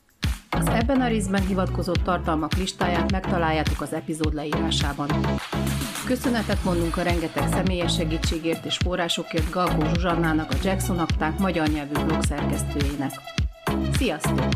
Az 0.55 0.67
ebben 0.67 1.01
a 1.01 1.07
részben 1.07 1.45
hivatkozott 1.47 2.03
tartalmak 2.03 2.53
listáját 2.53 3.11
megtaláljátok 3.11 3.81
az 3.81 3.93
epizód 3.93 4.33
leírásában. 4.33 5.09
Köszönetet 6.05 6.63
mondunk 6.63 6.97
a 6.97 7.01
rengeteg 7.01 7.47
személyes 7.47 7.93
segítségért 7.93 8.65
és 8.65 8.77
forrásokért 8.77 9.49
Galkó 9.49 9.85
Zsuzsannának, 9.85 10.51
a 10.51 10.55
Jackson 10.63 10.99
akták 10.99 11.39
magyar 11.39 11.67
nyelvű 11.67 11.93
blog 12.05 12.23
szerkesztőjének. 12.23 13.11
Sziasztok! 13.97 14.47